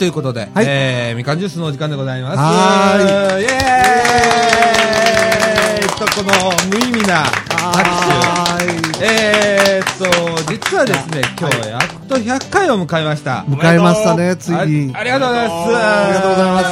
[0.00, 2.38] ということで、はいえー、みかんジュースのお時間でございます。
[2.38, 6.32] はイエーイと、この
[6.70, 8.56] 無意味な拍は
[8.98, 9.04] 手。
[9.04, 10.06] えーっと、
[10.50, 13.44] 実はですね、今日やっと100回を迎えました。
[13.46, 13.50] い。
[13.50, 14.90] 迎えましたね、ついに。
[14.94, 15.76] あありがとうございます。
[15.76, 16.64] ありがとうございま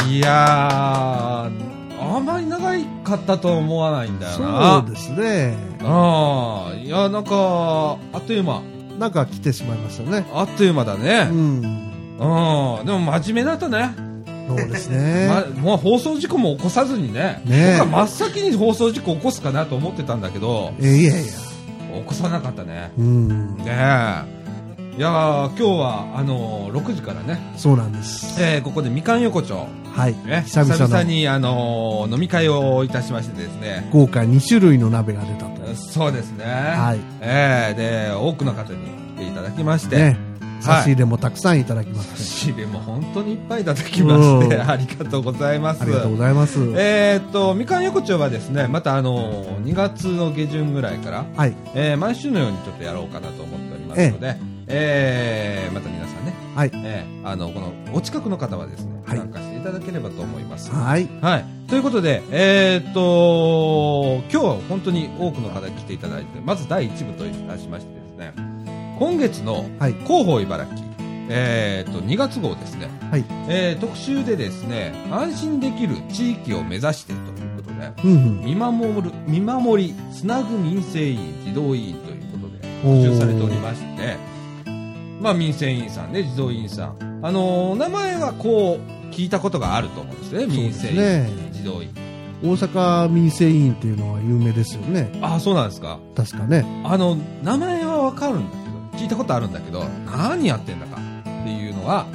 [0.00, 0.08] す。
[0.08, 1.52] いやー、
[2.00, 2.66] あんまり長
[3.06, 4.82] かったと思わないんだよな。
[4.82, 5.75] そうですね。
[5.86, 8.62] ああ、いや、なんか、あっという間。
[8.98, 10.26] なんか来てしまいましたね。
[10.32, 11.24] あっという間だうね。
[11.24, 11.30] ん。
[11.30, 12.86] うん。
[12.86, 13.94] でも真面目だったね。
[14.48, 15.28] そうですね。
[15.56, 17.42] ま、もう放送事故も起こさずにね。
[17.44, 21.32] ね僕は真っ先に放送事故起こすかなと思ってたんだけど、えいやいや。
[21.32, 22.90] 起こさなかったね。
[22.98, 23.56] うん。
[23.58, 24.36] ねえ。
[24.96, 28.42] いやー、今日は、あのー、6時からね、そうなんです。
[28.42, 30.16] えー、ここでみかん横丁、はい。
[30.24, 35.74] ね、久々のに、あのー飲み会をいたしましてですね、豪華2種類の鍋が出たと。
[35.74, 36.46] そうですね。
[36.46, 37.00] はい。
[37.20, 38.78] えー、で、多くの方に
[39.16, 40.18] 来ていただきまして、ね。
[40.60, 42.16] 差し入れもたくさんいただきまして。
[42.16, 45.82] 仕入れも本当にいっぱいいただきまして、うん ありがとうございます。
[45.82, 46.58] ありがとうございます。
[46.74, 51.54] えーっと、みかん横丁はですね、またあのー、2月の下旬ぐらいから、はい。
[51.74, 56.70] えー毎週のようにちょっとやろうかなと思っておりますので、えーまた皆さんね、はい。
[56.74, 60.70] えーあの、この、お近くの方はですね、はい参加していただければと思います。
[60.70, 61.08] はい。
[61.20, 61.44] はい。
[61.68, 68.32] ということで、えーっと、今日は本当に多くの方に来ていただいて、まず第1部といたしましてですね、
[68.98, 69.92] 今月のはい。
[70.04, 70.78] 広報茨城、
[71.28, 73.24] えーっと、2月号ですね、はい。
[73.48, 78.44] えー特集でですね、安心できる地域を目指してということで、うんうん。
[78.44, 84.16] 見守る、見守り、つなぐ民生委員、児童委員ということで、おー募集されておりまして、
[85.20, 87.20] まあ民生委員さんね、児童委員さん。
[87.22, 91.30] あのー名前はこう、聞いたことがあると思うんですね、民生委員、ね。
[91.52, 91.94] 児童委員。
[92.42, 95.10] 大阪民生委員っていうのは有名ですよね。
[95.22, 95.98] ああ、そうなんですか。
[96.14, 96.66] 確かね。
[96.84, 98.56] あの、名前はわかるんだ
[98.92, 102.06] けど、聞いたことあるんだけど、何やってんだかっていうのは、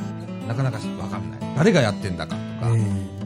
[0.48, 1.40] なかなかわかんない。
[1.58, 2.82] 誰がやってんだかとか、え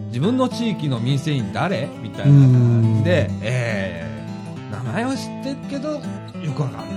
[0.08, 1.90] 自分の地域の民生委員誰？
[2.02, 6.00] みたいな感じで、えー、名前は知ってるけど、よ
[6.56, 6.88] くわかんない。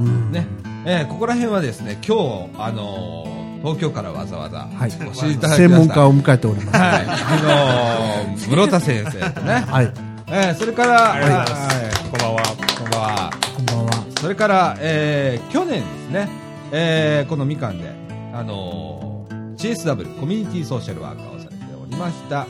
[0.00, 0.46] えうんね。
[0.88, 4.90] えー、ここら辺はですね、今日、あのー東京からわざわざ、はい。
[5.08, 5.56] お教えいただきました。
[5.56, 6.78] 専門家を迎えております。
[6.78, 7.06] はい。
[7.08, 9.54] あのー、室田先生とね。
[9.66, 9.92] はい。
[10.28, 12.42] えー、それから、ありがとうございこんばんは。
[12.78, 13.30] こんばんは。
[13.56, 13.92] こんばんは。
[14.20, 16.28] それから、えー、去年ですね、
[16.70, 17.90] えー、このみかんで、
[18.32, 22.46] あのー、CSW、コミュニティソーシャルワーカーをされておりました。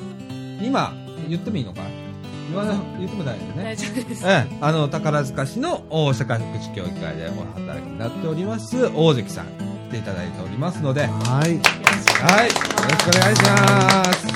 [0.60, 0.92] 今、
[1.30, 1.80] 言ってもいいのか
[2.48, 3.64] 言わな、言っても大丈夫ね。
[3.64, 4.26] 大丈夫です。
[4.26, 9.46] ええ、あの、宝塚市のお社会福祉協議会でお働きになっております、大関さん、
[9.88, 11.50] 来ていただいておりますので、はい、はい。
[11.50, 14.26] よろしくお願いします。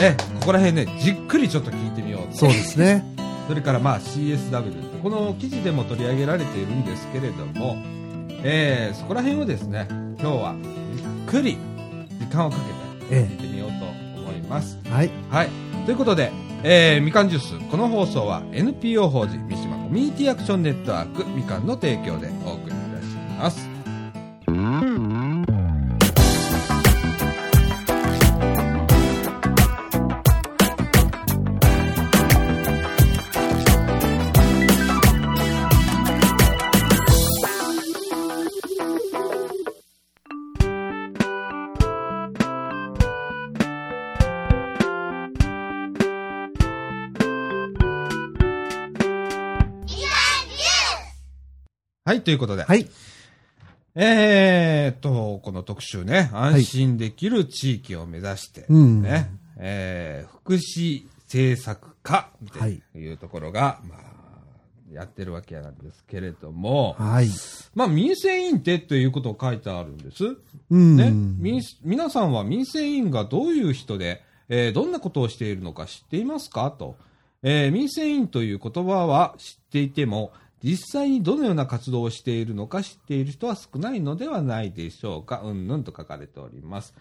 [0.00, 3.04] ええ、ここら辺ね、じっくりちょっと聞いてみようとそうですね。
[3.46, 7.76] それからまあ CSW この記事でも取り上げられているんですけれども、
[8.42, 9.86] えーそこら辺をですね
[10.20, 10.54] 今日は
[10.94, 11.58] ゆっくり
[12.20, 13.74] 時間をかけてえ聞いてみようと
[14.20, 14.78] 思います。
[14.86, 14.90] え。
[14.90, 15.10] はい。
[15.30, 15.48] はい
[15.84, 16.30] ということで、
[16.64, 23.06] えーみかんジュースこの放送は NPO 法人三島コミュニティアクションネットワークみかんの提供でお送りいたし
[23.38, 23.71] ます。
[52.22, 52.88] ということで、はい。
[53.94, 63.98] えーっと、この特集ね、安心できる地域を目指して、うんね、えー福祉政策課ってはいいうところが、まあ、
[64.92, 67.28] やってるわけなんですけれども、はい。
[67.74, 70.36] まあ、民生委員ってということを書いてあるんです。
[70.70, 70.96] うん。
[70.96, 76.70] ね、民皆さんは民生委員がどういう人で、えーどんなことをしているのか知っていますか？
[76.70, 76.96] と。
[77.42, 80.32] えー民生委員という言葉は知っていても、
[80.62, 85.42] 実際にどのような活動をしているのか知っている人は少ないのではないでしょうか。
[85.44, 86.94] うんぬんと書かれております。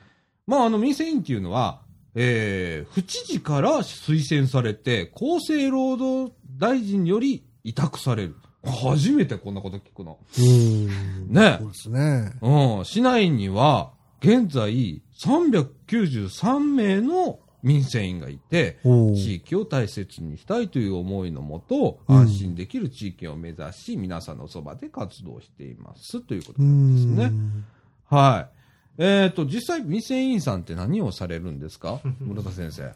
[0.47, 1.81] まあ、あの、民生委員っていうのは、
[2.15, 8.35] えー、府知事から推薦されて、厚生労働大臣より委託される。
[8.63, 10.19] 初めてこんなこと聞くの。
[10.37, 11.31] うん。
[11.31, 12.33] ねそうですね。
[12.41, 13.91] うん、市内には、
[14.21, 27.25] 現在、393名の民生委員がいて、地域を大切にしたいという思いのもと、うん安心できる地域を目指し、皆さんのそばで活動していますということうなんですね。
[27.27, 27.65] ん。
[28.05, 28.49] は
[28.97, 29.01] い。
[29.03, 32.01] えっ、と、実際、民生委員さんって何をされるんですか？
[32.19, 32.93] 室田先生。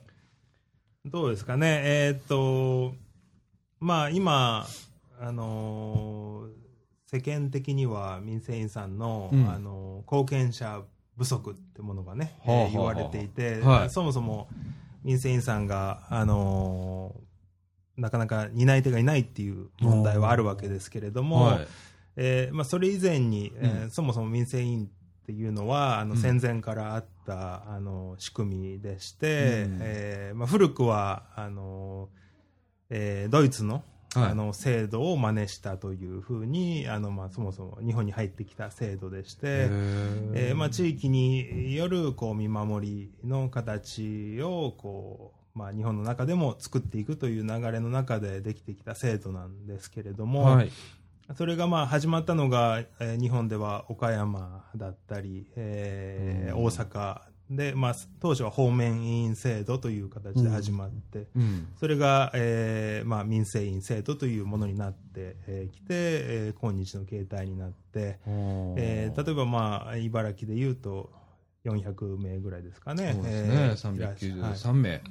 [1.05, 1.81] どうですかね。
[1.85, 2.95] えーっと、
[3.79, 4.65] まあ今、
[5.19, 6.65] あのー
[7.07, 10.81] 世間的には民生委員さんの,、うんあの貢献者
[11.17, 12.67] 不足ってものがね、はあはあはあ。
[12.67, 13.89] えー言われていて、はい。
[13.89, 14.47] そもそも
[15.03, 17.15] 民生委員さんが、あの
[17.97, 21.67] なかなか担い手がいないっていう問題はあるわけですけれども、はい。
[22.17, 23.91] えーまあ、それ以前に、えーうん。
[23.91, 24.89] そもそも民生委員っ
[25.25, 26.17] ていうのはあのうん。
[26.17, 29.77] 戦前からあった、あの仕組みでして、うん。
[29.81, 32.09] えーまあ、古くはあの、
[32.89, 33.83] えードイツの,、はい
[34.15, 50.71] あの制度を真似したというふうにあの、まあ、そもそも日本に入ってきた制度でして、えーまあ、地域によるこう見守りの形をこう、まあ、日本の中でも作っていくという流れの中でできてきた制度なんですけれども、はい。
[51.35, 56.65] それがまあ始まったのが、えー日本では岡山だったり、えーうん。
[56.65, 61.67] 大阪で、まあ、当初は方面委員制度という形で始まって、うん。
[61.79, 71.11] それが、えーまあ、民生委員制度というものになってき、えーきて、えー今日の形態になって、えー例えば、まあ、茨城でいうと
[71.65, 73.13] 400名ぐらいですかね。
[73.13, 73.55] そうですえね。
[73.55, 75.01] ーいらっしゃはい393名。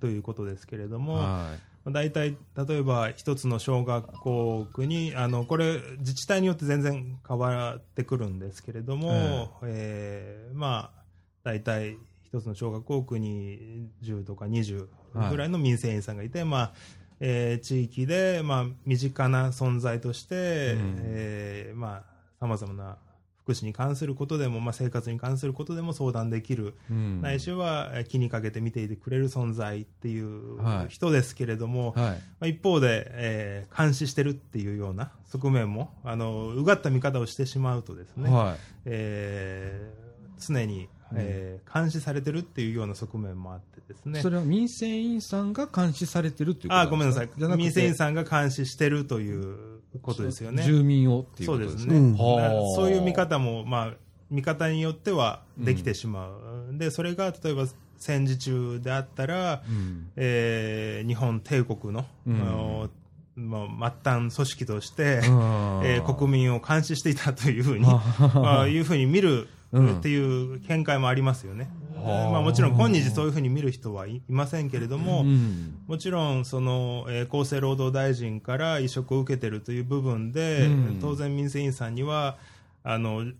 [0.00, 1.50] ということですけれども、は
[1.86, 10.99] 大体、例えば一つの小学校区に、あのこれ、自治体によって全然変わってくるんですけれども、えーまあ、
[11.42, 14.86] 大体一つの小学校区に10とか20
[15.30, 16.72] ぐらいの民生委員さんがいて、まあ
[17.20, 22.04] えー地域で、まあ、身近な存在として、うんえーまあ、
[22.40, 22.96] 様々な
[23.42, 26.92] 福祉に関することでも、まあ、生活に関することでも相談できる、い。
[26.92, 31.94] うんないしはえー気にかけて見ていてくれる存在っていうはい人ですけれども、はい。
[31.96, 40.10] まあ、一方で、えー監視してるっていうような側面もあのうがった見方をしてしまうとですね、はえー
[40.40, 44.20] 常に、えー監視されてるっていうような側面もあってですね。
[44.20, 47.30] それは民生委員さんが監視されてるっていうことあごめんなさい。
[47.56, 50.64] 民生委員さんが監視してるということですよね。
[50.64, 51.78] 住民をっていうことですね。
[51.78, 52.14] そうですね、うん。
[52.14, 53.94] はあそういう見方も、まあ、
[54.30, 57.66] 見方によってはできてしまう、でそれが例えば
[57.98, 60.10] 戦時中であったら、うん。
[60.16, 62.90] えー日本帝国の、うん。
[63.36, 65.80] まあ、末端組織として、うん。
[65.84, 68.00] えー国民を監視していたというふうに、は
[68.34, 71.70] まあ、いうふうに見るうんっていう見解もありますよね。
[71.94, 72.30] はあ。
[72.30, 75.78] まあ、もちろん今日そういうふうに見る人はいいませんけれども、うん。
[75.86, 80.98] もちろんその、えー厚生労働大臣から移植を受けているという部分で、うん。
[81.00, 82.38] 当然、民生委員さんには
[82.82, 83.36] あのう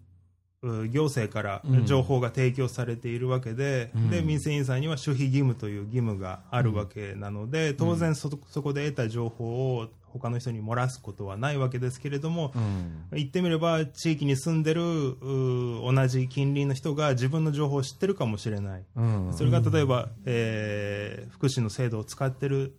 [0.63, 1.87] 行政からうん。
[1.87, 4.11] 情報が提供されているわけで,、うん。
[4.11, 13.05] で民生委員さんには守秘義務という義務があるわけなので、当然そそこで得た情報を他の人に漏らすことはないわけですけれども、うん。
[13.17, 15.17] 言ってみれば地域に住んでるう
[15.95, 18.85] 同じ近隣の人が自分の情報を知ってるかもしれない。
[18.97, 19.33] うん。
[19.33, 22.73] それが例えば、えー福祉の制度を使ってる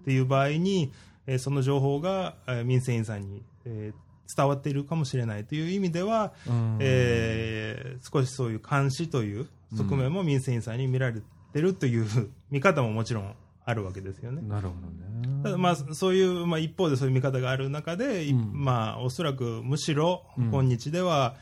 [0.00, 0.90] っていう場合に、
[1.26, 11.20] えーその情報が、えー民生委員さんに、えー伝わっているかもしれないという意味では、うんえー少しそういう監視という側面も民生委員さんに見られ
[11.52, 12.06] てるという
[12.50, 13.34] 見方ももちろん
[13.64, 14.42] あるわけですよね。
[14.42, 15.42] なるほどね。
[15.42, 21.36] ただまあそういう、まあ、一方でそういう見方がある中で、いうんまあ、おそらくむしろうん今日では、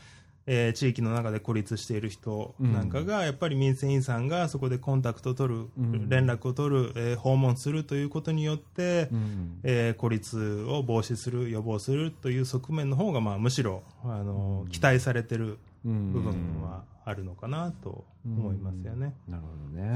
[0.51, 6.09] えー地域の中で孤立している人なんかが、やっぱり民生委員さんがそこでコンタクトを取る、うん。
[6.09, 9.59] 連絡を取る、えー訪問するということによって、うん。
[9.63, 19.13] えー孤立を防止する予防するという側面の方がまあむしろあの期待されてるうん部分はあるのかなと思いますよね。
[19.27, 19.89] なるほどね。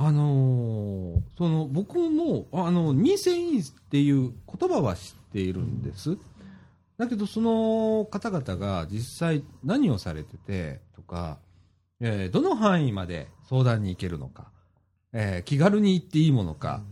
[0.00, 6.16] あのーその僕もあの民生委員っていう言葉は知っているんです。
[6.98, 11.38] だけどその方々が実際何をされててとか、
[12.00, 14.50] えーどの範囲まで相談に行けるのか、
[15.12, 16.82] えー気軽に行っていいものか、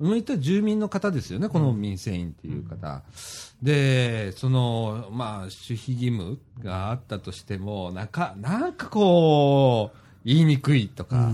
[0.00, 3.02] そういった住民の方ですよね、この民生委員っていう方。
[3.62, 11.32] で、その、まあ、守秘義務があったとしても、なんか、なんかこう、言いにくいとか、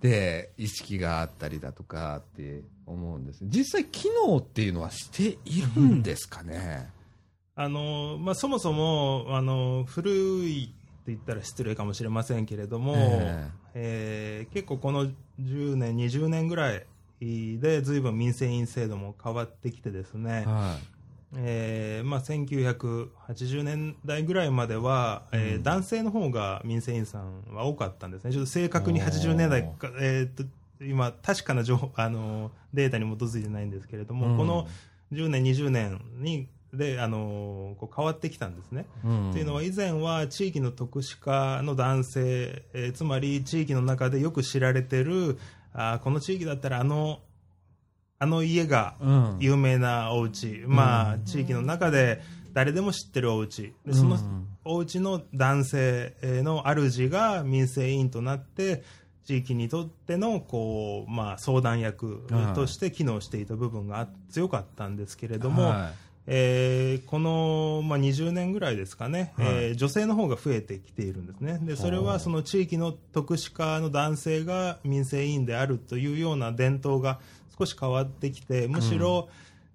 [0.00, 3.40] で、意識があったりだとかって思うんです。
[3.44, 6.88] 実際、機能っていうのはしているんですかね？
[7.54, 10.74] あのまあ、そもそもあの古いって
[11.08, 14.46] 言ったら失礼かもしれませんけれども、ええ。
[14.50, 15.06] ー結構この
[15.40, 16.86] 10年、20年ぐらい
[17.20, 20.76] でずいぶん民生委員制度も変わってきてですね、は
[21.36, 30.44] えーまあ、1980年代ぐらいまでは、えー男性の方が民生委員さんは多かったんですね、ちょっと正確に80年代か、えーっと
[30.80, 34.36] 今、確かな情報あのデータに基づいてないんですけれども、うん。
[34.38, 34.66] この
[35.12, 38.86] 10年、20年にであのこう変わってきたんですね。
[39.04, 39.06] い。
[39.06, 39.32] うん。
[39.32, 45.38] というのは以前は地域の特殊化の男性、えーつまり地域の中でよく知られてる
[45.74, 47.20] あーこの地域だったらあの
[48.18, 49.36] あの家がうん。
[49.40, 53.74] 有名なお家、まあ、地域の中で誰でも知ってるお家。
[53.84, 54.46] でそのうん。
[54.64, 58.84] お家の男性の主が民生委員となって
[59.24, 65.90] 地域にとってのこう、まあ、相談役として機能していた部分が強かったんですけれども、は
[66.26, 69.46] えーこの、まあ、20年ぐらいですかね、はい。
[69.46, 71.58] えー女性の方が増えてきているんですね。
[71.62, 77.18] でそれはその地域の特殊化の男性が民生委員であるというような伝統が
[77.58, 79.28] 少し変わってきてむしろ、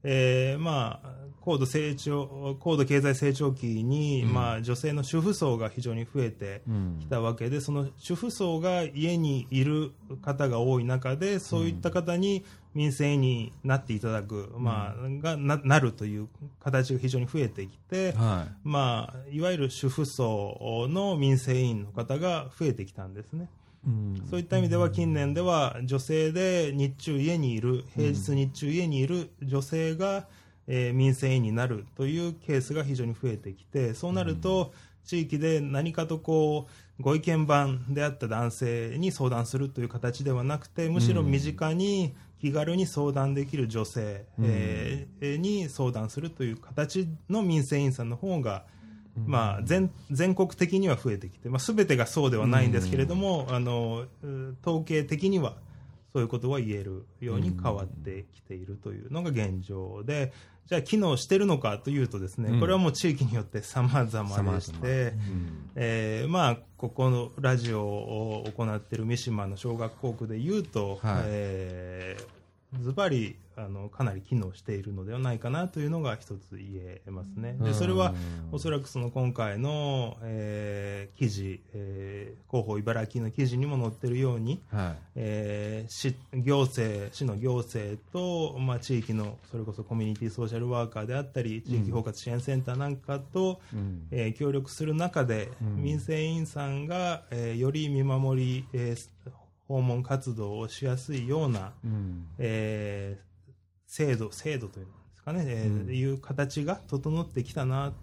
[0.04, 1.10] えーまあ、
[1.48, 4.34] 高度成長高度経済成長期に、うん。
[4.34, 6.98] まあ、女性の主婦層が非常に増えてうん。
[7.00, 16.28] きたわけでその主婦層が家にいる方が多い中でそういった方に民生委員になっていただく、まあ、がななるという
[16.62, 23.50] 形が非常に増えてきて、はまあ、いわゆる主婦層の民生委員の方が増えてきたんですね。
[23.86, 24.28] いうん。
[24.30, 30.28] そういった意味では近年では女性で日中家にいる平日日中家にいる女性が、
[30.68, 34.74] えー民生委員になるというケースが非常に増えてきてそうなると
[35.06, 36.68] 地域で何かとこ
[37.00, 48.66] うご意見番であった男性に相談するという形ではなくてむしろ身近に気軽に相談できる女性、えーに相談するという形の民生委員さんの方が
[49.26, 55.56] まあ、全全国的には増えてきて、まあ、全てがそうではないんですけれども、あのう統計的には
[56.14, 60.34] そういうことは言えるように変わってきているというのが現状で、
[60.68, 62.60] じゃあ機能してるのかというとですね、うん。
[62.60, 65.14] これはもう地域によって様々でして、
[65.76, 71.24] えーまあ、ここのラジオを行っている三島の小学校区でいうと、はい。
[71.26, 71.97] えー
[72.82, 77.56] ズバリあのかなり機能しているのではないかなというのが一つ言えますね。
[77.60, 78.14] でそれは
[78.52, 84.98] おそらくその今回の、えー記事、えー広報茨城の記事にも載っているように、はい。
[85.16, 94.08] えー市行政市の行政と、まあ、地域のそれこそコミュニティソーシャルワーカーであったり地域包括支援センターなんかと、うん。
[94.12, 95.82] えー協力する中で、うん。
[95.82, 99.32] 民生委員さんが、えーより見守り、えー
[99.68, 102.28] 訪問活動をしやすいような、うん。
[102.40, 103.28] えー
[103.90, 105.94] 制度制度というんですかね、えーうん。
[105.96, 107.94] いう形が整ってきたな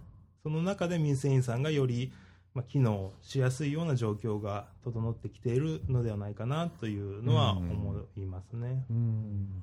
[0.42, 2.10] その中で民生委員さんがより、
[2.54, 7.70] まあ、機能しやすいような状況が整ってきているのではないかなというのはうん。
[7.70, 8.86] 思いますね。
[8.90, 9.62] うん。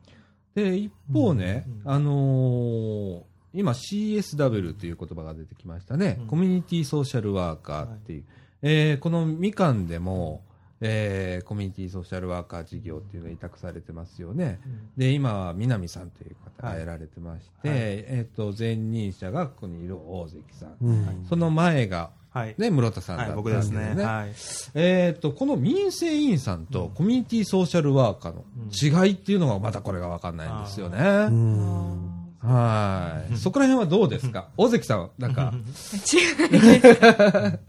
[0.53, 1.91] で一方ね、うん。
[1.91, 3.22] あのー
[3.53, 6.27] 今 CSW という言葉が出てきましたね、うん。
[6.27, 8.25] コミュニティソーシャルワーカーっていう、
[8.62, 10.43] えーこのみかんでも、
[10.82, 14.60] えーコミュニティソーシャルワーカー事業っていうのが委託されてますよね。
[14.98, 17.78] で、今は南さんという方がやられてまして、はい。
[17.80, 20.76] えっ、と、前任者がここにいる大関さん。
[20.82, 21.26] うん。
[21.30, 24.04] その前が、はい、ね、室田さんだはい、ったん僕ですね。
[24.04, 24.32] はい、
[24.74, 30.98] えっ、と、この民生委員さんとコミュニティソーシャルワーカーの違いっていうのがまたこれがわかんないんですよね。
[30.98, 32.12] うん。
[32.40, 33.36] はい。
[33.38, 34.48] そこら辺はどうですか？
[34.58, 37.60] 大関さん、なんか、 違いですか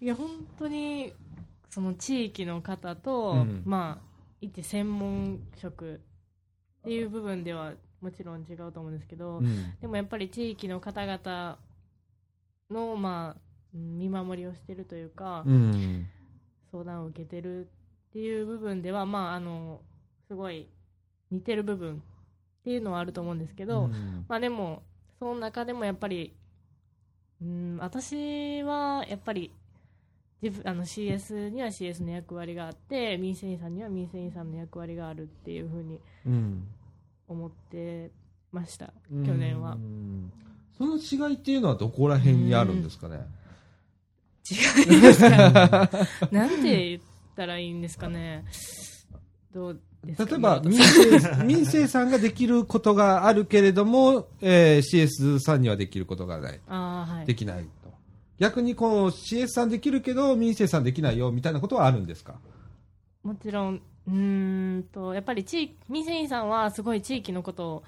[0.00, 0.28] いや本
[0.58, 1.12] 当に
[1.74, 3.62] その地域の方と、うん。
[3.64, 9.74] まあ一専門職っていう部分ではもちろん違うと思うんですけど、うん。
[9.80, 11.58] でもやっぱり地域の方々
[12.70, 13.40] のまあ
[13.74, 16.06] うん見守りをしてるというか、うん。
[16.70, 17.68] 相談を受けてるっ
[18.12, 19.80] ていう部分ではまああの
[20.28, 20.68] すごい
[21.32, 21.98] 似てる部分っ
[22.64, 24.24] ていうのはあると思うんですけど、うん。
[24.28, 24.84] まあでも、
[25.18, 26.36] その中でもやっぱり、
[27.42, 29.50] うん、私はやっぱり、
[30.44, 36.66] 自分あの CS には CS の役割があって、民生委員さんには民生委員さんの役割があるっていうふうにうん。
[37.26, 38.10] 思って
[38.52, 39.76] ました、去年はう。
[39.78, 40.30] ん
[40.76, 43.20] その違いっていうのはどこら辺にあるんですかね？
[44.50, 45.90] 違いですか、
[46.30, 47.00] なんて言っ
[47.34, 48.44] たらいいんですかね。
[49.54, 56.60] どう例えば、村民生、民生さんができることがあるけれども、えー CS さんにはできることがない。
[56.66, 57.83] はいできないと。
[58.38, 62.34] 逆にこの CS さんできるけど、民生さんできないよ、みたいなことはあるんですか？
[63.22, 67.82] もちろん、うーんと、やっぱり地域、民生委員さんはすごい地域のことを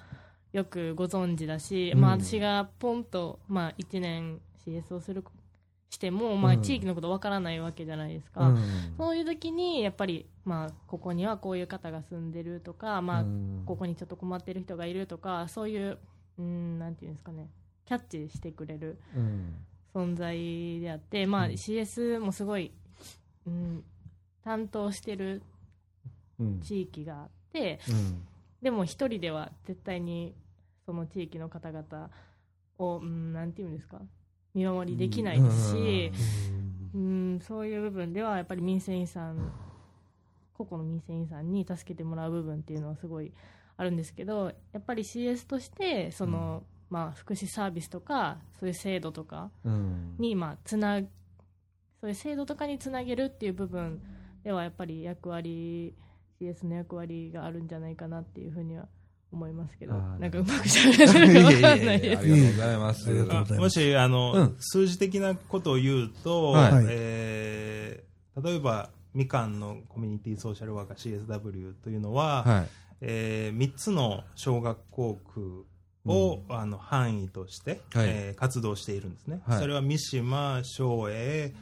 [0.53, 2.01] よくご存知だし、うん。
[2.01, 5.25] まあ私がポンと、まあ1年 CS をする、
[5.91, 8.49] しても、まあうん地域のことわからないわけじゃないですか。
[8.49, 8.59] うん。
[8.97, 13.63] そういう時に、やっぱり、まあここにはこういう方が住んでるとか、まあうん。
[13.67, 15.99] ここにちょっと困ってる人がいるとか、そういう、
[16.39, 17.51] うーん、なんていうんですかね、
[17.85, 19.55] キャッチしてくれるうん
[19.97, 21.53] 存在であって、まあうん。
[21.53, 22.71] CS もすごい、
[23.47, 23.83] うん、
[24.45, 25.43] 担当してる
[26.39, 26.61] うん。
[26.61, 28.27] 地域があってうん。
[28.61, 30.35] でも一人では絶対に
[30.85, 32.11] その地域の方々
[32.79, 34.01] を、うん、なんていうんですか
[34.55, 36.13] 見守りできないですし、
[36.95, 39.53] うん、そういう部分ではやっぱり民生委員さん
[40.55, 43.33] 個々の民生委員さんに助けてもらう部分っていうのはすごい
[43.77, 50.15] あるんですけどやっぱり CS としてその、まあ、福祉サービスとかそういう制度とかうん。
[50.19, 51.01] に、まあ、つな
[52.01, 54.01] そういう制度とかにつなげるっていう部分
[54.45, 55.95] ではやっぱり役割
[56.41, 58.87] CS の役割があるんじゃないかなっていうふうには
[59.33, 63.09] 思いますけどなんかうまくしゃべれるか分かんないですありがとうございます。
[63.09, 63.53] ありがとうございます。
[63.55, 68.07] もし、あの、うん数字的なことを言うと、はいえー
[68.43, 72.69] 例えば、みかんのコミュニティソーシャルワーカー CSW というのは、はい。
[73.01, 75.67] え3つの小学校区
[76.07, 79.41] を、あの範囲として、はいえー活動しているんですね。
[79.47, 81.55] はいそれは三島、松栄、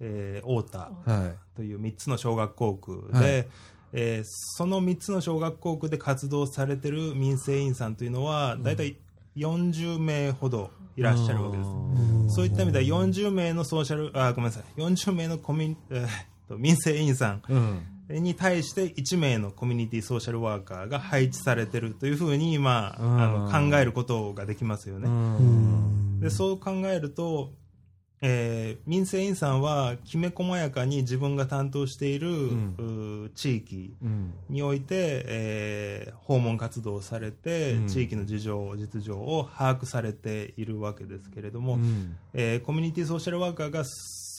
[0.00, 1.56] えー太田はい。
[1.56, 3.48] という3つの小学校区で、はい
[3.94, 8.96] えーその3つの小学校区で活動されている民生委員さんというのは、大体
[9.36, 12.34] 40名ほどいらっしゃるわけです。
[12.34, 16.08] そういった意味では40名のソーシャル、あ、ごめんなさい、40名のコミュニ、えーっ
[16.48, 17.80] と民生委員さんうん。
[18.20, 25.08] に対して1名のコミュニティソーシャルワーカーが配置されているというふうに、まあ、あのうん考えることができますよね。
[25.08, 26.20] うん。
[26.20, 27.52] でそう考えると、
[28.20, 32.74] えー民生委員さんはきめ細やかに自分が担当している、ん。
[32.78, 34.32] うー地域うん。
[34.48, 37.88] において、えー訪問活動をされて、うん。
[37.88, 42.16] 地域の事情、実情を把握されているわけですけれども、うん。
[42.34, 43.84] えーコミュニティソーシャルワーカーが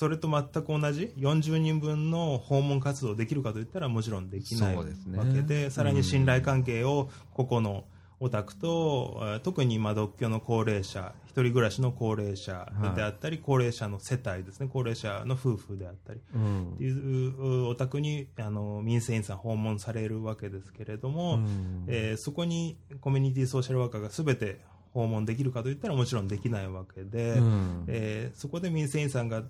[0.03, 5.17] それと全く同じ？40人分の訪問活動できるかといったらもちろんできないわそうですね。
[5.33, 7.85] けでさらに信頼関係を個々の
[8.19, 14.69] お宅と、えー特に今独居の高齢者一人暮らしの高齢者であったり、高齢者の世帯ですね。
[14.71, 16.19] 高齢者の夫婦であったり。
[16.35, 16.73] うん。
[16.73, 21.85] っていうお宅にあの民生委員さん訪問されるわけですけれども、うん。
[21.87, 24.59] えーそこにコミュニティソーシャルワーカーが全て
[24.93, 27.85] 訪問できるかといったらもちろんできないわけで、うん。
[27.87, 29.43] えーそこで民生委員さんが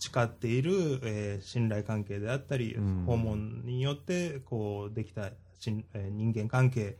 [0.00, 3.04] 培っている、えー信頼関係であったり、うん。
[3.06, 6.96] 訪問によってこうできたしん、えー人間関係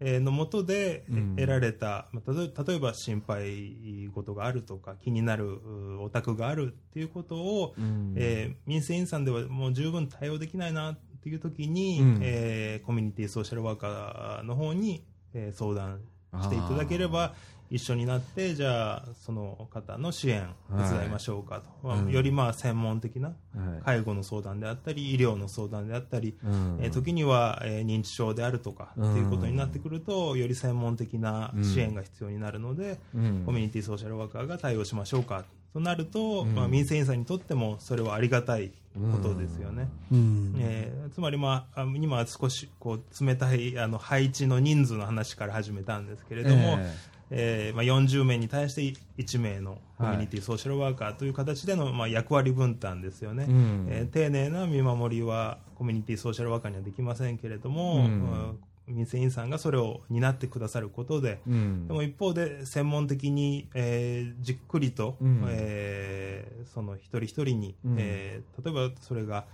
[0.00, 1.04] えーのもとで、
[1.36, 8.14] 得られた、まあ例えば心配事があるとか気になるうお宅があるっていうことを、うん。
[8.16, 12.18] えー民生委員さんではもう十分対応できないなっていう時に、うん。
[12.22, 16.00] えーコミュニティソーシャルワーカーの方に、えー相談
[16.42, 17.34] していただければ
[17.70, 21.98] 一緒になってじゃあその方の支援手伝いましょうかと、はい。
[22.00, 22.10] うん。
[22.10, 23.82] よりまあ専門的なはい。
[23.84, 26.78] 介護の相談であったり医療の相談であったり、うん。
[26.80, 33.42] えー時には、えー認知症であるとかっていうことになってくると、より専門的な支援が必要になるので、うん。
[33.44, 36.54] コミュニティソーシャルワーカーが対応しましょうかとなると、うん。
[36.54, 39.88] まあ、民生委員さんにとってもそれはありがたいことですよね。
[40.12, 40.54] うん。
[40.58, 46.94] えーつまり、まあ、あ今は少しこう冷たいあの配置の人数の話から始めたんですけれども、え
[47.30, 48.82] えーまあ、40名に対して
[49.18, 53.86] 1名のコミュニティソーシャルワーカーという形での、まあ、役割分担ですよね、うん。
[53.90, 58.02] えー丁寧な見守りはコミュニティソーシャルワーカーにはできませんけれども、うん。
[58.02, 61.88] うん民生委員さんがそれを担ってくださることで、うん。
[61.88, 65.42] でも一方で専門的に、えーじっくりと、うん。
[65.48, 67.96] えーその一人一人に、うん。
[67.98, 69.46] えー例えばそれが、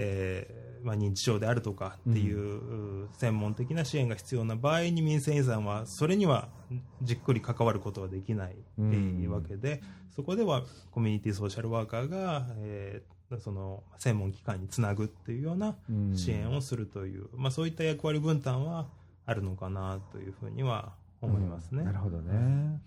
[0.00, 6.48] えーまあ、認知症であるとかっていう、う専門的な支援が必要な場合に民生委員さんはそれには
[7.02, 9.82] じっくり関わることはできない、うんわけで
[10.14, 18.88] そこではコミュニティソーシャルワーカーが、えーその専門機関につなぐっていうようなうん支援をするという、まあ、そういった役割分担は
[19.26, 21.84] あるのかなというふうには思いますね。
[21.84, 22.80] なるほどね。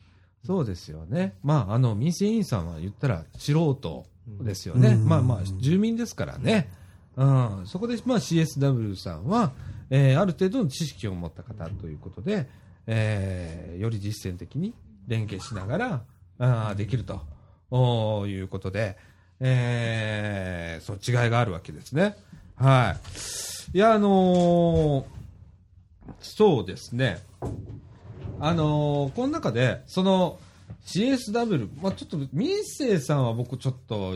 [0.43, 1.35] そうですよね。
[1.43, 4.05] まあ、あの、民生委員さんは言ったら素人
[4.41, 4.93] ですよね。
[4.93, 6.71] うんまあまあ、住民ですからね。
[7.17, 7.63] うん。
[7.65, 9.51] そこで、まあ CSW さんは、
[9.89, 12.47] えーある程度の知識を持った方ということで、
[12.87, 14.73] えーより実践的に
[15.07, 16.03] 連携しながら、
[16.39, 17.21] あーできると
[17.69, 18.97] おいうことで、
[19.39, 22.15] えーそう、違いがあるわけですね。
[22.55, 22.95] は
[23.73, 23.77] い。
[23.77, 25.05] いや、あのー
[26.19, 27.19] そうですね。
[28.39, 30.39] あのーこの中で、その
[30.85, 34.15] CSW、まあちょっと民生さんは僕ちょっと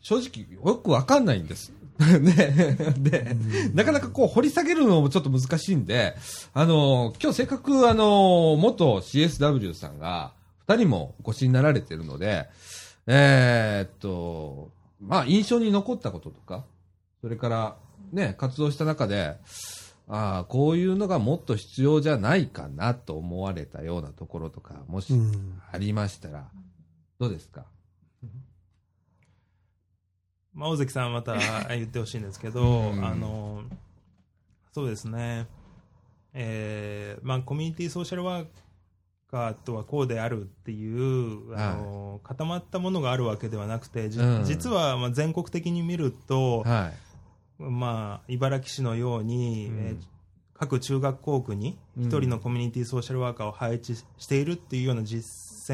[0.00, 1.72] 正直よくわかんないんです。
[2.20, 3.36] ね、で、
[3.74, 6.14] なかなかこう掘り下げるのもちょっと難しいんで、
[6.52, 10.32] あのー今日せっかくあのー元 CSW さんが
[10.68, 12.48] 二人もお越しになられてるので、
[13.06, 16.64] えーっと、まあ印象に残ったこととか、
[17.22, 17.76] それから
[18.12, 19.36] ね、活動した中で、
[20.08, 25.60] ああ、こういうのがもっと必要じゃないかなと思われたようなところとか、もしうん。
[25.72, 26.48] ありましたら、
[27.18, 27.64] どうですか？
[30.56, 31.34] まあ、大関さんはまた
[31.76, 33.04] 言ってほしいんですけど、うん。
[33.04, 33.62] あの
[34.72, 35.46] そうですね、
[36.34, 38.46] えーまあ、コミュニティソーシャルワー
[39.30, 44.44] カーとはこうであるっていうあの、固まったものがあるわけではなくて、じうん。
[44.44, 46.92] 実はまあ全国的に見ると、は
[47.58, 49.78] まあ、茨城市のように、うん。
[49.78, 50.16] えー
[50.58, 55.22] 各中学校区に一人のコミュニティソーシャルワーカーを配置しているっていうような実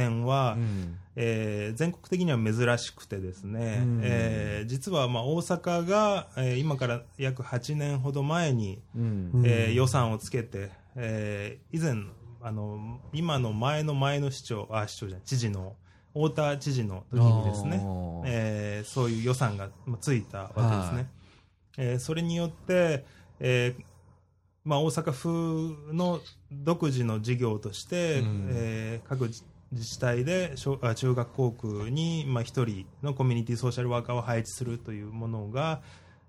[0.00, 0.98] 践は、うん。
[1.14, 4.00] えー全国的には珍しくてですね、うん。
[4.02, 9.30] えー実はまあ大阪が、えー今から約8年ほど前に、うん。
[9.34, 9.42] うん。
[9.44, 11.94] えー予算をつけて、えー以前
[12.40, 15.76] あの今の前の前の市長あ市長じゃない知事の
[16.12, 17.80] 太田知事の時にですね
[18.26, 21.06] えーそういう予算がまあついたわけですね、はい。
[21.78, 23.04] えーそれによって、
[23.38, 23.84] えー
[24.64, 26.20] まあ、大阪府の
[26.52, 28.48] 独自の事業として、うん。
[28.50, 29.28] えー各
[29.72, 35.80] 自自治体で小あ中学校区に、まあ、1人のコミュニティソーシャルワーカーを配置するというものが、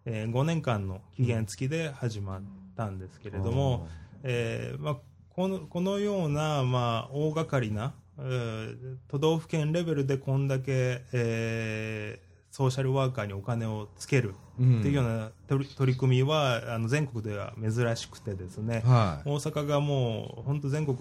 [0.06, 2.42] えー5年間の期限付きで始まっ
[2.76, 3.88] たんですけれども、
[4.24, 4.98] えーまあ、
[5.36, 14.80] このこのような、まあ、大掛かりな、えー都道府県レベルでこんだけ、えーソーシャルワーカーにお金をつけるうん。
[14.82, 19.30] っていうような取り組みはあの全国では珍しくてですね、はい。
[19.30, 20.96] 大阪がもう本当全国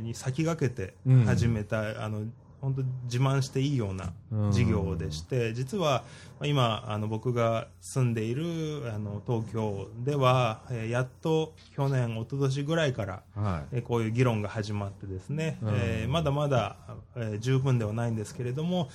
[0.00, 1.24] に先駆けてうん。
[1.24, 2.24] 始めた、あの
[2.60, 4.12] 本当自慢していいような
[4.50, 6.02] 事業でして、実は
[6.40, 13.76] まあ今あの僕が住んでいるあの東京では、えーやっと去年一昨年ぐらいからはい。
[13.76, 15.68] えーこういう議論が始まってですね、うん。
[15.72, 16.74] えーまだまだ、
[17.14, 18.88] えー十分ではないんですけれども、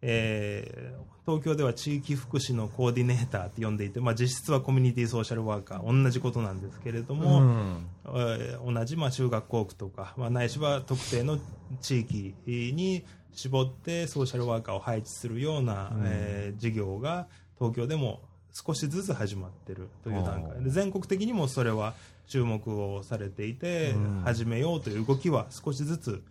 [0.00, 7.86] えー東京では地域福祉のコーディネーターって呼んでいて、まあ、実質はコミュニティソーシャルワーカー同じことなんですけれども、うん。
[8.04, 11.38] えー同じまあ中学校区とか、まあ、ないしは特定の
[11.80, 16.02] 地域に絞ってソーシャルワーカーを配置するような、うん。
[16.06, 17.26] えー事業が
[17.58, 18.20] 東京でも
[18.52, 20.62] 少しずつ始まっているという段階。
[20.62, 21.94] で全国的にもそれは
[22.28, 24.22] 注目をされていて、うん。
[24.24, 26.22] 始めようという動きは少しずつ、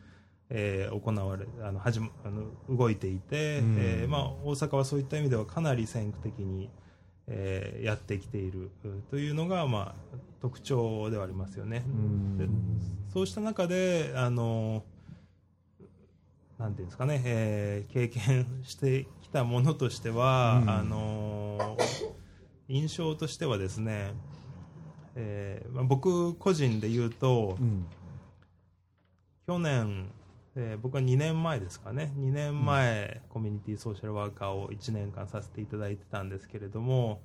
[0.49, 3.75] えー行われあの始まあの動いていて、うん。
[3.79, 6.69] えーまあ、大阪はそういった意味ではかなり先駆的に、
[7.27, 11.83] えーやってきているうんというのが、まあ、特徴ではありますよね。
[11.87, 12.37] うん。
[12.37, 12.47] で
[13.13, 14.83] そうした中であの
[16.57, 20.69] なんていうんですかね、えー経験してきたものとしては、うん。
[20.69, 21.77] あの
[22.67, 24.13] 印象としてはですね、
[25.15, 27.85] えーまあ、僕個人で言うと、うん。
[29.47, 30.07] 去年、
[30.55, 32.13] えー僕は2年前ですかね。
[32.17, 37.21] 2年前、コミュニティソーシャルワーカーを1年間させていただいてたんですけれども、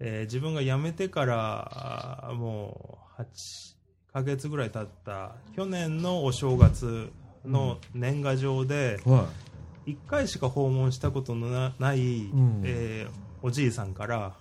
[0.00, 3.74] えー自分が辞めてからもう8
[4.12, 7.10] ヶ月ぐらい経った去年のお正月
[7.44, 9.26] の年賀状では
[9.86, 12.62] 1回しか訪問したことのなない、ん。
[12.64, 14.36] えーおじいさんから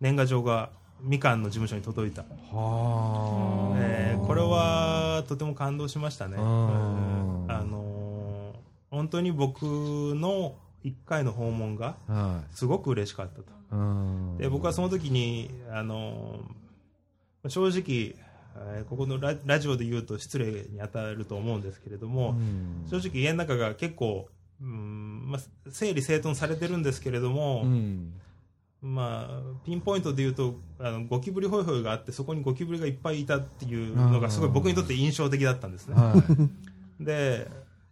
[0.00, 2.22] 年賀状がみかんの事務所に届いた。
[2.22, 3.78] いはあ。
[3.78, 7.44] えーこれはとても感動しましたね、うん。
[7.44, 8.56] うんあのー
[8.90, 13.42] 本当に僕の1回の訪問がはすごく嬉しかったと。
[13.42, 14.36] いうん。
[14.38, 18.16] で僕はその時に、あのー正直、
[18.56, 22.86] えーここのララジオで言うと失礼に当たると思うんですけれども、うん。
[22.90, 24.28] 正直家の中が結構、
[24.60, 28.12] うんまあ、整理整頓されてるんですけれども、うん
[28.86, 35.94] まあ、ピンポイントで言うとあのゴキブリホイホイがあってそこにゴキブリがいっぱいいたっていうのがすごい僕にとって印象的だったんですね。
[35.94, 36.22] はい
[37.04, 37.48] で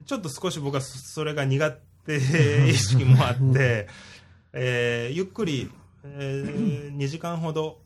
[0.07, 1.71] ちょっと少し僕はそそれが苦
[2.07, 2.17] 手
[2.69, 3.89] 意識もあって、
[4.53, 5.71] えーゆっくり、
[6.05, 7.84] え2時間ほどお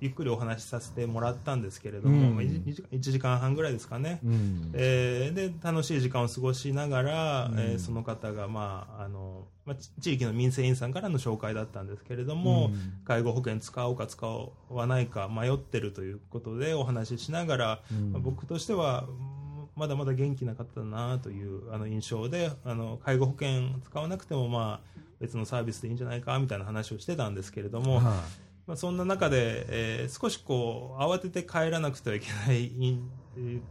[0.00, 2.34] ゆっくりお話しさせてもらったんですけれども、うん。
[2.36, 4.20] まあ、1, 時間1時間半ぐらいですかね。
[4.24, 4.70] うん。
[4.74, 7.58] えーで楽しい時間を過ごしながら、うん。
[7.58, 13.04] えーその方が、まああのまあ、ち地域の民生委員さんからの紹介だったんですけれども、うん。
[13.04, 14.26] 介護保険使おうか使
[14.68, 18.12] わないか迷ってるということでお話ししながら、うん。
[18.12, 19.40] まあ僕としてはうん
[19.76, 28.22] まだまだ元気な方だなというあの印象であの介護保険使わなくても、まあ、別のサービスでいいんじゃないかみたいな話をしてたんですけれども、は
[28.70, 32.70] まあ、そんな中で、えー少しこう慌てて帰らなくてはいけない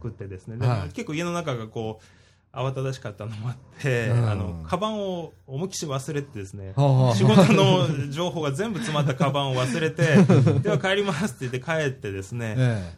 [0.00, 0.88] くてですね、ではい。
[0.90, 4.30] 結構家の中がこう慌ただしかったのもあって、うん。
[4.30, 6.74] あのカバンを思いっきし忘れてですね、
[7.14, 10.02] 仕事の情報が全部詰まったカバンを忘れて
[10.60, 12.56] では帰りますって言って帰ってですね、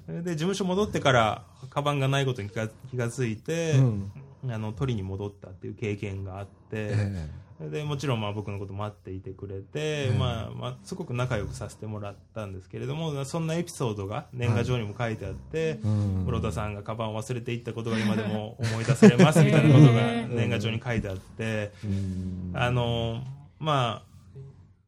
[0.08, 4.12] えで事務所戻ってからカバンがないことに気が気がついて、うん。
[4.50, 6.48] あの取りに戻ったっていう経験があって。
[6.72, 7.30] え
[7.70, 10.18] でもちろんまあ僕のこと待っていてくれて、うん。
[10.18, 16.24] まあまあ、すごく仲良くさせてもらったんですけれどもそんなエピソードが年賀状にも書いてあって、うん。
[16.26, 22.52] 室田さんがカバンを忘れていったことが今でも思い出されます みたいなことが年賀状に書いてあって、うん。
[22.54, 23.22] あの
[23.58, 24.12] まあ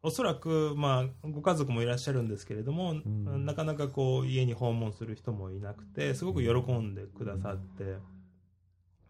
[0.05, 3.47] おそらく、まあ、ご家族もいらっしゃるんですけれども、ん。
[3.47, 7.97] なかなかこう家に訪問する人もいなくてすごく喜んでくださって、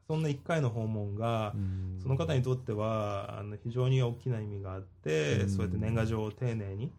[0.07, 2.01] そんな1回の訪問が、うん。
[2.03, 5.51] その方にとってはあの非常に大きな意味があって、うん。
[5.51, 6.93] そうやって年賀状を丁寧に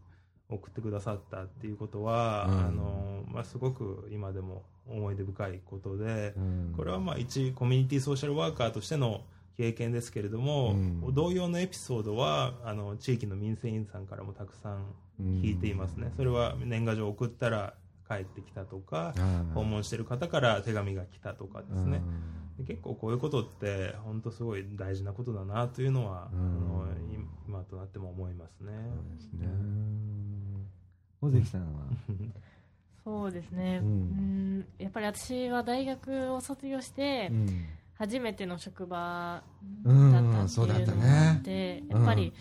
[0.50, 2.60] 送ってくださったっていうことは、うん。
[2.60, 6.74] あのまあ、すごく今でも思い出深いことで、うん。
[6.76, 9.22] これはまあ一コミュニティソーシャルワーカーとしての
[9.58, 11.14] 経験ですけれども、うん。
[11.14, 14.86] 同様のエピソードはあの地域の民生委員さんからもたくさん
[15.22, 17.74] 聞いていますね、それは年賀状送ったら
[18.08, 19.14] 帰ってきたとか、
[19.54, 22.02] 訪問してる方から手紙が来たとかですね、で
[22.66, 28.72] 結構こういうことって本当すごい大事なことだなというのは、うんあのい今となっても思いますね。
[28.82, 29.48] そうですね。
[31.22, 31.88] 小関さんは？
[33.04, 37.66] そうですね、ううんん、やっぱり私は大学を卒業して、うん
[37.98, 39.42] 初めての職場
[39.86, 41.42] うんだったってそうだったいうのがあっね。
[41.44, 42.34] て、うんやっぱり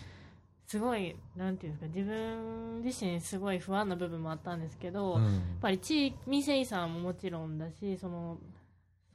[0.67, 8.37] すごい、なんていうんですか、自分自身すごい不安な部分もあったんですけど、やっうんぱり地域、民生委員さんももちろんだし、その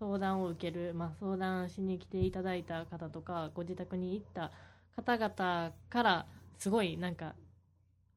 [0.01, 4.51] 相談を受ける、まあ、相談しに来ていただいた方とか、ご自宅に行った
[4.97, 6.27] 方々から、
[6.59, 7.35] すごいなんか、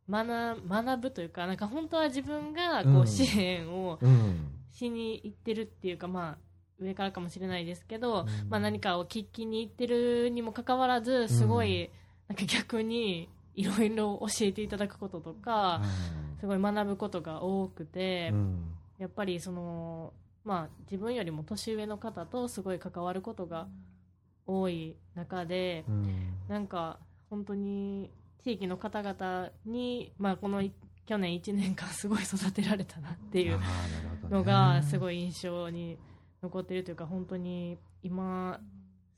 [0.09, 4.49] 学学ぶというか、なんか本当は自分がこう支援をうん。
[4.71, 6.37] しに行ってるっていうか、まあ、
[6.79, 8.49] 上からかもしれないですけど、うん。
[8.49, 11.91] まあ、何かを聞きに行ってるにもかかわらずすごい、
[12.29, 15.81] なんか逆にいろいろ教えていただくこととか、
[16.39, 18.73] すごい学ぶことが多くて、うん。
[18.97, 23.67] やっぱりその、まあ、自分よりも年上の方とすごい関わることが
[24.45, 26.33] 多い中で、うん。
[26.47, 28.11] なんか本当に
[28.43, 30.73] 地域の方々に、まあ、このい
[31.05, 34.35] 去年1年間すごい育てられたなっていうあーなるほどね。
[34.37, 35.97] のがすごい印象に
[36.41, 38.59] 残ってるというか本当に今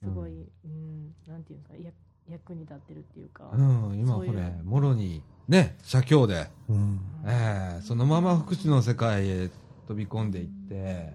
[0.01, 1.13] すごい、うん。
[1.27, 1.91] なんていうんですかや
[2.29, 6.99] 役に立ってるっていうか、うん、今こそういうれ、もろに、ね、写経で、うん。
[7.25, 9.49] ええそのまま福祉の世界へ
[9.87, 11.13] 飛び込んでいって、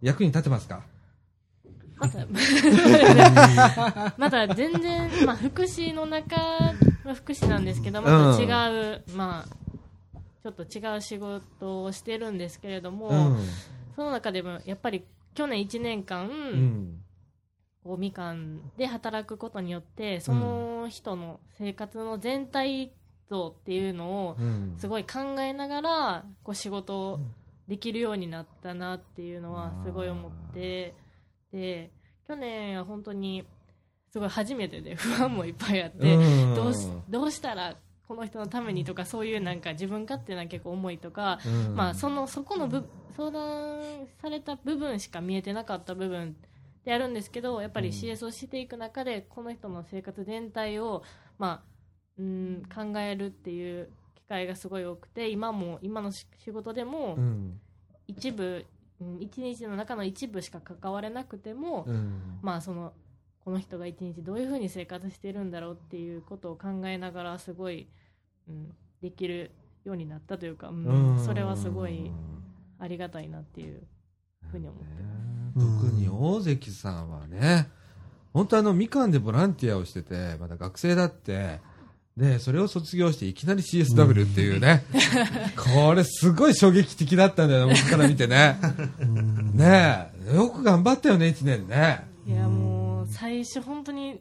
[0.00, 0.82] 役に立てますか？
[1.96, 2.24] また
[4.16, 6.36] また全然、まあ、福祉の中
[7.04, 8.44] は福祉なんですけどまた違
[8.94, 9.68] う、まあ
[10.42, 13.38] ちょっと違う仕事をしてるんですけれども、うん。
[13.96, 15.04] その中でもやっぱり
[15.34, 17.02] 去年1年間、うん。
[17.84, 22.92] こうみかんで働くことによってその人の生活の全体
[23.28, 24.76] 像っていうのをうん。
[24.78, 27.20] すごい考えながらこう仕事を
[27.68, 30.94] できるようになったなっていうのはすごい思って
[31.52, 31.90] で
[32.26, 33.46] 去年は本当に
[34.10, 36.54] すごい初めてで 不安もいっぱいあって、うん。
[36.54, 37.76] どうしどうしたら
[38.06, 41.76] この人のためにとかそういうなんか自分勝手な結構思いとか、うん。
[41.76, 46.36] まあ、そのそこの部相談された部分しか見えてなかった部分
[46.84, 47.94] であるんですけどやっぱりうん。
[47.94, 51.02] CS をしていく中でこの人の生活全体を、
[51.38, 51.78] まあ、
[52.18, 53.97] うん考えるっていう機
[54.28, 57.60] 会がすごい多くて今も今のし仕事でもうん。
[58.06, 58.64] 一部、
[59.00, 62.38] うん一日の中の一部しか関われなくても、うん。
[62.42, 62.92] まあその
[63.44, 67.88] この人が一日どういうふうに生活してるんだろうっていうことを考えながらすごい、
[68.48, 69.52] うん、できる
[69.84, 70.84] ようになったというか、うん
[71.16, 72.10] うんそれはすごい
[72.78, 73.82] ありがたいなっていう
[74.50, 75.66] ふうに思ってます。
[75.66, 77.68] ね特に大関さんはね、
[78.32, 81.60] 本当あの、みかんでボランティアをしてて、まだ学生だって、
[82.18, 84.84] で、それを卒業していきなり CSW っていうね、
[85.56, 88.58] これすごい衝撃的だったんだよね、僕から見てね。
[89.00, 89.56] うん。
[89.56, 92.04] ねえ、よく頑張ったよね、1年ね。
[92.26, 94.20] いやもう最初本当に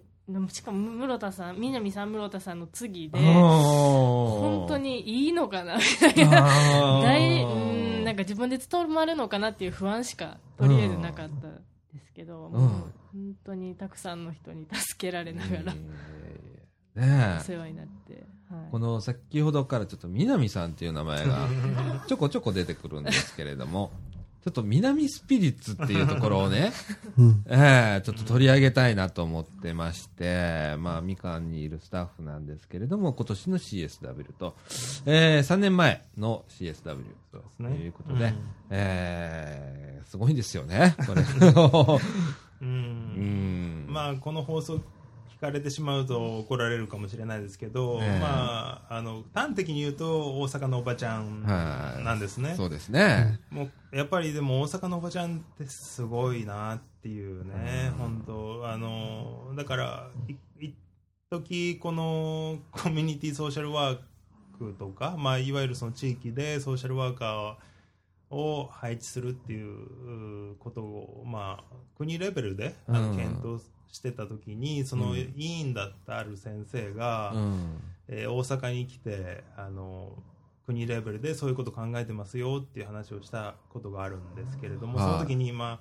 [0.49, 7.01] しかも室田さん南さん室田さんの次で本本当にいいのかなみたいな。
[7.01, 7.53] 大うう
[8.01, 11.47] んなんか自分で務まるのかなっていう不安しかとりあえずなかった
[11.93, 15.73] ですけど、う本当にたくさんの人に助けられながら
[16.97, 18.13] ねお世話になって、
[18.49, 21.47] はい、この先ほどからちょっと南さんっていう名前が
[22.07, 23.91] ちょこちょこ出てくるんですけれども、
[24.47, 26.71] ちょっと南スピリッツっていうところをね、
[27.17, 27.43] うん。
[27.47, 34.55] ええちょっと取り上げたいなと思ってまして、まあ、みかんにいるスタッフなんですけれども、今年の CSW と、
[35.05, 36.71] えー、3年前の CSW
[37.29, 38.33] そうですねということで、うん
[38.69, 41.21] えー、すごいんですよね、これ。
[41.21, 41.25] う
[42.63, 43.85] うんん。
[43.89, 44.79] まあこの放送
[45.37, 52.55] 聞かれてしまうと怒られるかもしれないですけど、ええまああの端的に言うと大阪のおばちゃんはいなんですね。
[52.57, 53.39] そうですね。
[53.51, 60.75] もうやっぱりでも大阪のおばちゃんってすごいなっていうね、本当あのだからい一
[61.29, 63.99] 時この コミュニティソーシャルワー
[64.57, 67.55] クとか、まあ、いわゆるその地域でソーシャルワーカー
[68.29, 73.61] を配置するっていうことを、まあ、国レベルであのうん検討
[73.91, 77.81] してた時に、そのうん委員だったある先生が、うん。
[78.09, 80.13] えー大阪に来てあの
[80.65, 85.79] 国レベルでそういうこと考えてますよっていう話をしたことがあるんですけれども、はいその時に、ま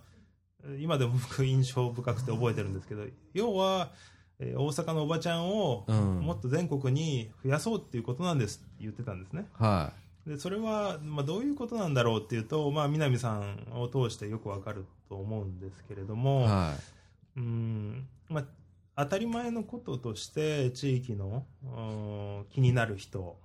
[0.65, 3.05] あ、今でも僕印象深くて覚えてるんですけど
[3.35, 3.91] 要は
[4.39, 9.47] えー大阪のおばちゃんをうんもっと全国に増やそうっていうことなんですって言ってたんですね。
[9.55, 9.93] は
[10.27, 16.17] でそれは、まあ、どういうことなんだろうっていうと、まあ、南さんを通してよくわかると思うんですけれどい。
[16.17, 16.75] も、は
[17.37, 18.45] うんまあ、
[18.99, 21.81] 当たり前のこととして地域のう
[22.43, 23.37] ん気になる人。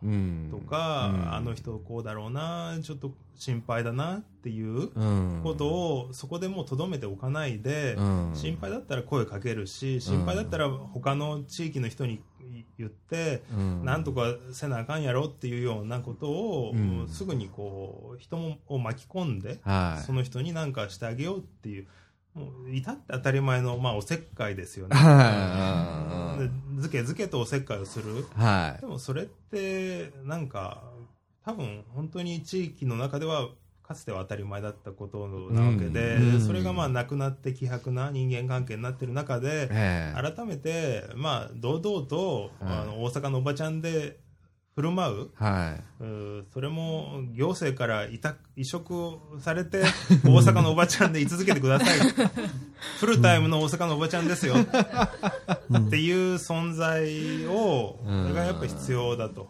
[0.50, 5.42] とか、うんあの人こうだろうなちょっと心配だなっていううん。
[5.44, 12.22] ことをそこでもうとどめておかないで、うん、心配だったら声かけるし心配だったら他の地域の人に
[12.78, 18.38] 言って、うん、なんとかせなあかんやろっていうようなことを、うんすぐにこう人
[18.68, 20.04] を巻き込んで、はい。
[20.06, 21.88] その人に何かしてあげようっていう
[22.72, 24.96] 至って当たり前の、まあ、おせっかいですよね。
[24.96, 26.42] はい。
[26.42, 28.26] でずけずけとおせっかいをする。
[28.36, 28.82] はい。
[28.82, 28.88] で。
[28.88, 30.84] もそれってなんか
[31.44, 33.50] 多分本当に地域の中では
[33.84, 36.42] かつては当たり前だったことなわけで、うん。
[36.42, 40.34] それがまあなくなって希薄な人間関係になってる中で、ええ。
[40.34, 42.78] 改めて、まあ、堂々と、はい。
[42.80, 44.20] あの大阪のおばちゃんで
[44.76, 45.30] 振る舞う？
[45.36, 46.04] はい。
[46.04, 49.84] うーそれも行政から委託移植されて
[50.24, 52.00] 大阪のおばちゃんで居続けてください。
[53.00, 54.56] フルタイムの大阪のおばちゃんですよ。
[54.56, 58.24] っていう存在をうん。
[58.24, 59.50] それがやっぱり必要だと、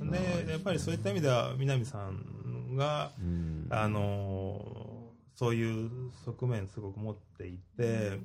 [0.00, 3.66] うん、でやっぱりそういった意味では南さんがうん。
[3.70, 4.98] あのー
[5.34, 5.88] そういう
[6.24, 8.18] 側面すごく持っていて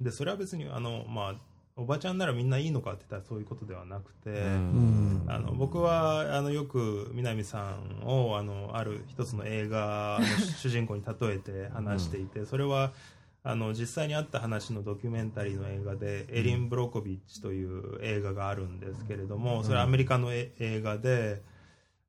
[0.00, 1.34] でそれは別にあの、まあ、
[1.76, 4.30] おばちゃんならみんないいのかって言ったらそういうことではなくて。
[4.30, 5.24] うん。
[5.28, 12.92] あの僕はあのよく南さんをあのある一つの映画の主人公に例えて話していて、それは
[13.44, 21.42] あの実際にあった話のドキュメンタリーの映画で、エリン・ブロコビッチという映画があるんですけれども、それはアメリカのえ映画で、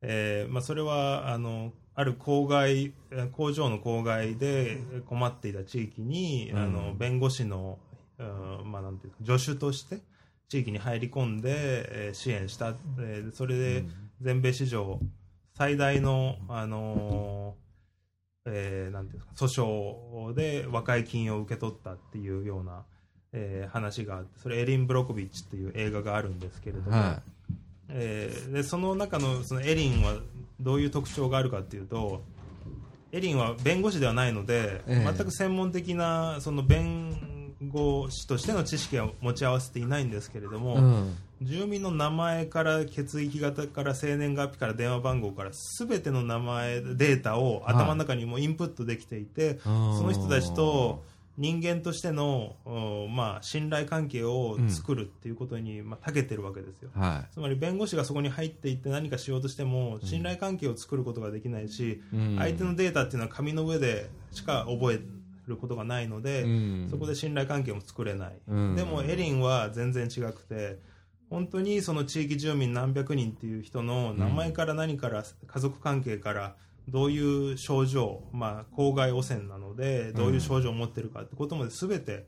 [0.01, 7.79] えーまあ、それはあのある郊外えー工場の郊外で困っていた地域に、あの弁護士の、
[8.19, 9.99] うんまあ、なんていうか助手として
[10.49, 11.49] 地域に入り込んで、
[12.07, 13.85] えー支援した、えーそれで
[14.21, 14.99] 全米史上
[15.55, 22.83] 最大の、あのーえーなんていうんですか訴訟で和解金を受け取ったっていうような、
[23.31, 27.21] えー話があってそれエリン・ブロコビッチっていう映画があるんですけれども、は
[27.89, 30.17] えーでその中のそのエリンは
[30.59, 32.23] どういう特徴があるかっていうと
[33.11, 35.13] エリンは弁護士ではないので、ええ。
[35.15, 37.15] 全く専門的なその弁
[37.69, 40.77] 護士としての知識は持ち合わせていないんですけれども、い。
[40.77, 41.17] うん。
[41.41, 51.03] 住民の名前から血液型から生年月日から電話番号から全ての名前データを頭の中にもうインプットできていて、そのその人たちと
[51.37, 56.91] 人間としての、うんまあ、信頼関係を作るっていうことに、まあ、長けてるわけですよ。
[56.93, 62.01] はつまり弁護士がそこに入っていって何かしようとしても信頼関係を作ることができないし、い。
[62.13, 64.99] うん相手のデータっていうのは紙の上でしか覚え
[65.47, 66.87] ることがないので、うん。
[66.89, 68.75] そこで信頼関係も作れない、うん。
[68.75, 70.79] でもエリンは全然違くて
[71.29, 76.55] 本当にその地域住民何百人っていう人の名前から何から家族関係から
[76.89, 82.27] どういう症状、まあ、郊外汚染なのでどういう症状を持ってるかってことまで全て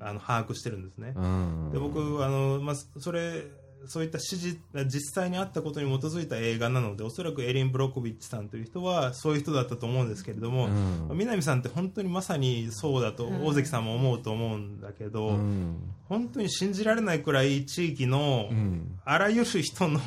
[0.00, 1.14] あの把握してるんですね。
[1.16, 1.70] うん。
[1.72, 3.44] で僕あの、まあ、それ
[3.86, 11.08] そういった指示実際にあったことに基づいた映画なのでおそらくエリン・ブロコビッチさんという人はそういう人だったと思うんですけれども、うん。
[11.18, 15.76] 南さんって本当にまさにそうだと大関さんも思うと思うんだけど、うん。
[16.08, 18.98] 本当に信じられないくらい地域のうん。
[19.04, 20.00] あらゆる人の、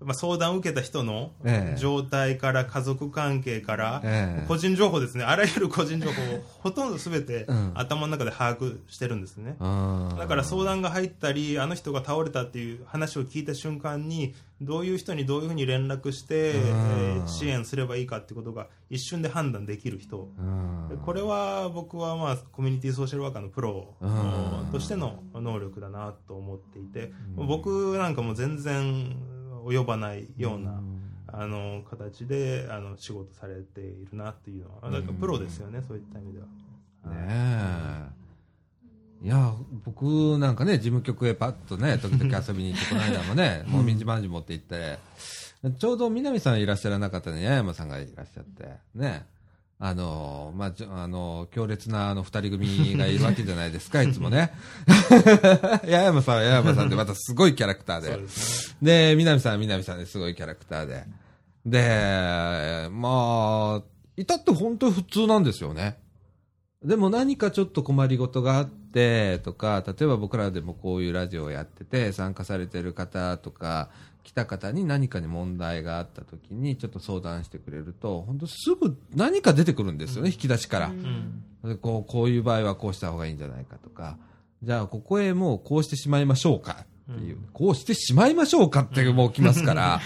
[0.00, 1.78] まあ、相談を受けた人のええ。
[1.78, 4.46] 状態から家族関係から、ええ。
[4.46, 5.24] 個人情報ですね。
[5.24, 7.72] あらゆる個人情報を ほとんど全てうん。
[7.74, 9.56] 頭の中で把握してるんですね。
[9.58, 20.28] うんだから相談が入ったりあの人が倒れたっていう話を聞いた瞬間にどういう人にどういうふうに連絡して、えー支援すればいいかってことが一瞬で判断できる人。
[21.04, 24.68] これは僕はまあコミュニティソーシャルワーカーのプロうん。
[24.72, 29.16] としての能力だなと思っていて僕なんかも全然
[29.68, 30.80] 及ばないような
[31.28, 36.46] あの形であの仕事されているなっていうのはだからプロですよねそういった意味では。
[37.14, 38.18] ねえ。
[39.20, 39.52] いや、
[39.84, 44.98] 僕なんかね、事務局へパッとね、時々遊びに行って、この間もね、 もみじまんじ持って行って、
[45.76, 49.26] ちょうど南さんいらっしゃらなかったのに、八重山さんがいらっしゃって、ね。
[49.80, 54.52] あの、まあ、あの、強烈なあの二人組がいるわけじゃないですか、 いつもね。
[54.86, 58.16] 八重山さんは八重山さんで、またすごいキャラクターで。
[58.16, 61.04] ですねで、南さんは南さんですごいキャラクターで。
[61.64, 63.82] で、まあ、
[64.16, 65.98] 至って本当に普通なんですよね。
[66.82, 73.90] でも何かちょっと困りごとがあってとか、例えば僕らでもこういうラジオをやってて、参加されてる方とか、
[74.28, 80.88] 来た方に何かに問題があった時にちょっと相談してくれると、本当すぐ何か出てくるんですよね、引き出しから。
[80.88, 81.42] うん。
[81.64, 84.18] でこうこういう場合はこうした方がいいんじゃないかとか。
[84.62, 90.00] じゃあここへもうこうしてしまいましょうかっていう、こうしてしまいましょうかってもう来ますから、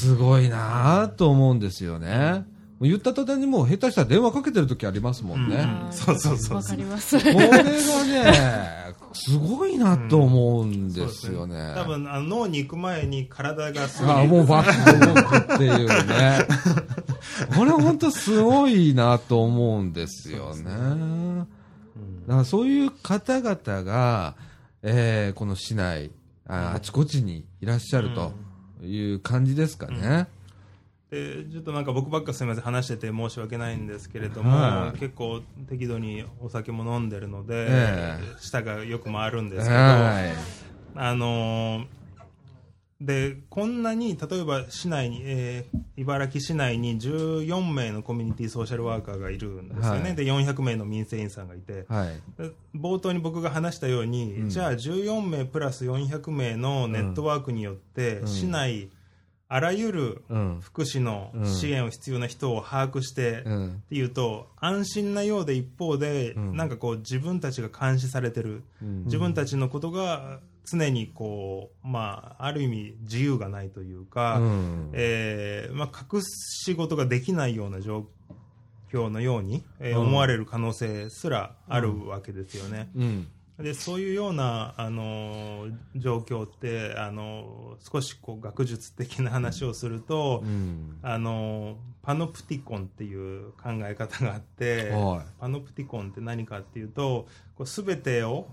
[0.00, 2.44] すごいなぁと思うんですよね。
[2.80, 5.56] 言った途端にもう下手したら電話かけてる時ありますもんね。
[5.58, 7.18] あーそうそうそうわかります。
[7.18, 11.72] これがね、すごいなと思うんですよね。
[11.74, 16.46] 多分あの脳に行く前に体がすぐあもうバッと動くっていうね。
[17.56, 20.64] これ本当すごいなと思うんですよね。
[22.26, 24.34] だからそういう方々が、
[24.82, 26.10] えーこの市内
[26.46, 28.32] あ、あちこちにいらっしゃると
[28.84, 30.28] いう感じですかね。
[31.16, 34.98] でちょっとなんか僕ばっかすみません話してて申し訳ないんですけれども、はい。
[34.98, 38.36] 結構適度にお酒も飲んでるので、ええ。
[38.38, 40.32] 舌がよく回るんですけど、はい。
[40.96, 41.86] あのー
[42.98, 50.14] でこんなに例えば市内に、えー茨城市内に14名のコミュニティソーシャルワーカーがいるんですよね、はい。
[50.14, 51.86] で400名の民生委員さんがいて、
[52.74, 54.50] 冒頭に僕が話したように、うん。
[54.50, 58.28] じゃあ14名プラス400名のネットワークによって、うん。
[58.28, 58.90] 市内
[59.48, 60.60] あらゆるうん。
[60.60, 63.82] 福祉の支援を必要な人を把握して、っうん。
[63.88, 78.06] ていうと安心なようで一方で、うんなんかこう自分たちが監視されてる、うん自分たちのことが常にこう、まあ、ある意味自由がないというか、うんえーまあ、隠す仕事ができないような状
[78.92, 82.90] 況のように、思われる可能性すらあるわけですよね。
[82.96, 83.28] うん。
[83.58, 90.98] でそういうような、あのー状況って、あのー少しこう学術的な話をすると、うん。
[91.02, 97.26] あのパノプティコンっていう考え方があって、はいパノプティコンって何かっていうと
[97.56, 98.46] こう全てを、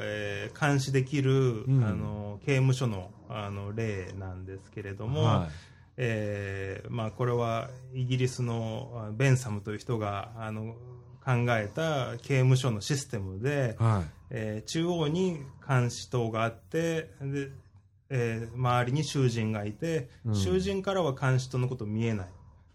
[0.00, 5.48] えー監視できる、うんあの刑務所のあの例なんですけれども、は
[5.96, 10.74] えーまあ、これはイギリスのあベンサムという人があの
[11.22, 13.82] 考えた刑務所のシステムで、い。
[13.82, 14.19] はい。
[14.30, 17.50] えー中央に監視塔があってで、
[18.08, 20.34] えー周りに囚人がいて、うん。
[20.34, 22.28] 囚人からは監視塔のこと見えない。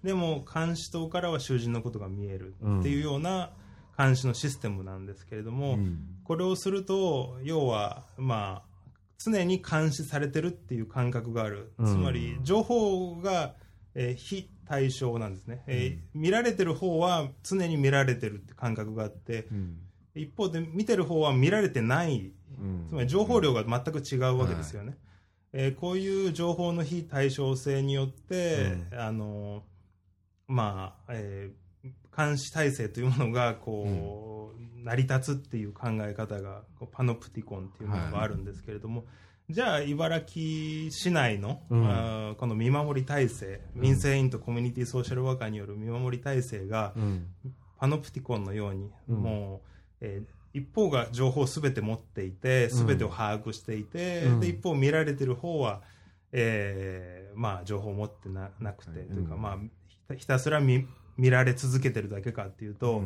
[0.03, 3.51] でも監視塔からは囚人のことが見えるっていうような
[3.97, 5.99] 監視のシステムなんですけれども、うん。
[6.23, 8.69] これをすると要はまあ
[9.17, 11.85] 常に監視されてるっていう感覚がある、うん。
[11.87, 13.55] つまり情報が、
[13.95, 19.77] えー非対称なんですね、えー見られてる方は常に見られてるって感覚があってうん
[20.15, 22.31] 一方で見てる方は見られてない。
[22.59, 22.87] うん。
[22.89, 24.97] つまり情報量が全く違うわけですよね、
[25.53, 29.63] えーこういう情報の非対称性によって、あの
[30.47, 31.65] まあ、えー
[32.17, 36.61] 監視体制というものがこう、成り立つっていう考え方が
[36.93, 39.03] パノプティコンっていうものがあるんですけれども、
[39.49, 41.85] じゃあ茨城市内の、うん。
[41.85, 47.27] あーこの見守り体制民生委員とコミュニティソーシャルワーカーによる見守り体制が、うん。
[47.77, 49.17] パノプティコンのように、うん。
[49.17, 52.69] もう、えー一方が情報をすべて持っていて、うん。
[52.69, 54.39] すべてを把握していて、うん。
[54.39, 55.81] で一方見られてる方は、
[56.31, 59.07] えーまあ、情報を持ってななくて、はい。
[59.09, 59.41] というか、うん。
[59.41, 59.59] ま
[60.09, 60.87] あ、ひたすら見
[61.17, 63.03] 見られ続けてるだけかっていうと、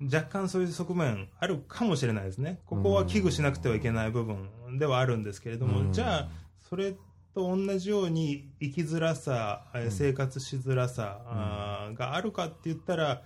[0.00, 0.06] うん。
[0.06, 2.60] 若干そういう側面あるかもしれないですね。
[2.66, 5.92] ここは危惧しなくてはいけない部分ではあるんですけれども、うん。
[5.92, 6.28] じゃあ、
[6.68, 6.92] それ
[7.34, 13.24] と同じように生きづらさ、生活しづらさ、があるかって言ったら、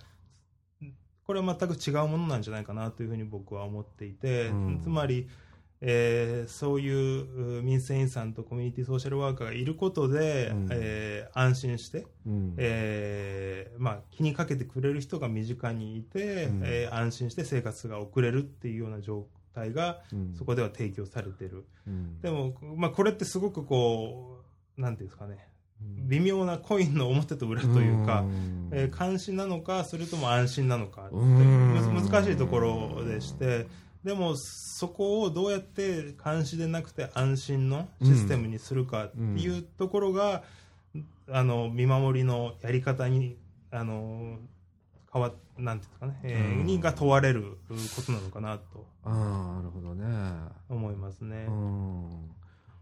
[1.25, 4.79] これは全く違うものなんじゃないかなというふうに僕は思っていて、うん。
[4.81, 5.27] つまり、
[5.81, 10.67] えーそういうう民生委員さんとコミュニティソーシャルワーカーがいることで、うん。
[10.71, 12.53] えー安心して、うん。
[12.57, 16.61] えーまあ、気にかけてくれる人が身近にいて、うん。
[16.63, 20.33] えー安心して生活が送れるっていうような状態がうん。
[20.35, 22.21] そこでは提供されてる、うん。
[22.21, 24.43] でも、まあ、これってすごくこ
[24.77, 25.47] うなんていうんですかね
[25.81, 28.69] 微妙なコインの表と裏というか、ん。
[28.71, 33.67] えー監視なのかそれとも安心なのか難しいところでして
[34.03, 40.43] でもそこをどうやって監視でなくて安心のシステムにするかっていうところが、
[41.29, 43.35] あの見守りのやり方に
[43.71, 44.37] あの
[45.11, 46.65] 変わなんていうんですかね、えーうん。
[46.65, 47.57] にが問われる
[47.95, 48.85] ことなのかなと。
[49.05, 50.05] ああなるほどね。
[50.69, 51.45] 思いますね。
[51.47, 52.31] うん。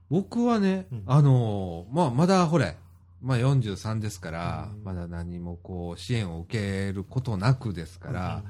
[0.10, 1.04] 僕はね、うん。
[1.06, 2.76] あのーまあ、まだほれ、
[3.24, 4.84] まあ、43ですから、うん。
[4.84, 8.44] まだ何もこう支援を受けることなくですから、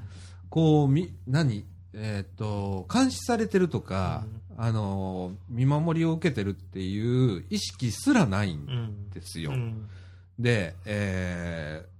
[0.50, 1.64] こうみ何、
[1.94, 9.52] えっと監視されてるとか、あのー見守りを受けてるっていう意識すらないんですよ。
[9.52, 9.88] うん。
[10.38, 11.94] で、えー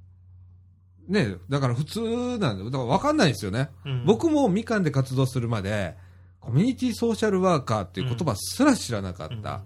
[1.09, 3.71] ね、だから普通なんで、だから分かんないんですよね。
[3.85, 4.05] うん。
[4.05, 5.97] 僕もみかんで活動するまで、
[6.41, 9.63] コミュニティソーシャルワーカーっていう言葉すら知らなかった。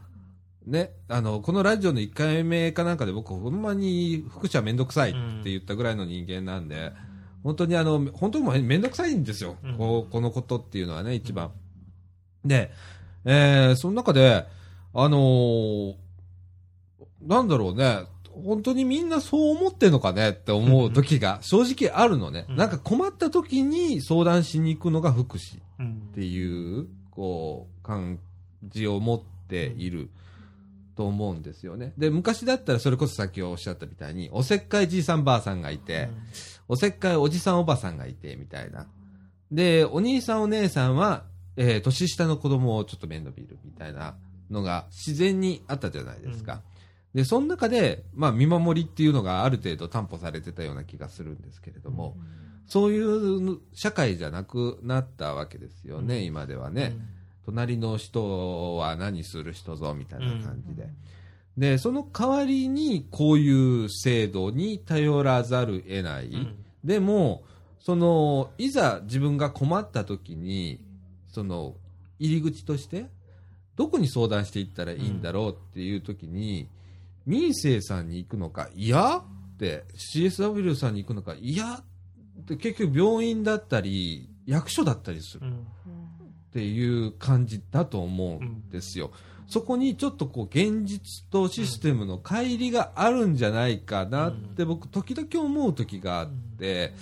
[0.68, 5.12] ね、あの、このラジオの1回目かなんかで僕ほんまに福祉はめんどくさいっ
[5.42, 6.92] て言ったぐらいの人間なんで、
[7.42, 9.56] 本当にあの、本当にもうめんどくさいんですよ。
[9.64, 11.50] うんこうこのことっていうのはね、一番。
[12.44, 12.70] で、
[13.24, 14.46] えー、その中で、
[14.94, 15.94] あのー
[17.22, 18.04] なんだろうね、
[18.44, 22.46] 本当にみんなそう思ってんのかねって思う時が正直あるのね。
[22.48, 28.18] うんなんか困った時に相談しに行くのが福祉っうんていう、こう、感
[28.64, 30.10] じを持っている
[30.98, 31.92] と思うんですよね。
[31.96, 36.08] で、昔だったらそれこそさっきおっしゃったみたいに、おせっかいじいさんばあさんがいて、
[36.66, 38.88] おせっかいおじさんおばさんがいて、みたいな。
[39.52, 41.22] で、お兄さんお姉さんは、
[41.56, 44.16] えー年下の子供をちょっと面倒見るみたいな
[44.50, 46.62] のが自然にあったじゃないですか。
[47.14, 52.16] で、その中で、まあ、見守りっていうのがある程度担保されてたような気がするんですけれども、
[52.66, 56.96] そういう社会じゃなくなったわけですよね、うん今ではね。
[57.48, 60.90] 隣の人は何する人ぞみたいな感じで。
[61.56, 66.26] で、その代わりにこういう制度に頼らざる得ない。
[66.26, 66.56] うん。
[66.84, 67.42] でも、
[67.80, 70.78] その、いざ自分が困った時に、
[71.28, 71.74] その、
[72.18, 73.06] 入り口として、
[73.76, 76.68] どこに相談していったらいいんだろうっていう時に、
[77.24, 79.24] 民生さんに行くのか、いや？
[79.54, 81.82] って、CSW さんに行くのか、いや？
[82.42, 85.46] って結局病院だったり、役所だったりする。
[85.46, 85.66] うん
[86.58, 89.12] っていう感じだと思うんですよ。
[89.46, 96.28] そこにちょっとこう現実とシステムの乖離があるんじゃないかなって僕時々思う時があっ
[96.58, 96.92] て、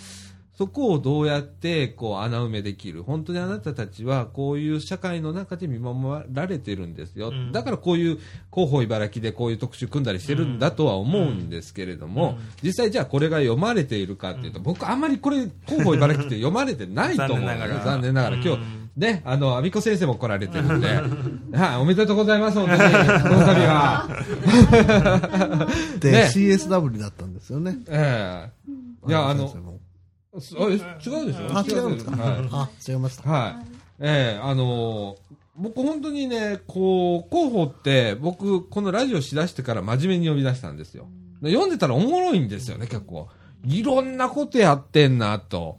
[0.57, 3.02] そこをどうやってこう穴埋めできる。
[3.02, 7.52] 本当にあなたたちはこういう社会の中で見守られてるんですよ、うん。
[7.52, 8.18] だからこういう
[8.50, 12.38] 広報茨城でこういう特集組んだりしてるんだとは思うんですけれども、うん。
[12.62, 18.86] 実際じゃあこれが読まれているかっていうと、僕あんまりこれ広報茨城って読まれてないと思うんだけど残念ながら今日、うん。
[18.96, 20.88] ね、あの、アミコ先生も来られてるんで、
[21.54, 24.09] はい、おめでとうございます、本当に、 この度は。
[26.00, 26.30] で、ね。
[26.32, 27.76] CSW だったんですよね。
[27.88, 28.76] ええ。
[29.07, 29.48] いや、あの
[30.37, 32.16] あえ違うでしょあ、違うんですか？
[32.16, 32.49] はい。
[32.53, 33.28] あ、違いました。
[33.28, 33.57] はい。
[34.01, 35.16] ええあの
[35.59, 41.07] 僕本当にね、こう、広報って、僕、このラジオしだしてから真面目に呼び出したんですよ。
[41.41, 43.28] で読んでたらおもろいんですよね、結構。
[43.64, 45.78] いろんなことやってんな、と。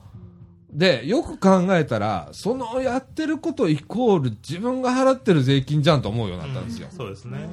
[0.71, 6.87] で、よく考えたら、そのやってることイコール自分が払ってる税金じゃんと思うようになったんですよ。
[6.91, 7.47] そうですね。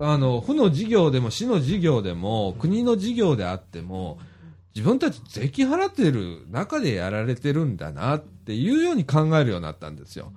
[0.00, 4.18] あの、府の事業でも市の事業でも国の事業であっても、
[4.76, 10.34] 自分たち税金払ってる中でやられてるんだなっていうように考えるようになったんですよ。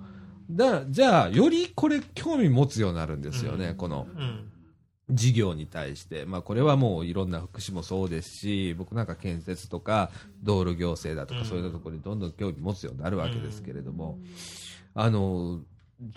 [0.50, 4.50] だじゃあ、よりこれ興味持つようになるんですよね、うんこのうん。
[5.10, 6.24] 事業に対して。
[6.24, 10.10] まあこれはもういろんな福祉もそうですし、僕なんか建設とか
[10.42, 14.18] 道路行政だとかうんそういうところにどんどん興味持つようになるわけですけれども、
[14.94, 15.60] あの、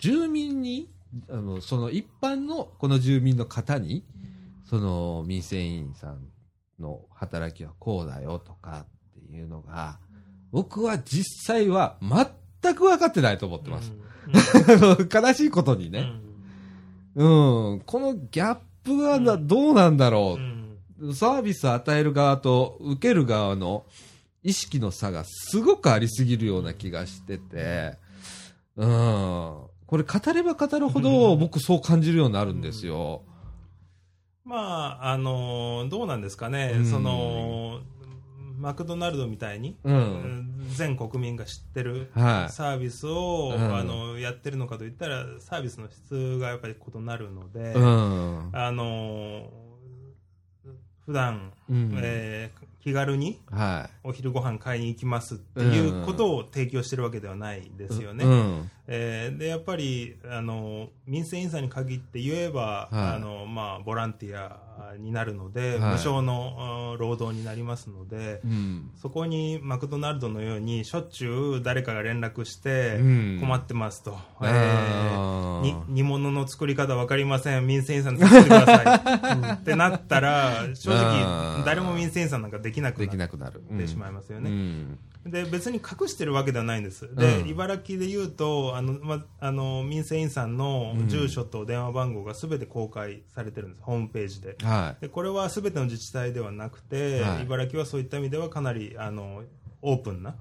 [0.00, 0.88] 住民に、
[1.28, 4.02] あの、その一般のこの住民の方に、
[4.64, 6.26] その民生委員さん
[6.80, 9.98] の働きはこうだよとかっていうのが、
[10.52, 13.92] 僕は実際は全く分かってないと思ってます。
[15.12, 15.92] 悲しいことにうん。
[15.92, 16.12] ね。
[17.16, 17.24] う
[17.76, 17.82] ん。
[17.84, 20.78] このギャップがなどうなんだろうん。
[21.00, 21.14] う。
[21.14, 23.84] サービス与える側と受ける側の
[24.42, 27.98] 意識の差がすごくありすぎるような気がしてて、
[28.76, 28.88] うん。
[29.86, 33.22] これ語れば語るほど僕そう感じるようになるんですよ。
[34.44, 36.72] まあ、あの、どうなんですかね。
[36.76, 37.80] うんその、
[38.58, 40.64] マクドナルドみたいに、うん。
[40.70, 48.50] 全国民が知ってるはいサービスを、うんあのやってるのかといったらサービスの質がやっぱり異なるので、うん。
[48.52, 49.50] あの
[51.04, 58.14] 普段、うんえー気軽にはお昼ご飯買いに行きますっていうことを提供してるわけではないですよい。
[58.14, 58.26] ね。
[58.26, 58.70] うん。
[58.86, 64.60] えーでやっぱりあの民生委員さんに限って言えば、はいあのまあ、ボランティア
[64.98, 65.80] になるので、はい。
[65.80, 68.90] 無償のあ労働になりますので、うん。
[68.96, 73.38] そこにマクドナルドのようにしょっちゅう誰かが連絡してうん。
[73.40, 75.60] 困ってますと、えあー。
[75.60, 77.66] ーに煮物の作り方わかりません。
[77.66, 79.44] 民生委員さんに作ってください、 うん。
[79.50, 81.64] ってなったら正あ直ー。
[81.66, 83.50] 誰も民生委員さんなんかできなくでなっ。
[83.78, 84.50] てしまいますよね。
[85.24, 85.30] うん。
[85.30, 87.48] で別に隠してるわけではないんです、でうん。
[87.48, 94.56] 茨城で言うとあの、ま、あの民生委員さんの住所と電話番号がすべて公開されてるんです、ホームページで。
[94.62, 97.42] はでこれはすべての自治体ではなくて、はい。
[97.42, 99.42] 茨城はそういった意味ではかなりあの
[99.86, 100.32] オープンな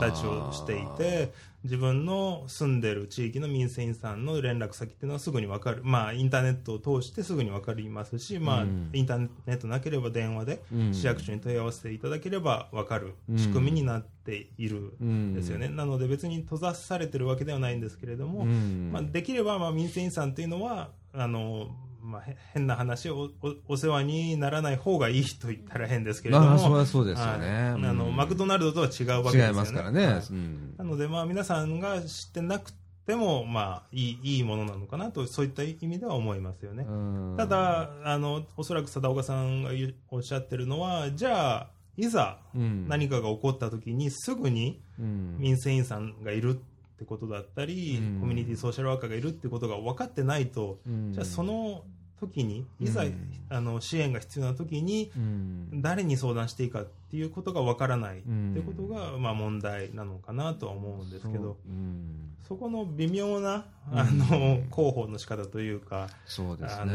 [0.00, 1.32] 形をしていて
[1.64, 8.90] 自分の住んでる地域の民生委員さんの連絡先っていうのはすぐに分かる、まあ、インターネットを通してすぐに分かりますし、まあうん。
[8.92, 18.90] インターネットなければ電話でうん市役所に問い合わせていただければ分かる仕組みになっているんですよね、なので別に閉ざされてるわけではないんですけれども、うん。
[18.92, 21.68] まあ、できればまあ民生委員さんというのはあの、
[22.04, 27.48] まあ、へ変な話おおお世話にならない方がいいと言ったら変ですけれども、まあ、そりゃそうですよね。
[27.48, 29.48] はいあのうんマクドナルドとは違うわけですよね。
[29.48, 30.06] 違いますからね。
[30.06, 32.72] はいうんなので、まあ、皆さんが知ってなく
[33.06, 36.84] ても、まあ、いいいいものなのかなとそういった意味では思いますよね。
[36.86, 39.70] うんただあのおそらく貞岡さんが
[40.10, 48.20] おっしゃってるのはじゃあいざうん何かが起こった時にすぐにうん民生委員さんがいるってことだったり、うん。
[48.20, 51.12] コミュニティソーシャルワーカーがいるってことが分かってないと、うん。
[51.12, 51.84] じゃあその
[52.20, 53.14] 時にいざ、うん。
[53.48, 55.82] あの支援が必要な時にうん。
[55.82, 61.56] 誰に相談していいかっていうことが分からないってことが、まあ、問題なのかなとは思うんですけど。
[61.66, 63.98] うんそこの微妙なうん。
[63.98, 66.92] あの広報の仕方というか、あそうですね。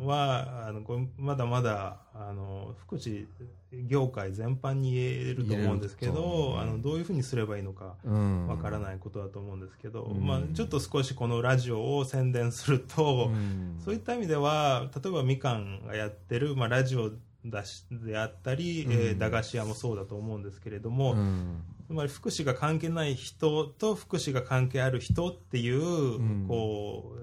[0.00, 0.82] のはあの
[1.18, 3.26] まだまだあの福祉
[3.86, 8.46] 業界全般に言えると思うんですけど、あのどういうふうにすればいいのかうん。
[8.48, 10.26] わからないことだと思うんですけど、うん。
[10.26, 13.78] まあ、ちょっと少しこのラジオを宣伝すると、うん。
[13.84, 17.10] そういった意味では例えばみかんがやってる、まあ、ラジオ
[17.44, 26.46] だしであったり、駄菓子屋もそうだと思うんですけれども、うんつまり福祉が関係ない人と福祉が関係ある人っていう、ん。
[26.46, 27.16] こ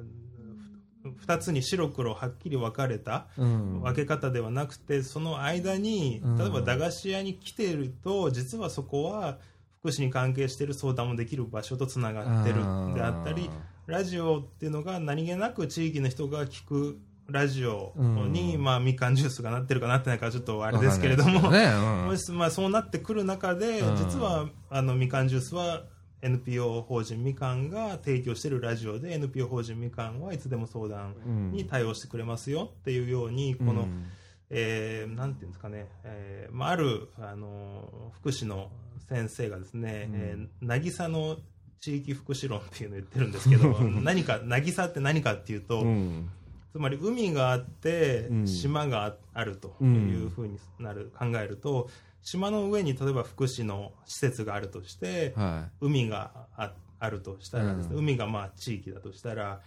[1.06, 3.82] う2つに白黒はっきり分かれたうん。
[3.82, 6.38] 分け方ではなくてその間にうん。
[6.38, 9.38] 例えば駄菓子屋に来ていると実はそこは
[9.80, 12.56] 福祉に関係している相談もできる場所とつながってる
[12.94, 13.50] であったり
[13.86, 17.00] ラジオっていうのが何気なく地域の人が聞く
[17.30, 18.64] ラジオに、うん。
[18.64, 21.66] まあ、みかんジュースがなってるかなってないかちょっとあれですけれども、ね。
[21.66, 22.06] うん。
[22.08, 23.96] もしまあ、そうなってくる中で、うん。
[23.98, 25.84] 実はあのみかんジュースは
[26.22, 34.06] NPO 法人みかんが提供しているラジオで NPO 法人みかんはいつでも相談うんに対応してくれますよっていうようにこの、うん。
[34.50, 38.70] えーなんていうんですかね、えーまあ、ある、あの福祉の
[39.10, 40.16] 先生がですね、うん。
[40.16, 41.38] えー渚の
[41.80, 43.70] 地域福祉論っていうのを言ってるんですけど
[44.02, 46.30] 何か渚って何かっていうと、うん
[46.78, 48.48] つまり海があってうん。
[48.48, 51.90] 島があるというふうになる、考えると
[52.22, 57.98] 島の上に例えば福祉の施設があるとして、は海がああるとしたらね、うん。
[57.98, 59.62] 海がまあ地域だとしたら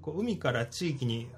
[0.00, 1.28] こう海から地域に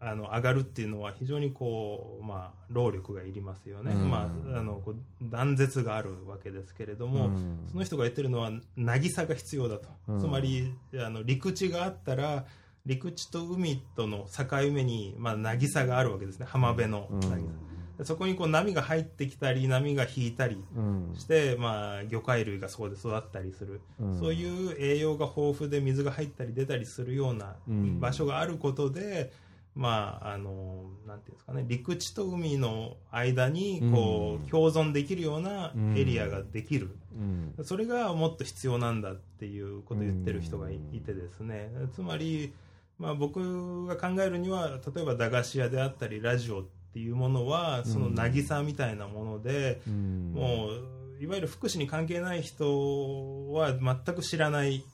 [0.00, 4.10] あの上がるっていうのは非常にこう、まあ、労力がいりますよね、うん。
[4.10, 7.66] まあ、あのこう断絶があるわけですけれどいも、うん。
[7.68, 10.20] その人が言ってるのは渚が必要だと、うん。
[10.20, 10.72] つまり
[11.04, 12.44] あの陸地があったら
[12.88, 16.46] 陸地と海との境目に、まあ、渚があるわけですね。
[16.48, 17.06] 浜辺の。
[17.10, 18.04] うん。
[18.04, 21.14] そこにこう波が入ってきたり波が引いたりうん。
[21.16, 24.18] して、まあ、魚介類がそこで育ったりする、うん。
[24.18, 28.00] そういう栄養が豊富で水が入ったり出たりするようなうん。
[28.00, 29.32] 場所があることで、
[29.74, 31.64] まあ、あのなんていうんですかね。
[31.68, 37.64] 陸地と海の間にこう、うん共存できるようなエリアができる、うん。
[37.64, 41.70] それがもっと必要なんだっていうことを言ってる人がい,、てですね。
[41.94, 42.54] つまり、
[42.98, 50.32] まあ、僕が考えるには例えば駄菓子屋であったりラジオっていうものはその渚みたいなもので、うん。
[50.34, 54.84] もういわゆる福祉に関係ない人は全く知らない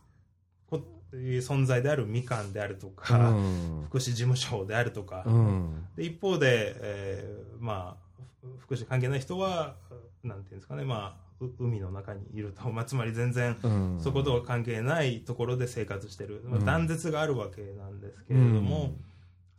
[0.70, 0.82] こ
[1.12, 3.84] 存在であるみかんであるとか、うん。
[3.88, 5.86] 福祉事務所であるとか、うん。
[5.96, 8.22] で一方で、えーまあ、
[8.58, 9.76] ふ福祉関係ない人は
[10.22, 11.23] なんていうんですかね、まあ、う
[11.58, 14.00] 海の中にいると、まあ、 つまり全然うん。
[14.00, 19.04] そことは関係ないところで生活してる、まあうん断絶があるわけなんですけれども、うん。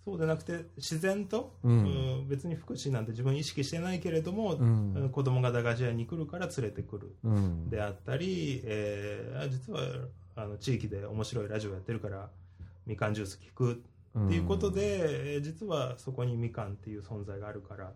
[0.06, 1.84] そうでなくて自然と、うん。
[2.20, 5.10] うん別に福祉なんて自分意識してないけれども、うん。
[5.12, 7.16] 子供が駄菓子屋に来るから連れてくる。
[7.24, 7.70] うん。
[7.70, 9.82] であったり、えーあ実は
[10.38, 12.30] あの地域で面白いラジオやってるから
[12.86, 13.72] みかんジュース聞く
[14.26, 17.94] っていうことで、えー実はそこにみかんっていう存在があるから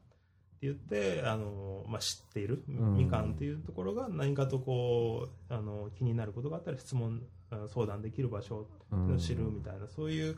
[0.61, 2.97] 言ってあの、まあ、知っている、ん。
[2.97, 10.37] みかんっていうところが何かとこうあの気になることがあったら質問あ相談できる場所を知るみたいな、そういう、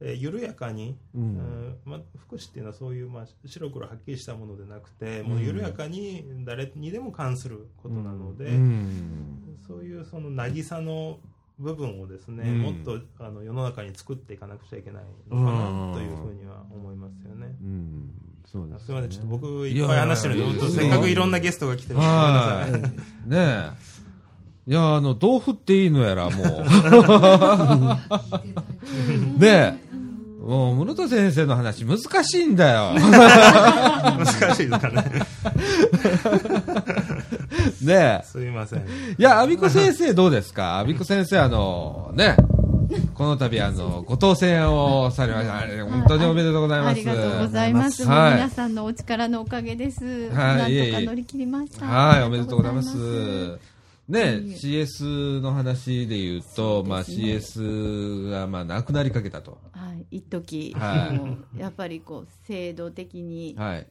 [0.00, 9.58] えー緩やかに、ううんんまあ、福祉っていうのはそういう、まあ、白黒はっきりしたものでなくて、もう緩やかに誰にでも関することなので、うん。
[9.66, 11.18] そういうその渚の
[11.58, 12.58] 部分をですね、うん。
[12.60, 17.56] もっとあの世の中に作っていかなくちゃいけないのかなというふうには思いますよね。
[17.62, 22.06] うんそうですすみません、ちょっと僕いっぱい話してるので、せっかくいろんなゲストが来てるんで。
[22.06, 22.72] はい。
[23.28, 23.70] ねえ。
[24.68, 26.46] いや、あの、どう振っていいのやら、もう。
[29.38, 29.86] ねえ。
[30.44, 32.94] もう、室田先生の話難しいんだよ。
[32.98, 35.04] 難しいですかね。
[37.82, 38.80] ねすみません。
[38.80, 39.14] え。
[39.18, 40.78] いや、アビコ先生どうですか？
[40.78, 42.36] アビコ先生、あの、ね、
[43.14, 45.58] この度、あの、ご当選をされました。
[45.58, 46.90] あれ本当におめでとうございます。
[46.90, 48.02] ありがとうございます。
[48.04, 50.30] 皆さんのお力のおかげです。
[50.30, 51.86] はいなんとか乗り切りました。
[51.86, 53.58] はい、おめでとうございます。
[54.08, 59.58] ね、CS の話で言うと、まあそうですね CS がまあなくなりかけたと。
[59.72, 61.12] はい、一時、は
[61.54, 63.86] いやっぱりこう制度的に、はい。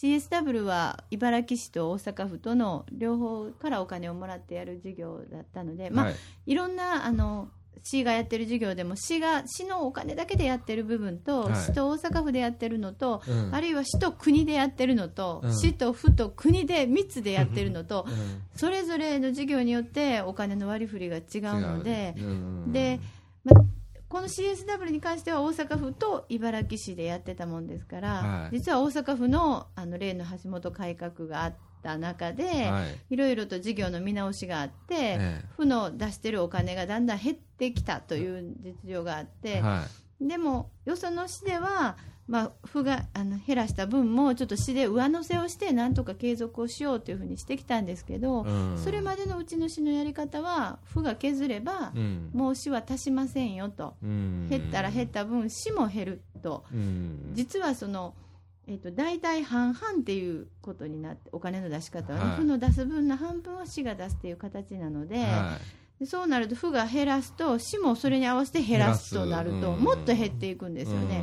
[0.00, 6.14] CSW は茨城市と大阪府との両方からお金をもらってやる事業だったので、まあはい。
[6.46, 7.48] いろんなあの
[7.82, 11.54] 市がやってる事業でも市が市のお金だけでやってる部分と、はい。
[11.56, 13.54] 市と大阪府でやってるのと、うん。
[13.54, 15.54] あるいは市と国でやってるのと、うん。
[15.54, 18.42] 市と府と国で3つでやってるのと、うん。
[18.56, 21.22] それぞれの事業によってお金の割り振りが違う
[21.60, 22.20] ので、う。
[22.20, 22.72] ん。
[22.72, 23.00] で
[23.44, 23.52] ま
[24.08, 28.56] この CSW に関しては大阪府と茨城市でやってたもんですから、はい。
[28.56, 31.54] 実は大阪府のあの例の橋本改革があっ
[31.84, 33.14] た中で、はい。
[33.14, 35.44] いろいろと事業の見直しがあって、ええ。
[35.56, 39.86] 府の出してるお金がだんだん減ってきたという実情があって、は
[40.20, 48.78] でもよその市では、まあ、府があの減らした分もちょっと市で上乗せをしてなんとか継続をしようというふうにしてきたんですけど、いうん。
[48.78, 52.30] それまでのうちの市のやり方は府が削れば、うん。
[52.32, 54.48] もう市は足しませんよと、うん。
[54.48, 56.64] 減ったら減った分市も減ると。
[56.72, 57.32] うん。
[57.34, 58.14] 実はその、
[58.66, 62.36] えっと大体半々っていうことになってお金の出し方はね、はい。
[62.36, 65.22] 府の出す分の半分は市が出すっていう形なので。
[65.22, 65.58] は
[66.00, 71.22] でそうなると府が減らすと市もそれに合わせて減らすとなるともっと減っていくんですよね、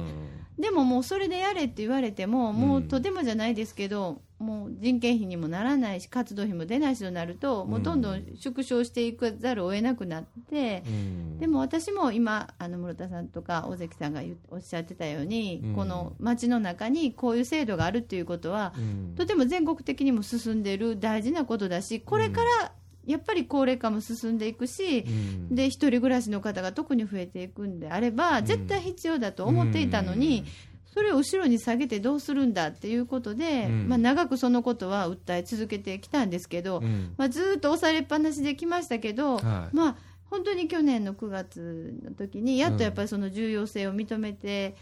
[0.57, 11.39] でももうそれでやれって言われてももうとてもじゃないですけど、もう人件費にもならないし活動費も出ないしとなるともうどんどん縮小していかざるを得なくなって、うん。
[11.39, 15.75] でも私も今あの室田さんとか尾関さんがおっしゃってたように、うん。
[15.75, 19.15] この街の中にこういう制度があるっていうことは、うん。
[19.15, 22.71] とても全国的にも進んでいる大事なことだしこれから
[23.05, 25.55] やっぱり高齢化も進んでいくし、うん。
[25.55, 30.45] で一人暮らしの方が特に増えていくんであれば、絶対必要だと思っていたのに、
[30.93, 33.87] それを後ろに下げてどうするんだっていうことで、うん。
[33.87, 37.13] まあ、長くそのことは訴え続けてきたんですけど、うん。
[37.17, 39.75] まあ、ずーっと押されっぱなしできましたけど、はい。
[39.75, 39.95] まあ、
[40.29, 44.75] 本当に去年の9月の時にやっとやっぱりその重要性を認めて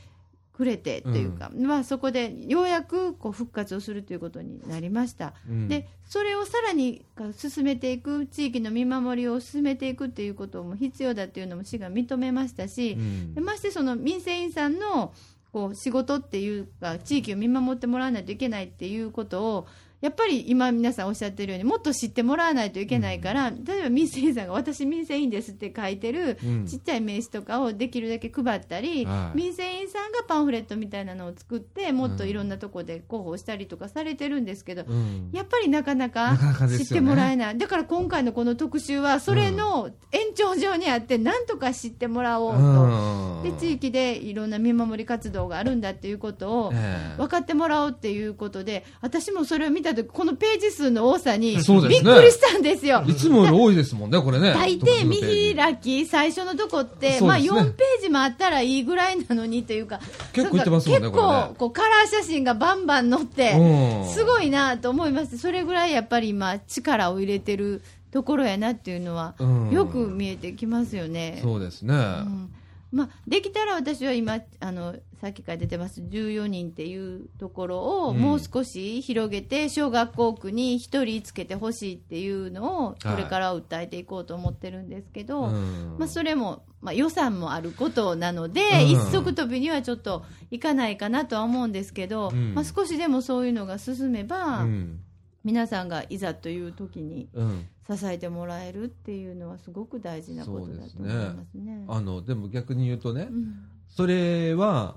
[0.54, 5.34] くれてっていうか、まあ、そこでようやくこう復活をするということになりました。
[5.48, 5.68] うん。
[5.68, 7.06] でそれをさらに
[7.38, 12.98] 進めていく地域の見守りを進めていくっていうことも必要だっていうのも市が認めましたし、
[13.40, 15.14] ましてその民生委員さんの
[15.52, 19.68] こう仕事っていうか地域を見守ってもらわないといけないっていうことを
[20.02, 26.66] やっぱり今皆さんおっしゃってるようにもっと知ってもらわないといけないから、例えば民生委員さんが私民生委員ですって書いてるうん。
[26.66, 29.38] ちっちゃい名刺とかをできるだけ配ったり、はい。
[29.38, 35.30] 民生委員さんがパンフレットみたいなのを作ってもっといろんなとこで広報したりとかされてるんですけど、うん。
[35.34, 36.38] やっぱりなかなか
[36.78, 43.44] 知ってもらえない、だから今回のこの特集は、それの延長上にあって、なんとか知ってもらおうと、うん。
[43.44, 47.18] で地域でいろんな見守り活動があるんだっていうことをええ。
[47.18, 53.04] 分かってもらおうっていうことで、私もそれを見たとき、このページ数の多さにびっくりしたんですよ。
[53.08, 54.54] いつもより多いですもんね、これね。
[54.54, 60.00] 大抵見開き、最初のとこって、まあそうですね4ページもあったらいいぐらいなのにというか、
[60.34, 65.38] 結構いってますもんね結構こうカラー写真がバンバン載って、うんすごいなと思います。
[65.38, 67.82] それぐらいやっぱり今、力を入れてる
[68.12, 71.40] ところやなっていうのは、うんよく見えてきますよね。
[71.42, 71.94] そうですね。
[71.96, 72.50] うん
[72.92, 78.18] まあ、できたら私は今あの、さっきから出てます14人っていうところをうん。
[78.18, 85.96] もう少し広げて、小学校区に1人つけてほしいっていうのを、これから訴えていこうと思ってるんですけど、うん。
[86.00, 88.90] まあ、それも、まあ、予算もあることなので、うん。
[88.90, 92.56] 一足飛びにはちょっといかないかなとは思うんですけど、うん。
[92.56, 95.00] まあ、少しでもそういうのが進めば、うん
[95.44, 97.68] 皆さんがいざという時にうん。
[97.98, 101.86] 支えてもらえるっていうのはすごく大事なことだと思いますね。
[101.88, 103.56] あのでも逆に言うとね、うん。
[103.90, 104.96] それは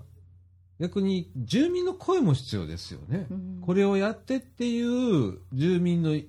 [0.78, 3.26] 逆に住民の声も必要ですよね。
[3.30, 3.62] うん。
[3.62, 6.20] これをやってっていう住民の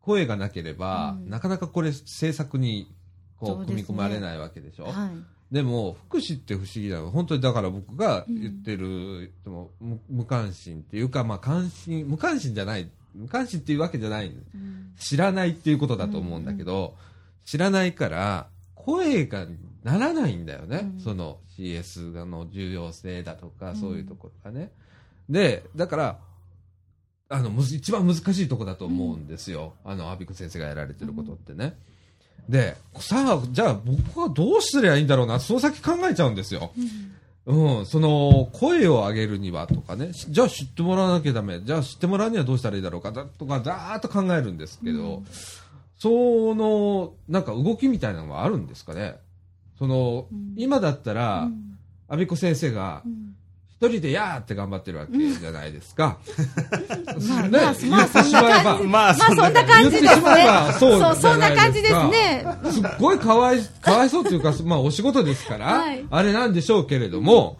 [0.00, 1.28] 声がなければ、うん。
[1.28, 2.88] なかなかこれ政策に
[3.38, 4.84] こそう組み込まれないわけでしょ。
[4.84, 5.10] はい。
[5.50, 14.92] でも福祉って不思議なの本当にだから僕が言ってる、でも無無関心っていうか、まあ、関心無関心じゃない無関心っていうわけじゃないうん。
[14.98, 16.94] 知らないっていうことだと思うんだけど、
[17.44, 19.46] 知らないから声が
[19.82, 21.00] ならないんだよね、うん。
[21.00, 23.76] その CS の重要性だとか、うん。
[23.76, 24.70] そういうところがね。
[25.28, 26.18] でだから
[27.28, 31.76] あの一番難しいとこだと思うんですよ、あの阿比子先生がやられてることってね、
[32.48, 36.70] でさあじゃあ僕はどうすればいいんだろうなその先考えちゃうんですよ、
[37.46, 43.12] うん、その声を上げるにはとかね、しじゃあ知ってもらわなきゃダメ、じゃあ知ってもらうにはどうしたらいいだろうか。
[43.12, 45.22] だとか、ざーっと考えるんですけど、
[45.98, 49.16] そのなんか動きみたいなのはあるんですかね、
[49.78, 50.54] そのうん。
[50.56, 51.78] 今だったら、うん。
[52.08, 53.36] 阿比子先生がうん
[53.78, 56.18] 一人でやーって頑張ってるわけじゃないですか。
[57.28, 57.50] まあ ね。
[57.50, 58.70] まあまあそんな感じ。
[58.70, 60.46] 言まあ、まあそんな感じですね。
[60.80, 62.46] そうそんな感じですね。
[62.70, 66.02] すっごいかわい、 かわいそうというか、まあお仕事ですから、はい。
[66.10, 67.58] あれなんでしょうけれども、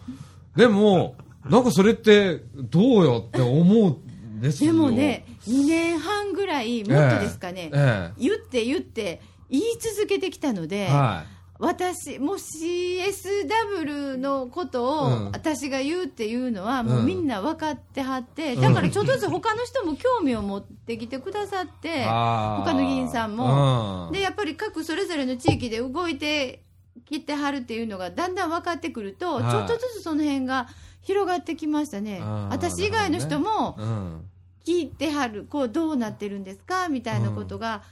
[0.55, 1.15] でも、
[1.47, 3.89] なんかそれってどうよって思う
[4.37, 4.73] んですよ。
[4.73, 11.25] でもね、2年半ぐらい、もっとですかね、え言って言って、言い続けてきたので、えは
[11.59, 15.31] 私、もう CSW のことをうん。
[15.31, 18.61] 私が言うっていうのは、もうみんな分かってはって、うん。
[18.61, 24.07] だからちょっとずつ他の人も興味を持ってきてくださって、他の議員さんも。
[24.07, 24.13] うん。
[24.13, 26.63] で、やっぱり各それぞれの地域で動いて
[27.05, 29.43] きてはるっていうのがだんだん分かってくると、はい。
[29.51, 30.67] ちょっとずつその辺が
[31.01, 32.21] 広がってきましたね。
[32.49, 34.21] 私以外の人もうん。
[34.65, 36.89] 聞いてはる、こうどうなってるんですか？
[36.89, 37.83] みたいなことが、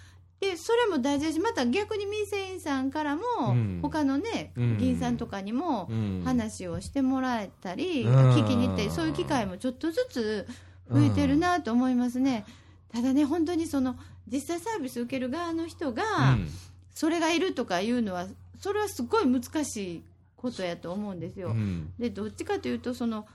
[0.46, 3.80] でそれも大事だし、また逆に民生委員さんからも、うん。
[3.82, 4.78] 他のね、うん。
[4.78, 6.22] 議員さんとかにもうん。
[6.24, 8.16] 話をしてもらえたり、うん。
[8.34, 10.48] 聞きに行ったり、そういう機会もちょっとずつ
[10.92, 12.46] 増えてるなと思いますね。
[12.94, 13.96] ただね、本当にその
[14.28, 16.50] 実際サービス受ける側の人が、うん。
[16.94, 18.28] それがいるとかいうのは、
[18.60, 20.04] それはすごい難しい
[20.36, 21.50] ことやと思うんですよ。
[21.50, 21.92] うん。
[21.98, 23.26] でどっちかというとその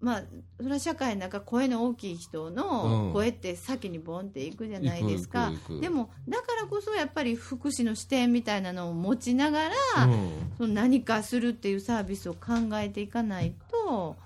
[0.00, 0.22] まあ
[0.58, 2.54] それは社会の中声の大きい人うん。
[2.54, 5.50] の声って先にボンっていくじゃないですか。
[5.50, 5.80] いくいくいく。
[5.82, 10.30] でもだからこそやっぱり福祉の視点みたいなのを持ちながら、うん。
[10.56, 14.16] その何かするっていうサービスを考えていかないと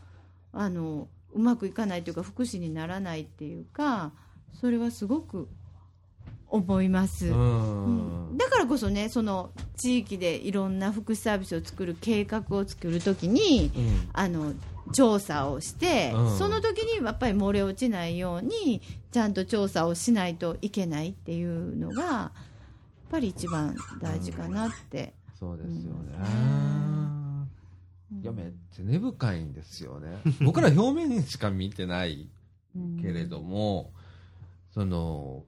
[0.53, 4.13] あのうまくいかないというか福祉にならないっていうか
[4.53, 5.49] それはすごく
[6.55, 7.27] 思います。
[7.27, 8.37] うん。
[8.37, 14.09] だからこそねその地域でいろんな福祉サービスを作る計画を作るときにうん。
[14.13, 14.53] あの
[14.93, 16.39] 調査をして、うん。
[16.39, 26.15] その時にやっぱり漏れ落ちないようにちゃんと調査をしないといけないっていうのがやっぱり一番大事かなって、そうですよね。
[26.19, 27.15] うん
[28.23, 30.19] いやめっちゃ根深いんですよね。
[30.45, 32.29] 僕ら表面しか見てない
[33.01, 33.93] けれども、
[34.73, 35.45] その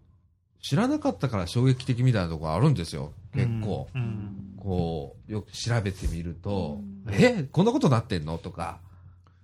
[0.62, 3.12] 知らなかったから衝撃的みたいなところあるんですよ。
[3.34, 4.56] 結構、うんうん。
[4.58, 7.14] こうよく調べてみると、うん。
[7.14, 8.38] えこんなことなってんの？
[8.38, 8.80] とか。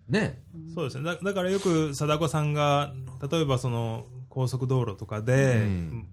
[0.09, 0.43] ね。
[0.75, 1.05] そうですね。
[1.05, 2.93] だだからよく貞子さんが
[3.31, 6.07] 例えばその高速道路とかで、うん。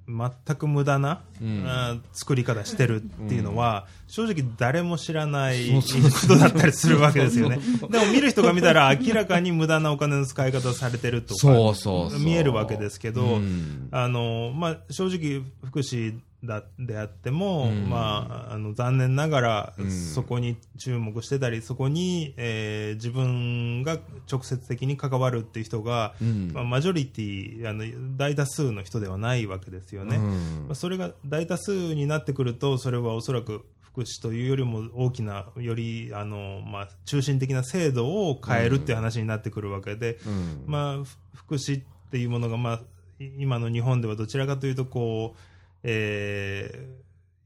[0.46, 2.04] 全く無駄な、うん。
[2.12, 7.60] 作り方してるっていうのは、正直誰も知らないことだったりするわけですよね。
[7.90, 12.20] でも見る人が見たら明らかに無駄なお金の使い方をされてるとかそうそうそう。
[12.20, 13.88] 見えるわけですけど、うん。
[13.92, 17.90] あのまあ、正直、福祉だであっても、うん。
[17.90, 19.92] まあ、あの残念ながら、うん。
[19.92, 23.98] そこに注目してたり、そこに、えー自分が
[24.32, 26.52] 直接的に関わるっていう人が、うん。
[26.54, 27.84] まあ、マジョリティあの
[28.18, 30.18] 大多数の人ではないわけですよね。
[30.18, 30.66] うん。
[30.68, 40.64] まあそれが大多数になってくると、それはおそらく福祉というよりも大きな、よりあの、まあ、中心的な制度を変えるっていう話になってくるわけで、うん。
[40.68, 42.82] まあ、ふ福祉っていうものが、まあ、
[43.20, 45.40] い今の日本ではどちらかというとこう、
[45.84, 47.00] えー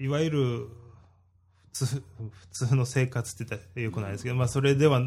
[0.03, 0.67] いわゆる
[1.71, 5.01] 普通普通の生活って言ったらよくないですけど、まあ、それでは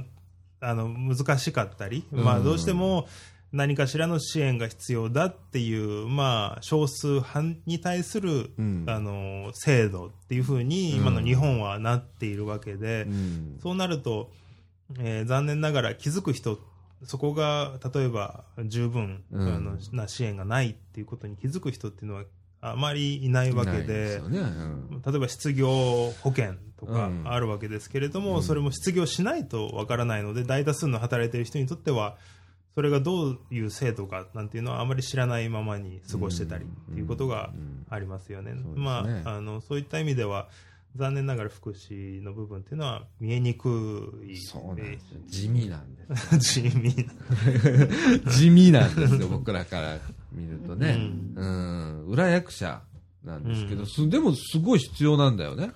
[0.60, 3.06] あの難しかったり、まあ、うんどうしても
[3.52, 8.84] 何かしらの支援が必要だっていう、まあ、少数派に対する、うん。
[8.86, 13.02] あの制度っていうふうに今の日本はなっているわけで。
[13.02, 13.58] うん。
[13.62, 14.30] そうなると、
[14.98, 16.58] えー残念ながら気づく人、
[17.04, 19.54] そこが例えば十分、うん。
[19.54, 22.24] あのな支援がないっていうことに気づく人っていうのは
[22.70, 24.38] あまりいないわけで、ね。
[24.38, 25.02] うん。
[25.04, 27.22] 例えば失業保険とかうん。
[27.26, 28.42] あるわけですけれども、うん。
[28.42, 32.16] それも失業しないとわからないので、大多数の働いている人にとっては、
[32.76, 38.52] それがどういう制度かなんていうのはあまり知らないままに過ごしてたりっていうことがうんありますよね。
[38.74, 40.48] まあ、あのそういった意味では
[40.96, 44.36] 残念ながら福祉の部分っていうのは見えにくい。
[44.36, 45.20] そうなんですよ。
[45.26, 46.02] 地味なんで
[46.40, 48.30] す 地味な。
[48.30, 49.98] 地味なんですよ、僕らから
[50.36, 50.98] 見るとね。
[51.34, 52.06] ううん。
[52.06, 52.82] 裏役者
[53.24, 55.70] なんですけど、うんすでもすごい必要なんだよね。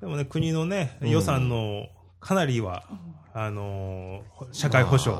[0.00, 1.86] でもね、国のね、うん予算の
[2.20, 2.84] かなりは、
[3.32, 5.16] あのー社会保障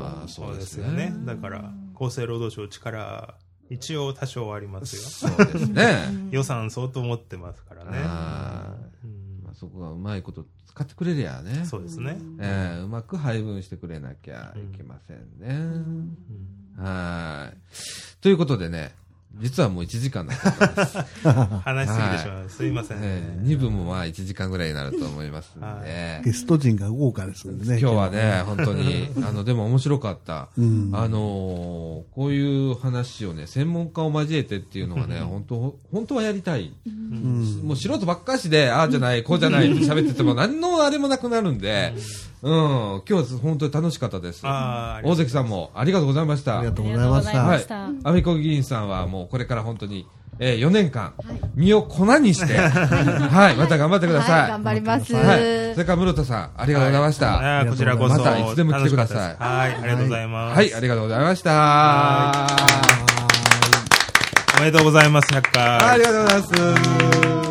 [0.52, 1.14] でですよね。
[1.24, 3.34] だから、厚生労働省力、
[3.70, 5.30] 一応多少ありますよ。
[5.30, 5.94] そうですね。
[6.30, 7.90] 予算相当持ってますからね。
[8.04, 8.74] あ
[9.44, 11.64] まあそこがうまいこと使ってくれりゃね。
[11.64, 12.18] そうですね。
[12.38, 15.48] えーうまく配分してくれなきゃいけませんね。
[15.48, 16.16] うん
[16.78, 17.56] はい。
[18.22, 18.94] ということでね、
[19.38, 20.98] 実はもう1時間だったんです。
[21.64, 22.50] 話しすぎてしまう。
[22.50, 22.98] すいません。
[23.00, 25.66] え2部もまあ1時間ぐらいになると思いますんで。
[25.66, 27.80] はゲスト陣が豪華ですんでね。
[27.80, 30.48] 今日はね、本当に、 あの、でも面白かった。
[30.58, 30.90] うん。
[30.92, 36.72] あのーこういう話をね、専門家を交えてっていうのがね、本当、本当はやりたい。
[36.86, 37.62] うん。
[37.64, 41.94] もう素人ばっかしで、ああじゃない、こうじゃないって喋ってても何のあれもなくなるんで、
[42.42, 44.42] うん、今日は本当に楽しかったです。
[44.44, 46.58] 大関さんもありがとうございました。
[46.58, 47.58] ありがとうありございましがとうございまた。
[47.60, 48.08] した。
[48.08, 50.08] アメコ議員さんはもうこれから本当に、
[50.40, 51.14] えー、4年間、
[51.54, 54.40] 身を粉にして、 はい、また頑張ってください。
[54.40, 55.14] はい、頑張ります。
[55.14, 55.38] はい。
[55.74, 57.64] それから室田さん、ありがとうございました。
[57.68, 58.18] こちらこそ。
[58.18, 60.58] またいつでも来てくださいはい、ありがとうございます。
[60.58, 61.50] ありがとうございました。
[61.52, 62.46] は
[64.58, 65.64] おめでとうございます、100回。
[65.64, 67.41] ありがとうございます。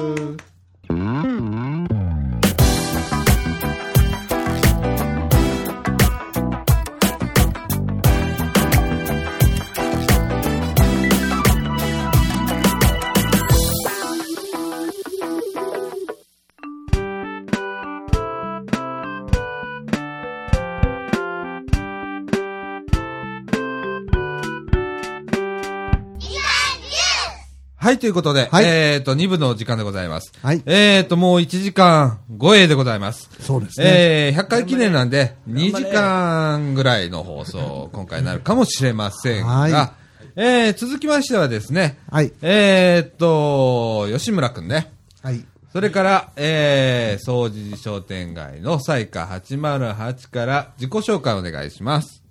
[27.92, 30.32] はい、ということで、はいえっ、と、2部の時間でございます。
[30.42, 30.64] はい。
[30.66, 33.30] えっ、と、もう1時間超えでございます。
[33.42, 33.86] そうですね。
[33.86, 39.94] えー、100回記念なんで、2時間ぐらいの放送、今回になるかもしれませんが、は
[40.38, 42.32] えー、続きましてはですね、はい。
[42.42, 44.94] えーっと、吉村くんね。
[45.22, 45.44] はい。
[45.74, 52.24] それから、えー、総持寺商店街の彩花808から自己紹介お願いします。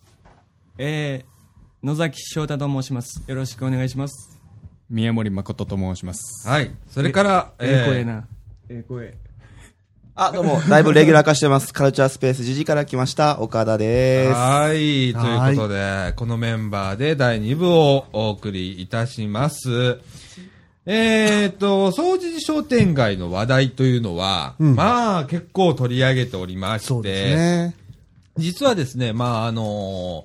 [0.78, 3.22] えー、野崎翔太と申します。
[3.26, 4.29] よろしくお願いします。
[4.90, 6.48] 宮森誠と申します。
[6.48, 6.70] はい。
[6.88, 8.26] それから、ええ声ー、な。
[8.68, 9.14] ええ声。
[10.16, 11.72] あ、どうも、だいぶレギュラー化してます。
[11.72, 14.32] カルチャースペース時事から来ました、岡田です。
[14.32, 14.74] はい。
[14.74, 20.00] ということで、このメンバーで第2部をお送りいたします。
[20.86, 27.76] えーっと、総持寺商店街の話題というのは、うんまあ結構取り上げておりまして、そうですね。
[28.36, 30.24] 実はですね、まあ、あの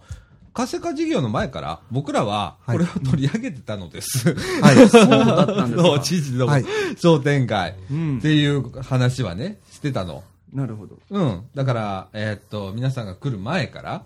[0.55, 4.33] 活性化事業の前から、僕らは、はいこれを取り上げてたのです。
[4.61, 4.75] はい。
[4.89, 5.99] そうだったんですか？
[5.99, 6.65] 知事のはい
[6.97, 10.23] 商店街うんっていう話はね、してたの。
[10.53, 10.97] なるほど。
[11.09, 11.41] うん。
[11.53, 14.03] だから、えーっと、皆さんが来る前から、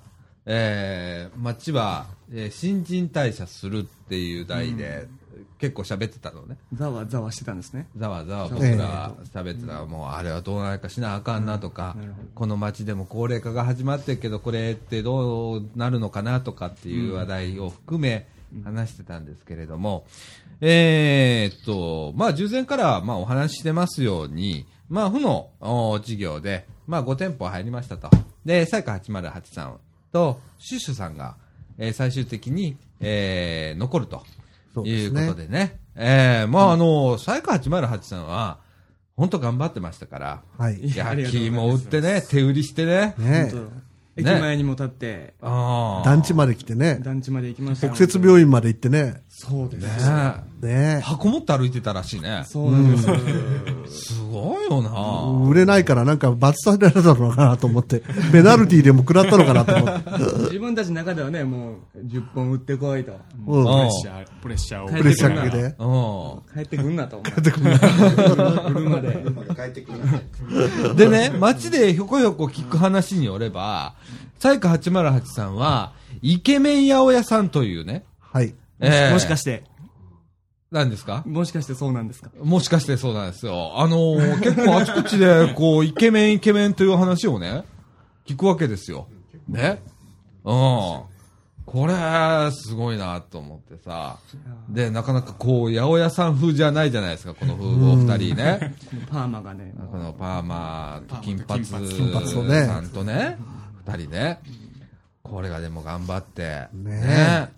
[0.47, 5.07] えー、町は、えー新陳代謝するっていう題で、
[5.59, 6.57] 結構喋ってたのね。
[6.73, 7.87] ざわざわしてたんですね。
[7.97, 11.97] ざわざわ僕ええら喋ってたら、もうあれはどうなるかしなあかんなとか、
[12.33, 18.25] この街でも高齢化が始まってるけど、これってどうなるのかなとかっていう話題を含め
[18.63, 20.05] 話してたんですけれども、
[20.61, 28.09] えーっと、まあ、従前からまあお話ししてますように、まあ、負のお事業で、まあ、5店舗入りましたと。
[28.45, 29.77] で、彩花808さん
[30.11, 31.35] と、シュッシュさんが、
[31.77, 34.23] えー最終的に、えー残ると。
[34.73, 35.79] そういですねうことでね。
[35.95, 38.59] ええまあ、あの、サイカ808さんは、
[39.17, 40.95] 本当頑張ってましたから、はい。
[40.95, 43.15] 焼きも売ってね、手売りしてね。
[43.17, 43.51] ね
[44.15, 46.05] 駅前にも立って、ああ。
[46.05, 46.99] 団地まで来てね。
[47.01, 47.93] 団地まで行きましたよ。
[47.93, 49.21] 北摂病院まで行ってね。
[49.41, 50.11] そうです。
[50.11, 52.43] ねね箱持って歩いてたらしいね。
[52.45, 54.13] そうなんです。
[54.13, 55.47] すごいよな。
[55.49, 60.11] 売れないからなんか罰されたのかなと思って、ペナルティーでも食らったのかなと思って。
[60.41, 63.13] 自分たちの中ではね、もう、10本打ってこいと。
[63.13, 63.45] うん。
[63.45, 64.87] プうんレッシャー、プレッシャーを。
[64.87, 65.57] ププレッシャーかけて。
[65.57, 67.51] う帰ってくんなと思って。
[67.51, 69.07] 車で。
[70.93, 70.95] ん。
[70.97, 73.93] でね、街でひょこひょこ聞く話によれば、
[74.39, 78.53] サイカ808さんは、イケメン八百屋さんというね、はい。
[78.81, 79.63] ええもしかして、
[80.71, 81.23] 何ですか？
[81.25, 82.29] もしかしてそうなんですか？
[82.41, 83.73] もしかしてそうなんですよ。
[83.79, 87.63] あのー結構あちこちで、こう、イケメンイケメンという話をね、
[88.25, 89.07] 聞くわけですよ。
[89.47, 89.81] ね？
[90.45, 91.01] うん。
[91.65, 91.93] これ、
[92.51, 94.17] すごいなと思ってさ。
[94.69, 98.75] で、なかなかこう、八百屋さん風じゃないじゃないですか、この風お二人ね。
[99.11, 103.37] パーマがね、このパーマと金髪さんとね、
[103.85, 104.39] 二人ね。
[105.21, 106.69] これがでも頑張って。
[106.73, 107.51] ね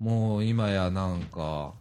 [0.00, 1.72] もう今やなんか、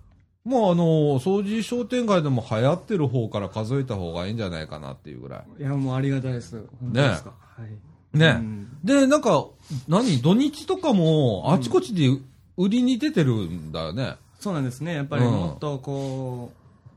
[0.43, 0.83] もうあの、
[1.19, 5.61] 掃除商店街でも流行ってる方から数えた方がいいんじゃないかなっていうぐらい。
[5.61, 6.63] いや、もうありがたいです。
[6.79, 7.33] 本当ですか。
[7.39, 8.17] はい。
[8.17, 8.27] ね。
[8.27, 9.45] うんで、なんか、
[9.87, 10.21] 何？
[10.21, 12.07] 土日とかも、あちこちで
[12.55, 14.15] 売りに出てるんだよね。
[14.39, 14.93] そうなんですね。
[14.93, 16.53] やっぱりうんもっとこ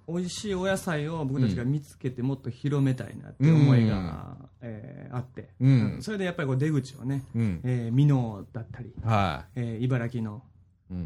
[0.07, 7.61] う、美味しいお野菜を僕たちが見つけてもっと広めたいなっていう思いが、えーあって、うんそれでやっぱりこう出口をね、うん。
[7.65, 10.35] えー、美濃だったり、はえー茨城のい。
[10.35, 10.41] うん。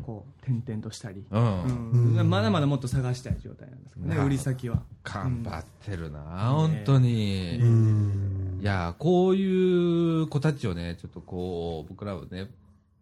[0.05, 1.39] こう点々としたり、う。
[1.39, 2.17] うん。
[2.17, 2.31] ん。
[2.31, 4.83] まだまだもっと探したい状態なんですけどね、売り先は。
[5.03, 6.21] 頑張ってるな、
[6.53, 7.59] 本当に。
[7.61, 8.59] うん。
[8.63, 12.49] いや、こういう子たちをね、ちょっとこう、僕らはね、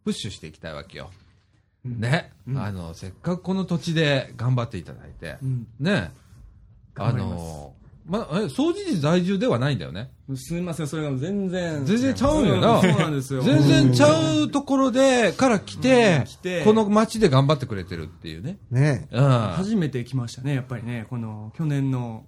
[0.05, 1.11] プッシュしていきたいわけよ。
[1.85, 2.59] ね、うん。
[2.59, 5.67] あの、せっかくこの土地で頑張っていただいて、うん。
[5.79, 6.11] ね、
[6.97, 7.72] あの、
[8.05, 10.11] ま、え、掃除時在住ではないんだよね。
[10.35, 11.85] すみません、それが全然。
[11.85, 13.43] 全然ちゃうんよなそうなんですよ。
[13.43, 18.59] 全然ちゃうところで、から来てうん来てこの街で頑張ってくれてるっていうね。
[18.71, 19.25] ねうん。
[19.25, 22.25] あ初めて来ましたね、やっぱりね、この去年の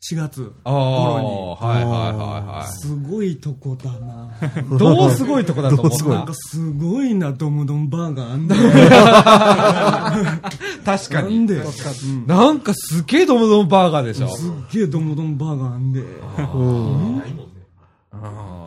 [0.00, 0.52] 4月。
[0.64, 4.30] あー、はいはいはいはすごいとこだな。
[4.60, 4.64] い。
[4.78, 6.14] どうすごいとこだと思っどうすごい？
[6.14, 10.50] なんかすごいな、ドムドムバーガーあんだた。
[10.98, 11.38] 確かに。
[11.38, 11.60] なんで、う
[12.06, 14.28] んなんかすげえドムドムバーガーでしょ。
[14.28, 16.02] すっげえドムドムバーガーあんで。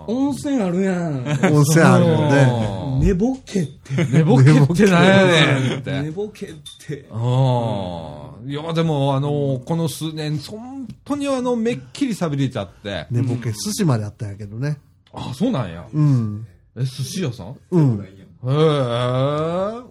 [0.08, 0.16] うん。
[0.28, 1.24] 温泉あるやん。
[1.54, 2.82] 温泉あるよね。
[3.08, 4.06] 寝ぼけって。
[4.12, 5.26] 寝ぼけってなんや
[5.68, 6.02] ねんって。
[6.04, 6.50] 寝ぼけっ
[6.88, 7.00] て。
[7.12, 8.50] うん。
[8.50, 13.08] いや、でも、あの、この数年、本当にあの、めっきり錆びれちゃって。
[13.10, 14.78] 寝ぼけ、寿司まであったんやけどね。
[15.14, 15.86] あ、そうなんや。
[15.92, 16.46] うん。
[16.76, 17.48] え、寿司屋さん？
[17.50, 18.04] へうん。
[18.04, 18.50] え。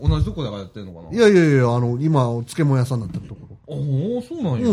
[0.09, 1.17] 同じとこでやってんのかな？
[1.17, 4.67] いやいやいや、あの、今、お漬物屋さんになってるとこおおそうなんや。
[4.67, 4.73] ろ。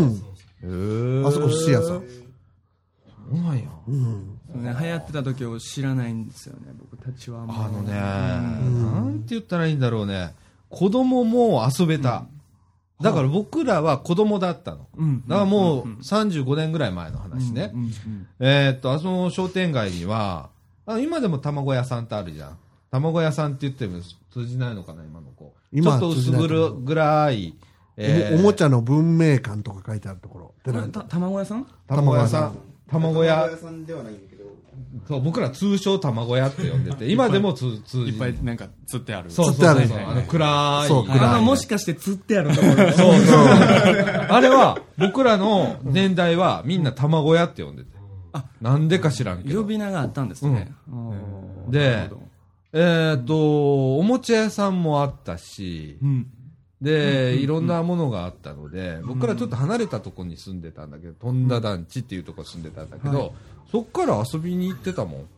[0.64, 1.24] うん。
[1.24, 1.26] え。
[1.26, 2.02] あそこ寿司屋さん。
[2.02, 2.02] そ
[3.32, 3.64] うなんや。
[3.88, 4.37] うん。
[4.58, 7.42] ね、流行ってた時を知らないんですよね、僕たちは。
[7.42, 7.92] あのね、
[8.62, 10.34] うんなんて言ったらいいんだろうね。
[10.68, 12.26] 子供も遊べた。
[13.00, 14.88] だから僕らは子供だったの。
[14.96, 17.72] うんだからもう35年ぐらい前の話ね。
[18.40, 20.50] えーっと、あその商店街には、
[20.86, 22.58] あ今でも卵屋さんってあるじゃん。
[22.90, 24.00] 卵屋さんって言っても
[24.32, 25.54] 通じないのかな、今の子。
[25.72, 27.54] 今はちょっと薄通じないと思う暗暗い、
[27.98, 28.66] おもおもちゃ。
[28.66, 30.54] ゃの文明館とか書いてあるところ。
[31.08, 31.66] 卵屋さん？
[31.86, 32.58] 卵屋さん。
[32.88, 33.56] 卵屋。
[33.56, 34.14] さんではない。
[35.06, 39.30] そう、僕ら通称卵屋って呼んでて、今でも通通じいっぱいなんか釣ってある。
[39.30, 40.08] そうそう釣ってあるそうそう。
[40.10, 40.88] あの暗い。
[40.88, 42.74] そう暗いあの、もしかして釣ってあるところ。
[42.74, 43.46] そうそう。
[44.28, 47.90] あれは、僕らの年代はみんな卵屋って呼んでて。
[48.60, 49.62] なんでか知らんけど。
[49.62, 50.72] 呼び名があったんですね。
[50.90, 52.28] うんでなるほど
[52.70, 56.26] えーっと、おもちゃ屋さんもあったし、うん。
[56.80, 63.30] で、いろんなものがあったので、僕らちょっと離れたところに住んでたんだけど、富田団地っていうところ住んでたんだけど、はい
[63.70, 65.28] そっから遊びに行ってたもん。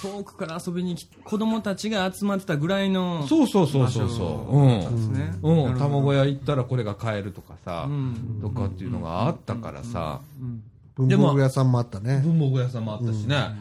[0.00, 3.26] 遠くから遊びに来子供たちが集まってたぐらいの。
[3.26, 4.58] そうそうそうそうそう。
[4.58, 5.66] うん。
[5.66, 6.24] うん、卵屋。
[6.24, 10.62] 屋行ったらこれが買えるとかさ、うんとかっていうのがあったからさ、うん
[10.94, 12.20] 文房具屋さんもあったね。
[12.22, 13.56] 文房具屋さんもあったしね。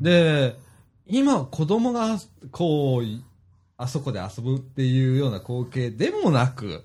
[0.00, 0.56] で、
[1.08, 2.18] 今子供が
[2.52, 3.02] こう、
[3.78, 6.82] あそこで遊ぶっていうような光景でもなく、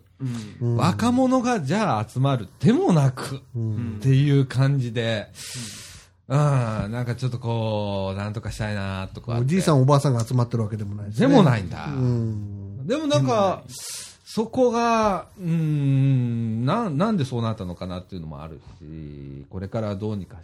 [0.62, 5.30] うんうん若者がじゃあ集まるでもなく、うんっていう感じで、
[6.28, 9.40] うん、なんかちょっとこう、なんとかしたいなとか。
[9.40, 11.88] おじいさんおばあさんが集まってるわけでもないしねでもないんだ。
[11.88, 12.88] うん。
[12.88, 13.64] でもなんか、
[14.24, 20.38] そこが、うーん、な、なんでそうなったのかなっていうのもあるし、これからどうにか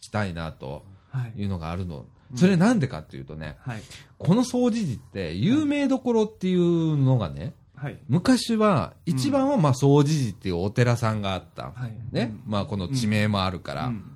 [0.00, 1.42] したいなとはい。
[1.42, 2.06] いうのがあるの。
[2.36, 3.82] それなんでかっていうとね、はい。
[4.18, 7.98] この掃除時って有名どころっていうのがね、はい。
[8.08, 11.72] 昔は、一番はまあ掃除時っていうお寺さんがあった。
[11.74, 11.92] はい。
[12.12, 12.34] ね。
[12.46, 13.86] まあこの地名もあるから。
[13.88, 14.10] うん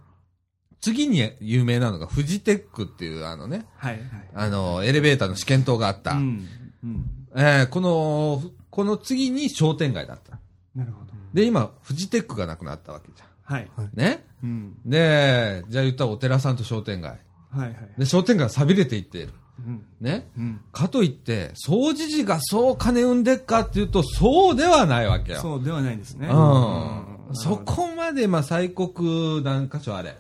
[0.81, 3.95] 次に有名なのがフジテックっていうあのね、はい。
[3.95, 4.05] はい。
[4.33, 6.13] あの、エレベーターの試験塔があった。
[6.13, 6.47] うん。
[6.85, 7.11] うん。
[7.35, 8.41] えーこの、
[8.71, 10.39] この次に商店街だった。
[10.77, 11.13] なるほど。
[11.35, 13.69] で、今、フジテックがなくなったわけじはい。
[13.77, 13.91] ゃん。
[13.95, 14.77] ねうん。
[14.87, 17.19] で、じゃあ言ったらお寺さんと商店街。
[17.51, 17.69] はい。
[17.69, 17.77] はい。
[17.99, 19.33] で、商店街が錆びれていっている。
[19.67, 19.83] うん。
[20.01, 20.29] ね？
[20.37, 20.61] うん。
[20.73, 25.41] かといって、掃除時がそう金生んでっかっていうと、そうではないわけよ。
[25.41, 26.29] そうではないですね。
[26.29, 27.35] うん。
[27.35, 30.17] そこまで、まあ、最国何箇所あれ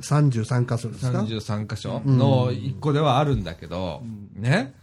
[0.00, 4.02] 33箇所ですか？33箇所の一個ではあるんだけど、
[4.34, 4.74] ね？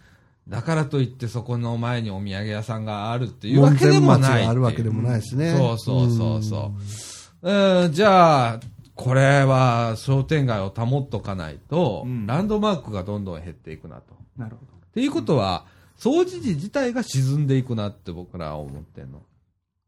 [0.48, 5.56] だからといってそこの前にお土産屋さんがあるっていうわ門けでもないがあるわけでもないしね。
[5.56, 6.74] そうそうそうそ
[7.44, 7.50] う。
[7.50, 8.60] えーじゃあ、
[9.02, 14.16] これは商店街を保っとかないと、うんランドマークがどんどん減っていくなと。
[14.38, 14.72] なるほど。
[14.74, 15.66] っていうことは、
[15.98, 19.22] 掃除時自体が沈んでいくなって僕らは思ってんの。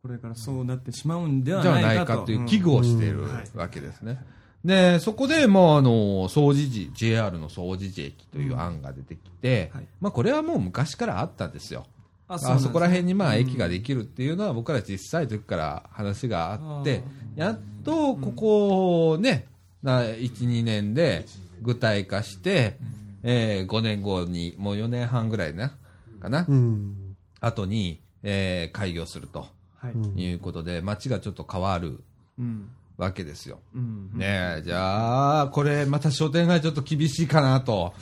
[0.02, 1.86] これからそうなってしまうんではないかと。
[1.86, 3.24] ないかっていう危惧をしている
[3.56, 4.20] わけですね。
[4.66, 5.92] で、そこで、もう、あの、
[6.30, 11.86] 掃除時、JR の掃除時駅という案が出てきて、はいまあ、これはもう昔からあったんですよ。
[12.28, 17.04] ああそこら辺にまあうん駅ができるっていうのは僕ら小さい時から話があって
[17.38, 19.46] あ、やっとここね、
[19.84, 21.26] な1、2年で
[21.62, 22.78] 具体化して、
[23.24, 25.74] えー5年後に、もう4年半ぐらいな、
[26.22, 27.16] かな、うん。
[27.42, 29.48] 後に、えー開業すると
[29.78, 30.22] はい。
[30.22, 32.00] いうことで、街がちょっと変わる
[32.40, 32.70] うん。
[32.98, 33.60] わけですよ。
[33.76, 34.12] うん。
[34.14, 37.94] ねえ、じゃあ、これまた商店街ちょっと厳しいかなと、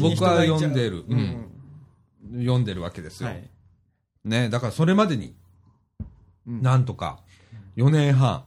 [0.00, 3.28] 僕は読んでる、ううんん、読んでるわけですよ。
[3.30, 3.50] はい。
[4.24, 5.34] ねだからそれまでに、
[6.46, 6.62] うん。
[6.62, 7.20] なんとか、
[7.76, 8.44] 4年半、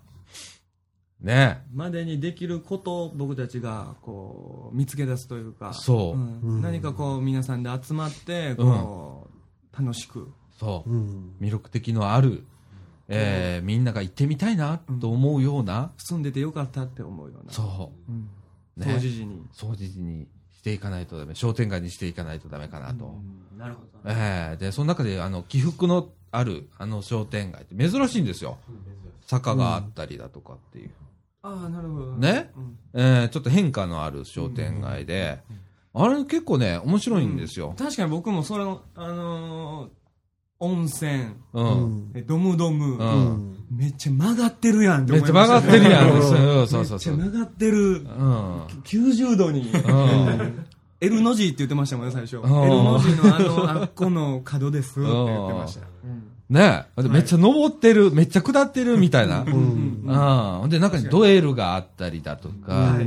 [1.21, 1.63] ね。
[1.73, 6.17] までにできることを僕たちがこう見つけ出すというかそう。
[6.17, 6.41] ん。
[6.41, 6.61] うん。
[6.61, 9.27] 何かこう皆さんで集まってこ
[9.73, 10.31] う、楽しく。
[10.59, 11.35] そう、うん。
[11.41, 12.43] 魅力的のある、
[13.07, 16.23] えーみんなが行ってみたいなと思うような、住ん。
[16.23, 17.51] でてよかったって思うような。
[17.51, 18.11] そう。
[18.11, 18.29] ん。
[18.75, 18.85] ね。
[18.85, 20.27] 掃除時に、う、掃除時に
[20.57, 23.05] していかないとダメ、商店街にしていかないとダメかなと。
[23.05, 23.07] う
[23.55, 28.57] んなるほどええで、その中で、あの、起伏のある、あの商店街って珍しいんですよ。
[29.25, 30.91] 坂があったりだとかっていう。
[31.41, 32.15] ああなるほど。
[32.17, 32.51] ね？
[32.55, 32.77] うん。
[32.93, 35.39] えーちょっと変化のある商店街で、
[35.93, 37.73] あれ結構ね、面白いんですよ。
[37.77, 39.89] 確かに僕もそれのあのー
[40.59, 41.11] 温泉
[41.53, 41.61] う。
[41.61, 46.11] うんドムドム、うんめっちゃ曲がってるやんってめっちゃ曲がってるやん。
[46.11, 46.21] うん
[46.67, 47.17] そうそうそう。
[47.17, 48.61] めっちゃ曲がってるうん。
[48.85, 50.65] 90度に、うん。
[51.01, 52.37] L の字って言ってましたもんね、最初。
[52.37, 55.81] ん L の字のあの、あっこの角ですって言ってました。
[56.49, 57.03] ねえ。
[57.03, 59.41] でめっちゃ登ってる、めっちゃ下ってるみたいな。
[59.41, 59.45] う。
[59.45, 60.59] うんん。
[60.61, 63.05] ほんで、中にドエルがあったりだとか、はい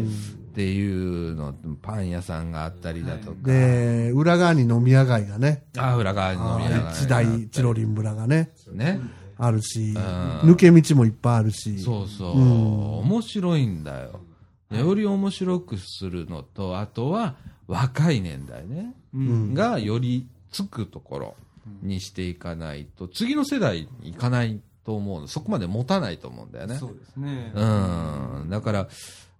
[0.60, 3.36] っていうの、パン屋さんがあったりだとか。
[3.44, 6.92] で、裏側に飲み屋街がね、あ、裏側に飲みながら。
[6.92, 9.00] 一大チロリン村がね、ね。
[9.38, 11.78] あるし、ん抜け道もいっぱいあるし。
[11.78, 12.38] そうそう。
[12.38, 14.20] うん面白いんだよ。
[14.70, 21.34] より面白くするのと、あとは若い年代ね、うんがよりつくところ
[21.82, 25.26] にしていかないと、次の世代に行かないと思うの。
[25.26, 26.76] そこまで持たないと思うんだよね。
[26.76, 27.50] そうですね。
[27.54, 27.64] う
[28.44, 28.50] ん。
[28.50, 28.88] だから、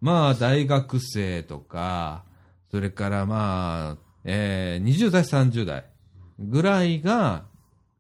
[0.00, 2.24] まあ、大学生とか、
[2.70, 5.84] それからまあ、えー、20代、30代
[6.38, 7.44] ぐらいが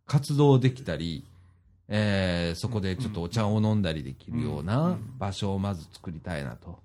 [0.06, 1.26] 活動できたり、
[1.88, 6.78] えー、そこでちょっとお茶を飲んだりできるような場所をまず作りたいなと。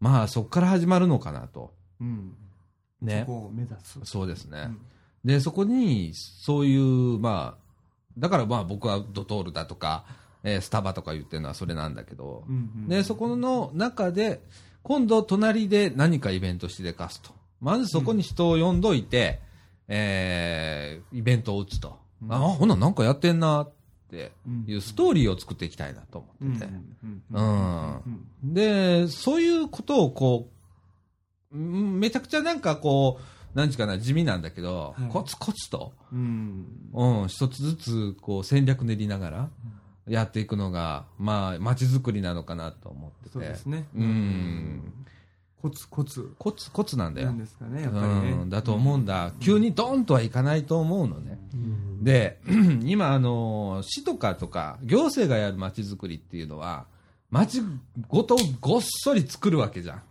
[0.00, 1.74] まあ、そこから始まるのかなと。
[2.00, 2.34] うん。
[3.02, 3.32] ねそ。
[3.32, 4.00] こを目指す。
[4.04, 4.66] そうですね。
[4.66, 4.80] うん
[5.24, 7.64] で、そこに、そういう、まあ、
[8.18, 10.04] だからまあ僕はドトールだとか、
[10.42, 12.88] えースタバとか言ってるのはそれなんだけど、うんうん。
[12.88, 14.40] で、そこの中で、
[14.82, 17.30] 今度隣で何かイベントしてでかすと。
[17.60, 19.40] まずそこに人を呼んどいて、
[19.88, 21.98] えーイベントを打つと。
[22.28, 23.70] あ、ほななんかやってんなっ
[24.10, 24.32] て
[24.66, 26.72] いうストーリーを作っていきたいなと思ってて。
[27.32, 28.54] うん。
[28.54, 30.48] で、そういうことをこ
[31.52, 33.18] う、うんめちゃくちゃなんかこ
[33.54, 35.10] う、なんちゅうかな、地味なんだけど、はい。
[35.10, 36.66] コツコツと、うん。
[36.92, 39.50] うん、一つずつこう戦略練りながら
[40.10, 43.30] やっていくのが、まあ、街づくりなのかなと思ってて。
[43.30, 43.86] そうですね。
[43.94, 44.92] うん。
[45.62, 47.38] コツコツコツコツなんだよなん。
[47.38, 48.32] ですかね、やっぱりね。
[48.32, 49.32] うん、だと思うんだ。
[49.40, 51.38] 急にドンとはいかないと思うのね。
[52.02, 52.40] で、
[52.82, 56.86] 今、あの、市とかとか、行政がやる街づくりっていうのは、
[57.30, 57.62] 街
[58.08, 60.02] ごとごっそり作るわけじゃん。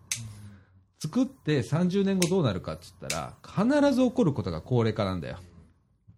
[1.00, 5.40] 作って30年後どうなるかって言ったら、必ず起こることが高齢化なんだよ。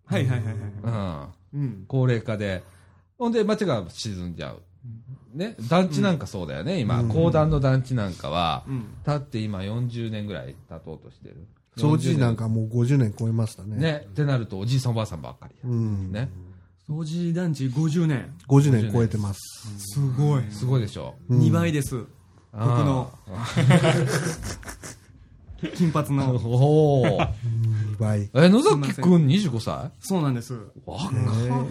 [0.06, 1.34] はいはいはいはい。
[1.54, 1.62] うん。
[1.62, 1.86] うん。
[1.88, 2.64] 高齢化で。
[3.22, 4.64] ほんで、街が沈んじゃう。
[5.36, 5.56] ね？
[5.70, 6.80] 団地なんかそうだよね。
[6.80, 8.96] 今、公団の団地なんかは、うん。
[9.06, 11.46] 経って今40年ぐらい経とうとしてる。
[11.78, 13.78] 掃除なんかもう50年超えましたね。
[13.78, 14.08] ね？
[14.10, 15.70] ってなると、おじいさんおばあさんばっかりや。
[15.70, 16.12] うん。
[16.12, 16.32] ね？
[16.90, 18.36] 掃除団地50年。
[18.48, 19.40] 50年超えてます。
[19.78, 20.44] すごい。
[20.50, 21.14] すごいでしょ。
[21.30, 22.04] 2倍です。
[22.52, 23.12] 僕の。
[25.76, 26.36] 金髪の。
[26.36, 27.06] おお。
[27.06, 28.30] 2倍。
[28.34, 29.92] え、野崎くん25歳？
[30.00, 30.58] そうなんです。
[30.86, 31.10] 若っ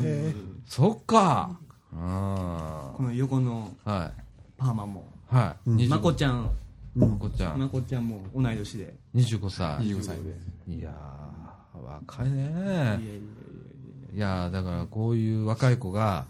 [0.03, 0.35] え
[0.67, 1.59] そっか。
[1.93, 3.93] あこの横のあ。
[3.93, 4.13] はい。
[4.57, 5.05] パーマも。
[5.29, 5.71] はい。
[5.71, 6.51] うん25まこちゃん、
[6.95, 7.59] まこちゃん。
[7.59, 8.95] まこちゃんも同い年で。
[9.15, 9.79] 25歳。
[9.87, 10.77] 25歳で。
[10.77, 13.01] いやー、若いね
[14.13, 16.27] いやだからこういう若い子が、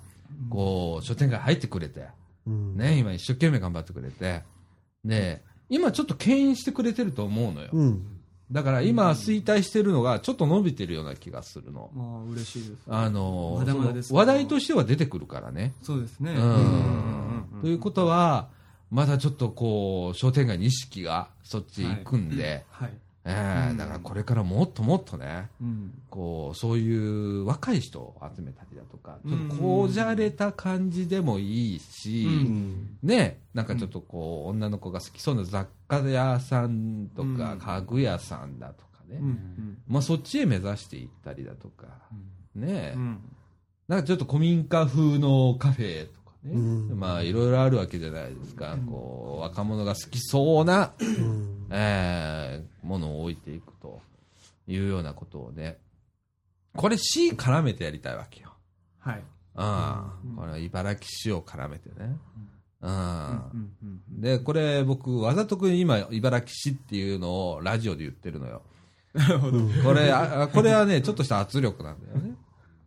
[0.49, 2.07] こう、書店街入ってくれて、
[2.47, 4.43] うんね、今一生懸命頑張ってくれて、
[5.05, 7.68] で、今ちょっと牽引してくれてると思うのよ。
[7.72, 8.02] うん。
[8.52, 11.90] だから今衰退してるのがちょっと伸びてるような気がするの。
[11.94, 12.78] まあ嬉しいです。
[12.88, 15.72] あのーまだまだです話題としては出てくるからね。
[15.82, 16.32] そうですね。
[16.32, 17.44] うん。
[17.62, 18.48] ということは、
[18.90, 22.92] まだちょっとこう、商店街に意識がそっち行くんで、はい。
[23.24, 25.92] ええだからこれからもっともっとね、うん。
[26.09, 32.98] こう、そういう若い人を集めたりだとか、ちょっとこうじゃれた感じでもいいし、うん。
[33.02, 37.59] ね、なんかちょっとこう、女の子が好きそうな雑貨屋さんとか、うん。
[37.59, 39.78] 家具屋さんだとかね、うん。
[39.86, 41.86] まあそっちへ目指していったりだとか、
[42.55, 43.18] ね、うん。
[43.86, 46.59] なんかちょっと古民家風のカフェとかね、う
[46.94, 46.98] ん。
[46.98, 54.01] まあいろいろあるわけじゃないですか、こう、若者が好きそうな、うんえーものを置いていくと
[54.66, 55.78] いうようなことをね、
[56.76, 58.52] これ C 絡めてやりたいわけよ。
[58.98, 59.22] はい。
[59.56, 61.94] ああ、これは茨城市を絡めてね。
[62.82, 63.86] うんうんう
[64.18, 68.62] んで、これ僕、わざとく今、茨城市っていうのをラジオで言ってるのよ。
[69.12, 69.59] なるほど。
[69.84, 72.34] これ、あこれはね、ちょっとした圧力なんだよね。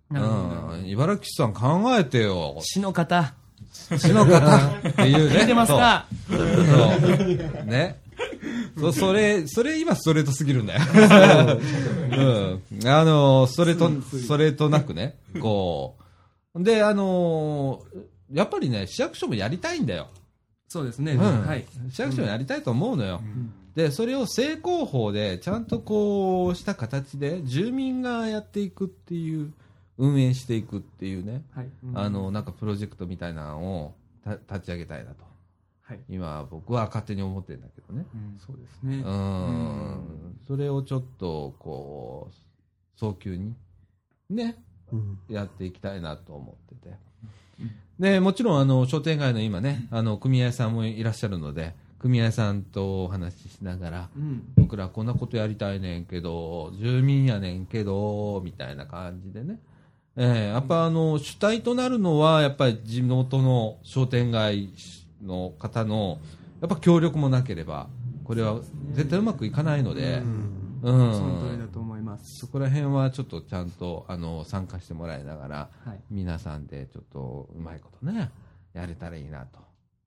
[0.09, 0.75] なるほど。
[0.75, 0.85] うん。
[0.87, 2.57] 茨城市さん考えてよ。
[2.61, 3.33] 死の方。
[3.97, 4.37] 市の方
[4.89, 5.35] っていうね。
[5.41, 6.05] 聞いてますか？
[6.29, 7.65] そうそう。
[7.65, 8.01] ね。
[8.79, 10.81] そ、それ、それ今ストレートすぎるんだよ。
[12.71, 12.87] うん。
[12.87, 15.95] あの、ストレート、ストレートなくね、こ
[16.55, 16.63] う。
[16.63, 17.83] で、あの、
[18.31, 20.09] やっぱりね、市役所もやりたいんだよ。
[20.67, 21.13] そうですね。
[21.13, 21.65] うんはい。
[21.89, 23.21] 市役所もやりたいと思うのよ。
[23.75, 29.53] で、それを正攻法で、ちゃんとこうした形で、住民がやっていくっていう、
[29.97, 31.69] 運営していくっていうね、はい。
[31.93, 35.32] あの、なんかプロジェクトみたいなのをた立ち上げたいなと。
[35.83, 35.99] はい。
[36.09, 38.05] 今、僕は勝手に思ってるんだけどね。
[38.39, 39.09] そうですねう。
[39.11, 40.39] ん。
[40.47, 42.35] それをちょっと、こう、
[42.99, 43.53] 早急に、
[44.29, 44.55] ね、
[44.91, 46.95] うんやっていきたいなと思ってて。
[47.99, 54.53] で、もちろん、あの、商店街の今ね、あの、組合さんもいらっしゃるので、組合さんとお話ししながら、うん。
[54.55, 59.59] 僕らこんなことやりたいねんけど、住民やねんけど、みたいな感じでね。
[60.15, 64.69] ええやっぱあの、主体となるのは、やっぱり地元の商店街
[65.23, 66.19] の方の、
[66.61, 67.89] やっぱ協力もなければ、
[68.23, 70.49] これは絶対うまくいかないので、うん。
[70.83, 72.39] その通りだと思います。
[72.39, 75.99] そこら辺はちょっとちゃんと、あの、参加してもらいながら、はい。
[76.11, 78.31] 皆さんでちょっとうまいことね、
[78.73, 79.59] やれたらいいなと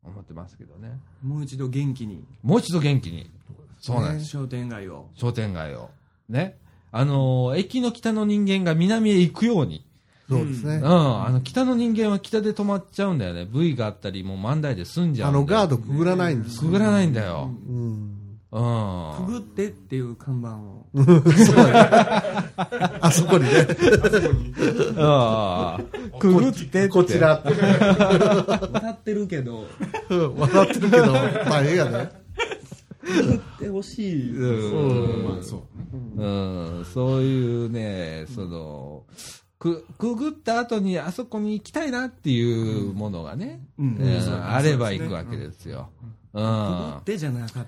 [0.05, 1.01] 思ってますけどね。
[1.23, 3.31] もう一度元気にもう一度元気に。
[3.79, 4.31] そうなんです。
[4.31, 5.09] 商店街を。
[5.15, 5.91] 商店街を。
[6.29, 6.59] ね。
[6.93, 9.85] あのー駅の北の人間が南へ行くように、
[10.29, 10.77] そうですね。
[10.77, 13.45] うん、あの、北の人間は北で止まっちゃうんだよね。
[13.45, 16.63] 部位があったり、もう万代で済んじゃあの、うんだよガードくぐらないんですよ。
[16.63, 17.51] くぐらないんだよ。
[17.69, 18.17] うん。
[18.51, 19.15] うん。
[19.27, 20.87] くぐってっていう看板を。
[23.01, 23.67] あそこにね。
[24.99, 25.83] ああ。
[26.19, 26.89] くぐってって。
[26.89, 27.51] こちらって。
[27.51, 29.67] 歌ってるけど、
[30.11, 31.13] うん笑ってるけど、
[31.49, 32.11] 大変やね。
[33.57, 34.37] ってほしい。
[34.37, 35.25] うん。
[35.25, 35.65] まあそ
[36.17, 36.17] う。
[36.17, 39.05] うん、そういうね、その、
[39.75, 45.89] く、くぐった後にあそこに行きたいなっていうものがね、うんうんそうあれば行くわけですよ。
[46.33, 46.45] うん。
[46.45, 47.67] くぐってじゃなかっ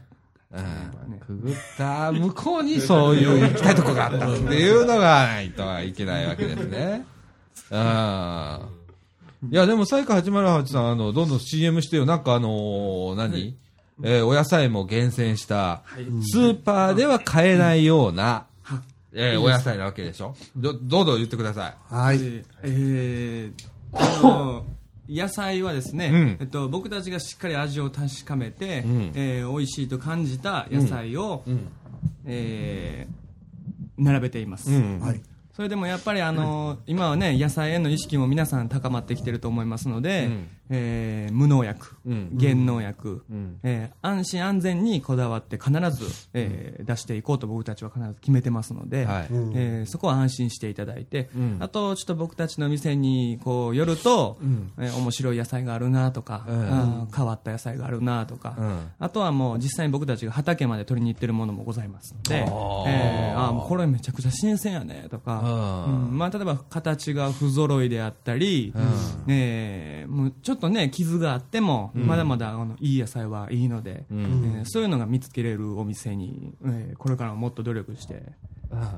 [0.50, 0.58] た。
[0.58, 7.04] うんくぐった向こうにそういう行きたいとこがあったっていうのがないとはいけないわけですね。
[7.70, 8.78] うん。
[9.50, 12.06] いや、でも、サイカ808さん、あの、どんどん CM してよ。
[12.06, 13.56] なんかあのー何、
[14.02, 15.82] えーお野菜も厳選した、
[16.32, 18.46] スーパーでは買えないような、
[19.20, 20.34] えーお野菜なわけでしょ？
[20.56, 21.74] ど、どうぞ言ってください。
[21.94, 22.18] はい。
[22.62, 24.64] えーあの
[25.10, 31.68] 野菜はですね、うんえっと、僕たちがしっかり味を確かめて、うんえー美味しいと感じた野菜を、うん。
[32.26, 33.14] えー
[34.00, 35.00] 並べています、うん。
[35.00, 35.20] はい。
[35.52, 42.30] それでもやっぱりあの今はね野菜への意識も皆さん高まってきてると思いますので、うんえー無農薬、うん。
[42.36, 43.58] 減農薬、うん。
[43.62, 49.26] えー安心安全にこだわって必ず、えー出していこうと僕たちは必ず決めてますので、はい。
[49.32, 49.52] うん。
[49.54, 51.56] えーそこは安心していただいて、うん。
[51.60, 54.72] あとちょっと僕たちの店にこう寄ると、うん。
[54.78, 57.08] えー面白い野菜があるなとか、うん。
[57.14, 58.78] 変わった野菜があるなとか、うん。
[58.98, 62.84] あとはもう実際に僕たちが畑まで取りに行ってるものもございますので、あー。
[62.88, 65.48] えーあーもうこれめちゃくちゃ新鮮やねとか、う
[65.90, 66.08] ん。
[66.10, 66.18] うん。
[66.18, 68.82] まあ、例えば形が不揃いであったり、うん。
[69.28, 74.20] えーもうちょっとね傷があっても、まだまだあのいい野菜はいいので、うん。
[74.58, 78.22] えーそういうのが見つけれるお店に、えーこれからももっと努力して、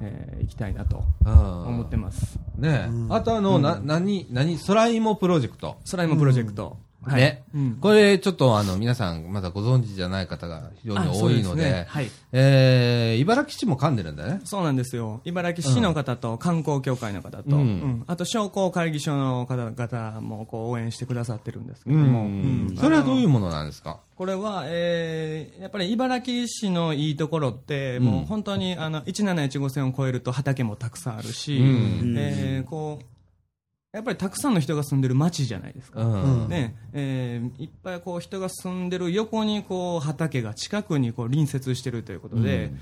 [0.00, 2.38] えー行きたいなと思思ってます。
[2.56, 5.76] ねあとあの、な、何、何、空芋プロジェクト。
[5.84, 6.78] スライムプロジェクト。
[7.02, 7.20] はい。
[7.20, 7.43] ね。
[7.55, 7.78] うん。
[7.81, 11.86] これ、ちょっとあの、皆さん、まだご存知じゃない方が非常にあ多いので、ね。
[11.89, 12.10] はい。
[12.32, 14.40] えー、茨城市も噛んでるんだね。
[14.44, 15.20] そうなんですよ。
[15.24, 17.56] 茨城市の方と観光協会の方と、うん。
[17.56, 18.05] うん。
[18.06, 23.98] あと商工会議所の方々もこう応援してくださってるんですけうども、それはどういうものなんですか？
[24.16, 28.05] これは、えーやっぱり茨城市のいいところって、うん。
[28.05, 32.14] もう本当にあの1715線を超えると畑もたくさんあるし、うん。
[32.18, 33.05] えーこう
[33.92, 36.00] やっぱりたくさんの人が住んでる町じゃないですか。
[36.00, 36.48] うん。
[36.48, 42.72] ねえーいっぱいこう人が住んでる横にこう畑が近くにこう隣接してるということで、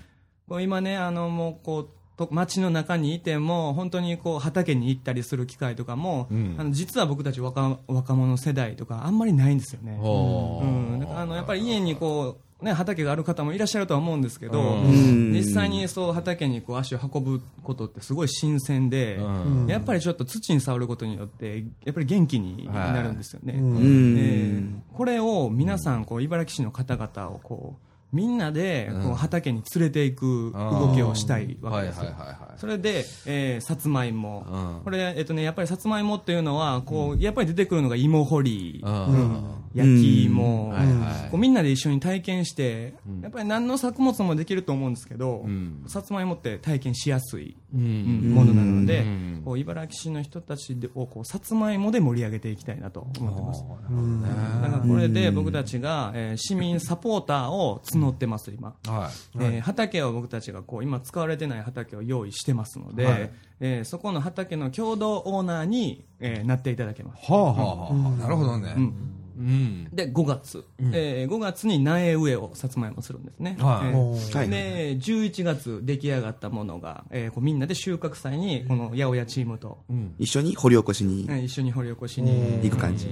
[0.48, 9.98] こう今ねあのもうこうと町の中にいても本当にこう畑に行ったりする機会とかも、うんあの実は僕たち若若者世代とかあんまりないんですよね。
[10.02, 15.32] うん、だからあのやっぱり家にこう、ね、畑がある方もいらっしゃるとは思うんですけど、うん。
[15.32, 19.66] 実際にそう畑にこう足を運ぶことってすごい新鮮で、うん。
[19.68, 23.55] やっぱりちょっと土に触ることによってやっぱり元気になるんですよね。
[24.93, 32.14] これを皆さんこう茨城市の方々をこうみんなでこう畑に連れていく動きをしたいわはいけですよ。
[32.56, 34.85] それで、えーさつまいも、うん。
[34.85, 39.44] これ、えっとね、やっぱりさつまいもっていうのはこう、やっぱり出てくるのが芋掘り、うん。
[39.78, 40.74] 焼き芋、
[41.30, 47.56] こうみんなで一緒に体験して、うんやっぱり何の作物もできると思うんですけど、うんさつまいもって体験しやすい。
[47.72, 53.64] ものなので、うんこう茨城市の人たちをこうさつまいもで盛り上げていきたいなと思ってます。
[53.90, 54.28] うんだ
[54.68, 58.74] からこれで僕たちが、えー市民サポーターを募ってます、今。
[58.86, 63.30] はえー畑を僕たちがこう今使われてない畑を用意してますので、はい
[63.60, 67.20] えーそこの畑の共同オーナーに、えーなっていただけます。
[67.28, 67.32] い。
[67.32, 67.94] はあはあはあ。
[68.22, 68.80] なるほどねう。
[68.80, 68.94] ん
[69.39, 69.89] うん。
[69.93, 70.90] で5月、うん。
[70.94, 73.89] えー5月に苗植えをさつまいもするんですね、はい。
[73.89, 80.15] えーで11月出来上がったものが、えーこうみんなで収穫祭にこの八百屋チームと、うん。
[80.19, 81.27] 一緒に掘り起こしに。
[81.28, 83.09] えー一緒に掘り起こしに行く感じ。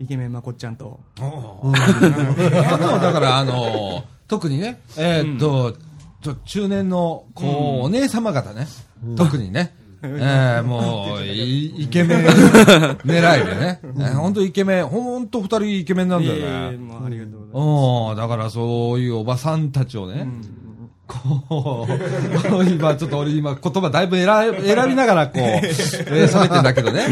[0.00, 1.00] イケメンまこっちゃんと。
[1.18, 5.76] あの、だから、あの、特にね、えーっと、
[6.22, 8.68] ちょ中年の、こう、お姉様方ね、
[9.16, 12.18] 特にね、えー、もう、いイケメン
[13.04, 16.76] 狙いでね、えー本当イケメン、本当二人イケメンなんだよえーね。
[16.78, 17.66] もうありがとうござい
[18.06, 20.50] まうん、だからそういうおばさんたちをね、す、
[21.06, 24.26] こう、今ちょっと俺今言葉だいぶ選
[24.64, 27.02] 選びながらこう、えー喋ってんだけどね。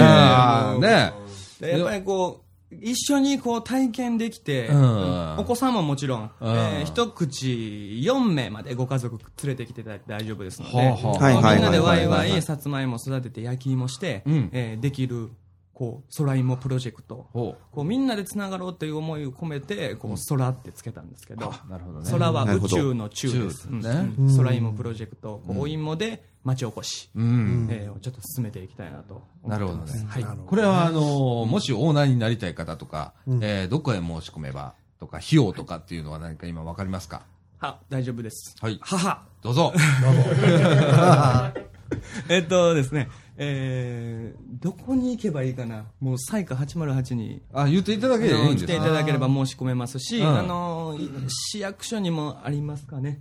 [0.00, 1.12] あーね。
[1.60, 2.45] でやっぱりこう
[2.80, 5.38] 一緒にこう体験できて、うん。
[5.38, 6.54] お子さんももちろん、うん。
[6.54, 14.50] えー一口4名までご家族連れてきていただいて大丈夫ですので、はみんなでワイワイさつまいも育てて焼き芋して、うん。
[14.52, 15.30] えーできる
[15.76, 17.26] こう、空芋プロジェクト。
[17.34, 21.70] ほこう、みんなでつながろうという思いを込めて、こう、空ってつけたんですけど、う。
[21.70, 22.10] なるほどね。
[22.10, 23.68] 空は宇宙の宙です。
[23.68, 27.68] 宙ですねうんうん空芋プロジェクト、こうお芋で町おこし、うん。
[27.70, 29.58] えーをちょっと進めていきたいなと思な。
[29.58, 30.06] るほどね。
[30.08, 30.24] はい。
[30.46, 37.20] これは、あの、もしオーナーになりたい方とか、えーどこへ申し込めばとか、費用とかっていうのは何か今わかりますか？
[37.58, 38.54] は、大丈夫です。
[38.62, 38.78] はい。
[38.80, 39.22] 母。
[39.42, 39.72] どうぞ。
[42.28, 45.86] えっとですね、えー、どこに行けばいいかな？
[46.00, 47.42] もう、サイカ808に。
[47.52, 48.66] あ、言っていただけでいいんです。
[48.66, 50.38] か来ていただければ申し込めますし、うん。
[50.38, 53.20] あのい市役所にもありますかね、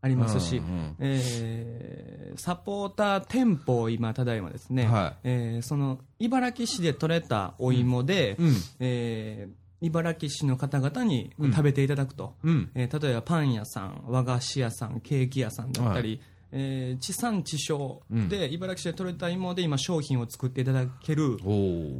[0.00, 5.16] ありますし、うんうんえーサポーター店舗を今、ただいまですね、はい。
[5.24, 8.54] えーその茨城市で採れたお芋で、うん。
[8.80, 9.52] えー
[9.84, 11.50] 茨城市の方々にうん。
[11.50, 12.70] 食べていただくと、うん。
[12.74, 16.20] えー例えばパン屋さん、和菓子屋さん、ケーキ屋さんだったり、はい
[16.52, 18.52] えー地産地消で、うん。
[18.52, 21.38] 茨城市で採れた芋で今商品を作っていただける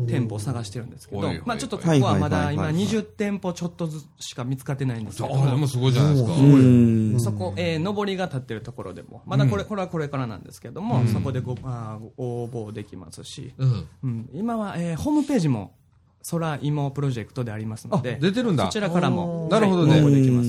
[0.06, 2.74] 店舗を探してるんですけどまあちょっとここはまだ今はいはいはい。
[2.74, 6.32] はい20店舗ちょっとずつしか見つかってないんですけど、あ、でもすごいじゃないですか。
[6.32, 6.36] う
[7.16, 7.20] ん。
[7.20, 13.88] そこ、えー上りが立ってるところでも、まだこれ、これはこれからなんですけども、そこでご、あー応募できますし、うん。
[14.02, 15.74] うん、今は、えーホームページも、
[16.30, 18.66] 空芋プロジェクトでありますのあ、で、出てるんだ。
[18.66, 20.00] そちらからも、なるほどね。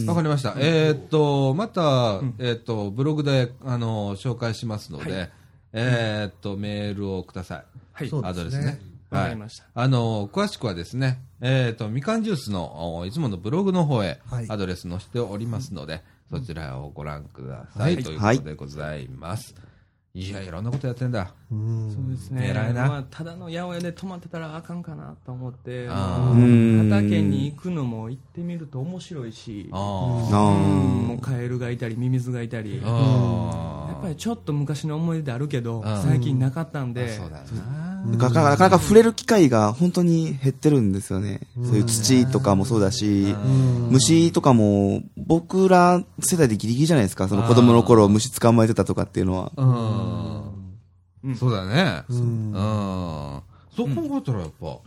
[0.07, 0.55] わかりました。
[0.57, 5.29] えーっと、また、えーっと、ブログで、あの、紹介しますので、
[5.73, 7.63] えーっと、メールをください。
[7.93, 8.09] はい。
[8.09, 8.65] そうアドレスね。
[8.65, 8.77] はい
[9.13, 9.65] わかりました。
[9.75, 16.01] あの、詳しくはですね、えーっと、みかんジュースの、おいつものブログの方へはい、アドレス載せておりますので、
[16.31, 18.03] そちらをご覧ください。
[18.03, 19.51] ということでございます。
[19.51, 19.72] い
[20.13, 21.33] や、いろんなことやってんだ。
[21.51, 21.91] うん。
[21.91, 22.49] そうですね。
[22.49, 22.87] 偉いな。
[22.87, 31.07] まあ、ただの八百屋で泊まってたらあかんかなと思って、畑に行くのも行ってみると面白いし、あうん。
[31.07, 33.87] もうカエルがいたり、ミミズがいたり、あ。
[33.89, 36.03] やあっぱりちょっと昔の思い出であるけど、ん。
[36.03, 37.82] 最近なかったんで、そうだよな。
[38.05, 41.41] なかなかなかなか触れる機会が本当に減ってるんですよね。
[41.55, 43.33] そういう土とかもそうだし、
[43.89, 47.27] 虫とかも僕ら世代でギリギリじゃないですか。
[47.29, 49.51] その子供の頃虫捕まえてたとかっていうのは。
[51.23, 51.35] うん。
[51.35, 52.03] そうだね。
[52.09, 53.43] ううんん。
[53.75, 54.77] そう考えたらやっぱ、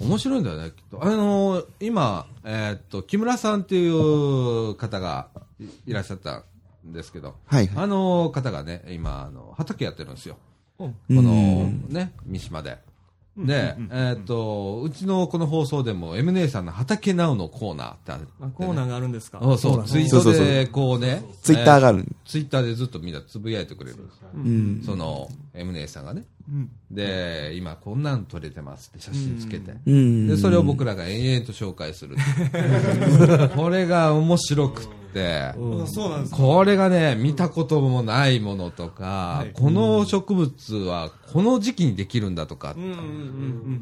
[0.00, 1.04] 面白いんだよね、きっと。
[1.04, 5.28] あのー今、えーっと、木村さんっていう方が
[5.58, 6.44] いいらっしゃった
[6.86, 7.84] んですけど、はいはい。
[7.84, 10.36] あの方がね、今、あの、畑やってるんですよ。
[10.78, 11.34] うんこのう
[11.64, 12.78] んね、三島で。
[13.36, 18.30] で、えーっと、うちのこの放送でも、M 姉さんの畑ナウのコーナーってあって、ね。
[18.40, 19.38] あコーナーがあるんですか？
[19.40, 22.04] そうそう、ツイートで、こうね、ツイッターがある。
[22.24, 24.28] ツイッターでずっとみんなつぶやいてくれるんですよ。
[24.34, 24.82] うん。
[24.84, 26.24] その、M 姉さんがね。
[26.50, 29.74] うんで、今こんなん撮れてますって写真つけて。
[29.86, 30.26] うん。
[30.26, 32.16] で、それを僕らが延々と紹介する。
[33.54, 34.88] これが面白く
[36.06, 39.52] うなんですこれがね、見たこともないものとか、い。
[39.52, 43.80] この植物はこの時期にできるんだとか、うん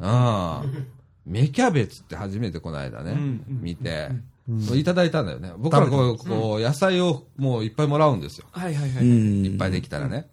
[1.27, 4.11] 芽キャベツって初めてこの間ね、うん見て、
[4.75, 5.53] いただいたんだよね。
[5.59, 8.47] 僕らこう、こう野菜をもういっぱいもらうんですよ。
[8.53, 9.05] はいはいはい。
[9.05, 9.45] うん。
[9.45, 10.29] いっぱいできたらね。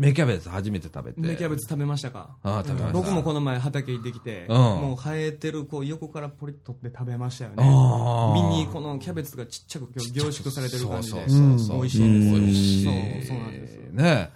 [0.00, 1.20] 芽キャベツ初めて食べて。
[1.20, 2.30] 芽キャベツ食べましたか？
[2.42, 2.92] ああ、食べました。
[2.92, 7.56] 僕もこの前畑行ってきて、うんもう生えてるこう横からポリッとって食べましたよね。
[7.58, 11.20] ああ身にこのキャベツがちっちゃく凝縮されてる感じで。
[11.20, 11.76] そうそうそうそう。
[11.76, 12.84] 美味しいんですよ美味しい。
[12.84, 12.94] そう
[13.28, 14.30] そうなんですよね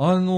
[0.00, 0.30] あの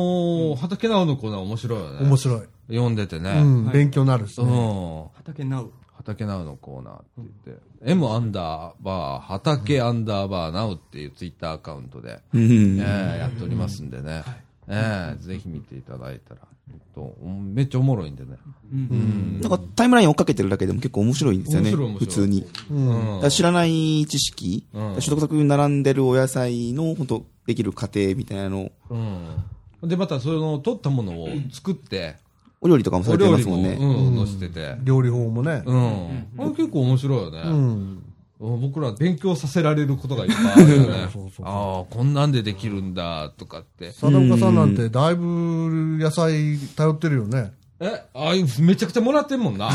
[0.54, 2.06] ー、畑直のコーナー面白いよね。
[2.06, 2.40] 面白い。
[2.70, 3.30] 読んでてね。
[3.30, 4.52] うん、はい勉強になるしうね。
[4.52, 5.08] ん。
[5.14, 5.70] 畑ナウ。
[5.92, 12.80] 畑ナウのコーナーって言って、M アンダーバー、畑アンダーバーナウっていうツイッターアカウントで、うん。
[12.80, 12.84] え
[13.16, 14.22] えやっておりますんでね。
[14.70, 16.40] ええぜひ見ていただいたら、
[16.70, 18.36] えっとめっちゃおもろいんでね。
[18.72, 19.40] うん。
[19.40, 21.70] なんかタイムライン追っかけてるだけでも結構面白いんですよね。
[21.70, 22.46] 面白い面白い普通に。
[22.70, 29.88] うんだから知らない知識、うん所得に並んでるお野菜の本当できる過程みたいなのを、うん。
[29.88, 32.16] で、またその取ったものを作って、
[32.60, 33.70] お料理とかもされてますもんね。
[33.80, 34.76] うん、載せてて。
[34.82, 35.62] 料理法もね。
[35.64, 36.28] うん。
[36.38, 37.42] あれ結構面白いよね。
[37.44, 38.02] うん。
[38.40, 41.08] 僕ら勉強させられることがいっぱいあるよね。
[41.44, 43.92] ああ、こんなんでできるんだ、とかって。
[43.92, 47.52] 貞岡さんなんてだいぶ野菜頼ってるよね。
[47.80, 49.70] え、あめちゃくちゃもらってんもんな。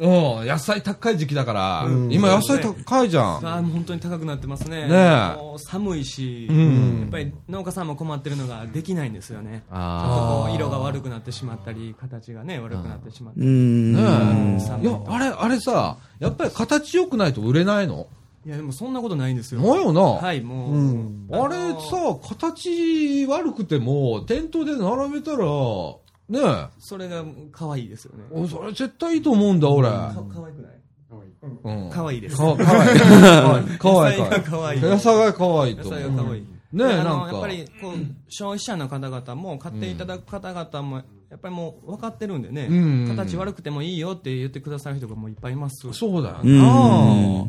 [0.00, 3.24] うん、野菜高い時期だから、今野菜高いじゃん。
[3.38, 4.86] あーもう本当に高くなってますね。
[4.86, 9.50] ねえもう寒いし、んやっぱり農家さんも困ってるのができないんですよね。
[9.50, 13.46] ちょっとあこう色が悪くなってしまったり、形がね、悪くなってしまったり。
[13.46, 13.92] うん。
[13.94, 14.90] ね寒いえ。
[14.90, 18.06] いや、あれ、あれさ、やっぱり形良くないと売れないの？
[18.46, 19.60] いや、でもそんなことないんですよ。
[19.60, 20.00] ないよな。
[20.00, 20.74] はい、もう。
[20.74, 21.28] うん。
[21.32, 25.44] あれさ、形悪くても、店頭で並べたら、
[26.28, 26.66] ねえ。
[26.78, 28.24] それが可愛いですよね。
[28.30, 29.88] おそれ絶対いいと思うんだ、俺。
[29.88, 30.72] か可愛くない？
[31.64, 31.90] うん。
[31.90, 32.36] 可愛いです。
[32.36, 33.78] か わいい。
[33.78, 34.20] かわいい。
[34.42, 34.80] かわいい。
[34.82, 36.00] 野菜が可愛い野菜が可愛いと思う。
[36.00, 36.42] 野菜が可愛い。
[36.42, 37.94] ねであなんかのやっぱりこう
[38.28, 40.96] 消費者の方々も買っていただく方々も
[41.30, 47.46] やっぱりもう分かってるんでね、うん形悪くてもいいよって言ってくださる人がもういっぱいいますそうだようんな。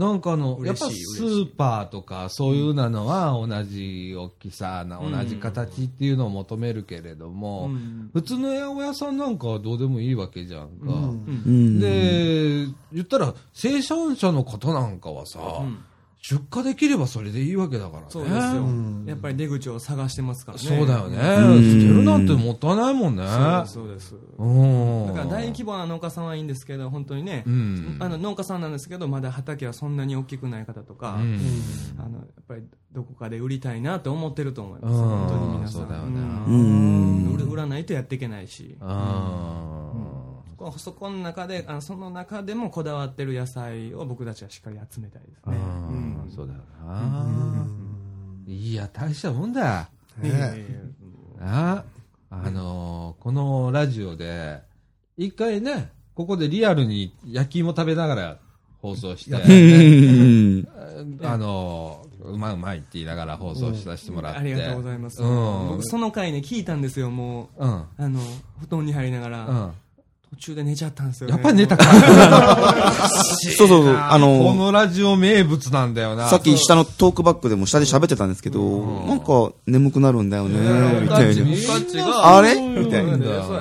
[0.00, 5.12] なんかあの、やっぱスーパーとかそういうなのは同じ大きさな、うん。
[5.12, 8.10] 同じ形っていうのを求めるけれども、うん。
[8.14, 10.70] 普通の八百屋さんなんかはどうでもいいわけじゃんか。
[10.86, 11.78] うん。
[11.78, 15.84] で、言ったら生産者の方なんかはさ、うん
[16.22, 18.06] 出荷できればそれでいいわけだからね。
[18.10, 18.68] そうですよ、
[19.06, 20.64] やっぱり出口を探してますからね。
[20.64, 21.16] そうだよね。
[21.18, 21.62] うん。
[21.62, 23.24] 捨てるなんてもったいないもんね。
[23.66, 24.36] そうですそうです。
[24.38, 25.06] うん。
[25.06, 27.96] だから大規模な農家さんはいいんですけど本当にね、うん。
[28.00, 31.40] あの農家さんなんですけどまだ畑はそんなに大きくない方とか、うん。
[31.98, 35.08] あのやっぱりどこかで売りたいなと思ってると思います、うん。
[35.08, 35.80] 本当に皆さん。
[35.80, 36.20] そうだよね。
[36.46, 37.50] うん。
[37.50, 38.76] 売らないとやっていけないし。
[38.80, 39.89] あ
[40.60, 45.60] こうそこの中であのその中でもこだわってる野菜を僕たちはしっかり集めたいですーね、う
[46.26, 47.66] んそうだよな。
[48.46, 49.88] いや、大したもんだ。
[50.22, 50.64] うんいやいやいや
[51.40, 51.84] あ
[52.28, 54.60] あのーこのラジオで、
[55.16, 58.38] 一回ね、ここでリアルに焼き芋食べながら
[58.82, 59.42] 放送して、 う
[60.60, 60.68] ん。
[61.22, 64.40] あのーうまいうまいって言いながら放送させてもらって。
[64.40, 65.68] ありがとうございます、うん。
[65.68, 67.84] 僕その回ね聞いたんですよもううん。
[67.96, 68.20] あの
[68.60, 69.72] 布団に入りながら、うん。
[70.30, 71.84] 途中で寝ちゃったんですよ、ね、やっぱり寝たか。
[73.56, 73.96] そうそうそう。
[73.96, 76.28] あの、このラジオ名物なんだよな。
[76.28, 82.36] さっき下のトークバックでも下で喋ってたんですけど、うん、なんか眠くなるんだよね、みたいな。
[82.36, 82.54] あれ？
[82.60, 83.12] みたいな。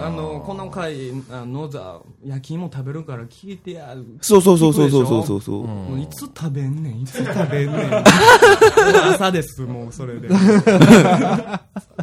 [0.05, 4.05] あの、この回、野田、焼き芋食べるから聞いてやる。
[4.21, 5.63] そうそうそうそうそうそうそう。
[5.63, 8.03] うん、いつ食べんねん、いつ食べんねん。
[9.15, 10.29] 朝です、もうそれで。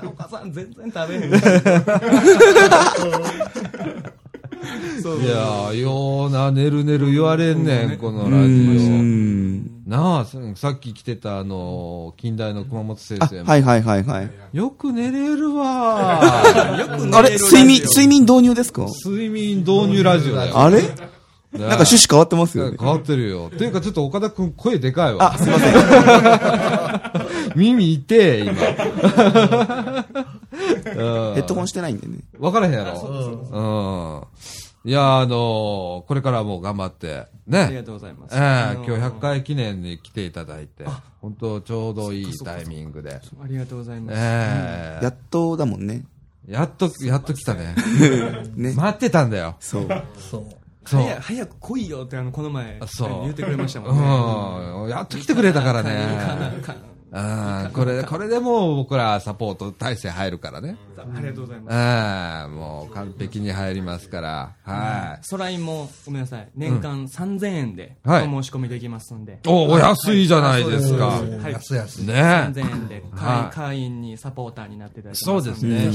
[0.02, 1.30] お母さん全然食べへん。
[5.03, 9.70] そういやー、ような、寝る寝る言われんねん、このうラジん。
[9.87, 9.91] オ。
[9.91, 13.45] なあ、ささっき来てた、あのー、近代の熊本先あ、生も。
[13.49, 14.31] はいはいはいはい。
[14.53, 16.20] よく寝れるわ
[17.12, 18.87] あれ睡眠、睡眠導入ですか？
[19.05, 20.59] 睡眠導入ラジオだよ。
[20.59, 20.83] あれ？
[20.83, 20.89] ね
[21.53, 22.77] なんか趣旨変わってますよね。
[22.78, 23.51] 変わってるよ。
[23.55, 25.33] っていうか、ちょっと岡田くん声でかいわ。
[25.35, 25.73] あ、すいません。
[27.57, 28.53] 耳痛え、今。
[28.55, 28.62] ヘ
[30.95, 32.19] ヘッドホンしてないんでね。
[32.39, 34.28] わからへんやろ。
[34.85, 34.91] うん。
[34.91, 37.59] いや、あのーこれからも頑張って、ね。
[37.59, 40.85] ありがとうございますええあのー今日100回記念に来ていただいて、
[41.20, 43.15] 本当ちょうどいいタイミングで。
[43.15, 46.05] ありがとうございます、ええやっとだもんね。
[46.47, 47.74] やっと、やっと来たね。
[48.55, 48.74] ね。
[48.74, 49.57] 待ってたんだよ。
[49.59, 49.89] そう。
[50.31, 50.45] そう。
[50.85, 51.03] そう。
[51.03, 54.89] 早早く来いよってあのこの前そう言ってくれましたもんねうん。
[54.89, 56.07] やっと来てくれたからね。
[57.16, 57.70] あ。
[57.72, 60.76] これ、これでもう僕らサポート体制入るからね。
[60.98, 62.55] ありがとうございますうん。
[62.56, 64.55] もう完璧に入りますから。
[64.64, 69.48] はソラインもごめんなさい年間3000円でおはい申し込みできますんで、い。
[69.48, 71.06] お、お安いじゃないですか。
[71.06, 72.06] はい安い安い。
[72.06, 75.90] ね3000円ではい会会員にサポーターになっていただいてそうですね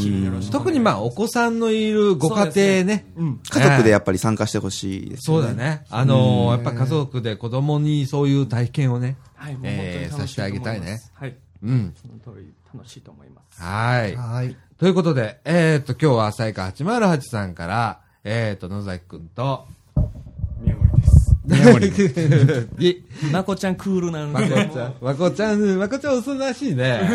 [0.51, 3.05] 特にまあ、お子さんのいるご家庭ね。
[3.15, 5.85] うん家族でやっぱり参加してほしいですそうだね。
[5.89, 9.17] あのーやっぱ家族で子供にそういう体験をね。
[9.41, 11.93] はいもうえー本当に楽しいと思いますさせてあげたいねはいうん。
[11.95, 14.15] その通り楽しいと思いますはい。
[14.15, 14.55] はい。
[14.77, 19.67] ということで、えっ、と、今日は浅井か808さんから、えっ、と、野崎くんと、
[20.59, 21.35] 宮森です。
[21.45, 21.87] 宮森
[22.89, 26.99] いまこちゃんクールなんまこでちゃん、まこちゃん、まこちゃんおとなしいね。
[26.99, 27.11] なん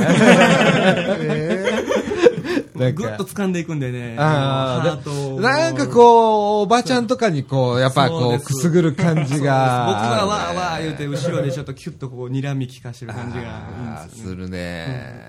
[2.77, 9.87] ぐっと掴んでいくんでねあハートをーなんかこう、おばちゃんとかにこう、やっぱこう、くすぐる感じが。
[9.89, 15.29] 僕がわーわー言うて後ろでちょっとキュッとこう睨み利かしてる感じがするね。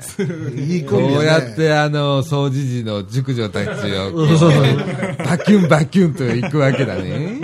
[0.56, 4.12] いいこうやって、あの、掃除時の熟女たちを、
[5.26, 7.38] バキュンバキュンと行くわけだね。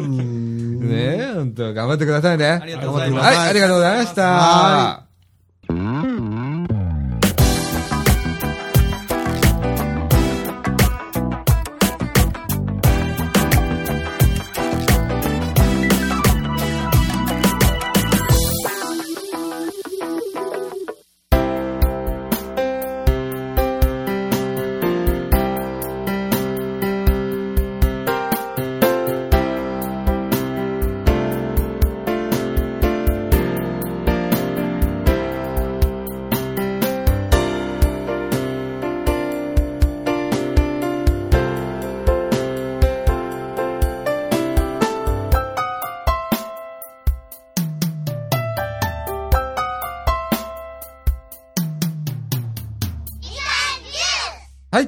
[0.84, 2.60] ねえ、本当頑張ってくださいね。
[2.62, 5.03] ありがとうございますはい、ありがとうございました。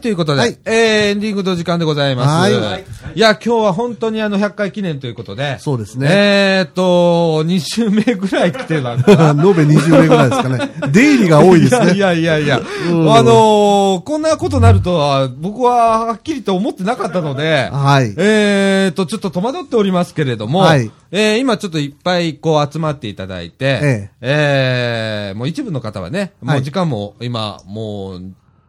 [0.06, 2.30] ということで、はいえー、エンディングの時間でございます。
[2.30, 6.08] はいいや、今日は本当にあの、100回記念ということで、そうですね。
[6.12, 10.72] えーっと、2週目ぐらい来てたんだ 延べ20名ぐらいですかね。
[10.92, 11.94] 出入りが多いですね。
[11.94, 18.14] いやいやいやあのーこんなことなるとは、僕ははっきりと思ってなかったので、はい。
[18.18, 28.22] えーと、ちょっと戸惑っておりますけれども、はいえー今ちょっといっぱいこう集まっていただいて、ええーもう一部の方はね、もはいう時間も今、もう、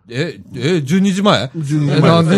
[0.09, 2.37] え、え、12時前？12時前えなんで、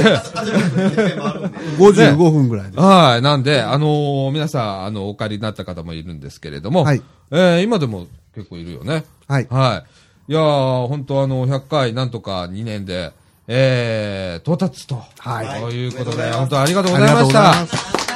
[1.79, 2.81] 55分ぐらいで。
[2.81, 3.23] はい。
[3.23, 9.05] なんで、あのー皆さん、あの、お借りになった方もいるんですけれども、はいえー今でも結構いるよね。
[9.27, 9.47] はい。
[9.51, 9.85] は
[10.29, 10.33] い。
[10.33, 13.13] いやー、本当あの、100回なんとか2年で、
[13.49, 15.03] えー、到達と。
[15.19, 18.08] はいということで、本当ありがとうごありざいました。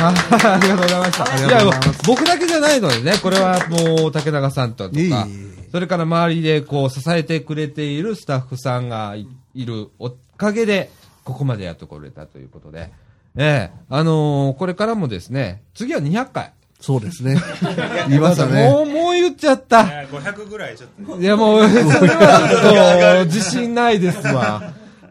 [0.00, 1.36] ありがとうございました。
[1.36, 1.60] りいや
[2.06, 5.28] 僕だけじゃないのでね、これはもう、竹永さんととか
[5.72, 10.90] それから周りでこう、支えてくれているスタッフさんがいいるおかげで、
[11.24, 12.90] ここまでやってこれたということで、
[13.36, 16.52] ええあのーこれからもですね、次は200回。
[16.80, 17.36] そうですね。
[18.08, 18.66] 言いましたもね。
[18.68, 19.82] う、もう言っちゃった。
[19.84, 21.20] いや500ぐらいちょっと。
[21.20, 24.62] いやもう、それはちょっと、自信ないですわ。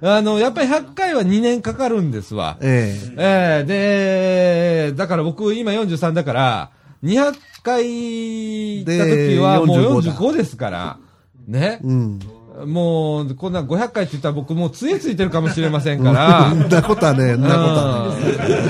[0.06, 2.58] あの、やっぱり100回は2年かかるんですわ。
[2.62, 6.70] ええええで、だから僕今43だから、
[7.04, 7.86] 200回
[8.80, 10.98] 行った時はでもう45だ45ですから、
[11.48, 11.80] ね。
[11.84, 12.20] うん。
[12.66, 18.16] もう、こんな500回って言ったら僕もう杖ついてるかもしれませんから そ、んなことはね、なことは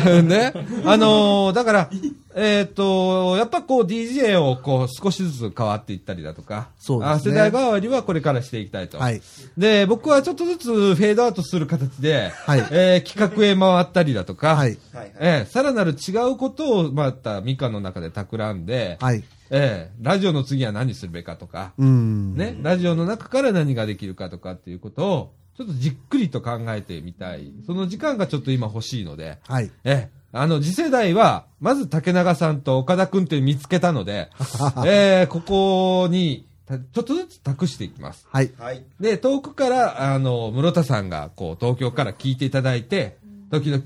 [0.06, 0.12] ね。
[0.12, 0.54] うんね。
[0.86, 1.90] あのーだから、
[2.36, 8.98] えっ、と、やっぱこう DJ をこう少しずつ変わっていったりだとか、そうですねあ世代変わりはこれからしていきたいと。
[8.98, 9.22] はい。
[9.58, 14.78] で、僕はちょっとずつフェードアウトする形で、はいえー企画へ回ったりだとか、はい。
[15.20, 19.24] えーさらなる違うことをまたミカの中で企んで、はい。
[19.50, 22.36] えーラジオの次は何するべかとか、うん。
[22.36, 27.54] ね、ラジオの中から何ができるかとかっていうことを、ちょっとじっくりと考えてみたい。
[27.66, 29.70] その時間がちょっと今欲しいので、はい。
[29.84, 34.32] ええ、あの、次世代は、まず竹永さんと岡田くんって見つけたので、
[34.84, 38.26] ええ、ここに、たちょっとずつ託していきます。
[38.58, 38.84] はい。
[39.00, 43.18] で、遠くから、あの、室田さんが、こう、東京から聞いていただいて、
[43.62, 43.84] 時々、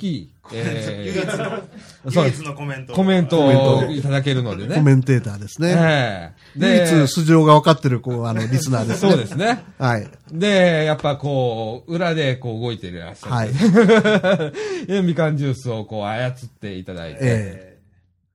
[0.53, 2.29] え唯一の、ー、唯。
[2.29, 2.93] 一のコメント。
[2.93, 4.75] コメントをいただけるのでね。
[4.75, 5.75] コメンテーターですね。
[5.77, 9.11] ええ唯一素性が分かってる、こう、あの、リスナーですね。
[9.11, 9.63] そうですね。
[9.77, 10.07] はい。
[10.31, 13.31] で、やっぱこう、裏でこう動いてらっしゃる。
[13.33, 13.45] は
[14.99, 15.01] い。
[15.03, 17.19] みかんジュースをこう操っていただいて。
[17.21, 17.77] え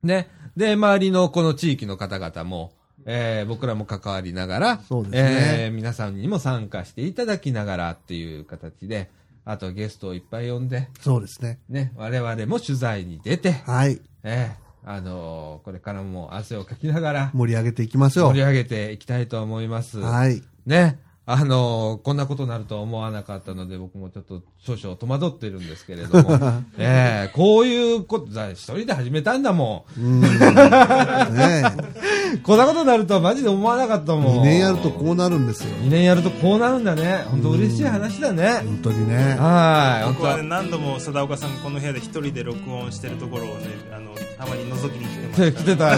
[0.03, 0.27] ね。
[0.55, 2.73] で、周りのこの地域の方々も、
[3.05, 9.09] えー僕らも関わりながら、そうですねえー皆さんにも参加していただきながらっていう形で、
[9.45, 11.59] あとゲストをいっぱい呼んで、そうですね。
[11.69, 13.99] ね、我々も取材に出て、はい。
[14.23, 18.33] えーあのーこれからも汗をかきながら、盛り上げていきましょう。
[18.33, 19.99] 盛り上げていきたいと思います。
[19.99, 20.41] はい。
[20.65, 20.99] ね。
[21.25, 26.37] あのーこんなことになるとは思わなかったので、僕もちょっと少々戸惑ってるんですけれども、
[26.77, 30.19] ええこういうこと、だ一人で始めたんだもうん。
[30.19, 30.31] ねん。
[32.43, 34.15] こんなことになるとはマジで思わなかったえ。
[34.17, 34.37] もん。
[34.39, 35.67] 2年やるとこうなるんですよ。
[35.83, 37.23] 2年やるとこうなるんだね。
[37.29, 38.61] 本当嬉しい話だね。
[38.65, 39.37] 本当にね。
[39.39, 40.07] はい。
[40.09, 45.55] 僕はね、本何度も貞岡さんがこの部屋で一人で録音してるところをね、あの、たまに覗きに来てま当した。
[45.63, 45.97] 来てた。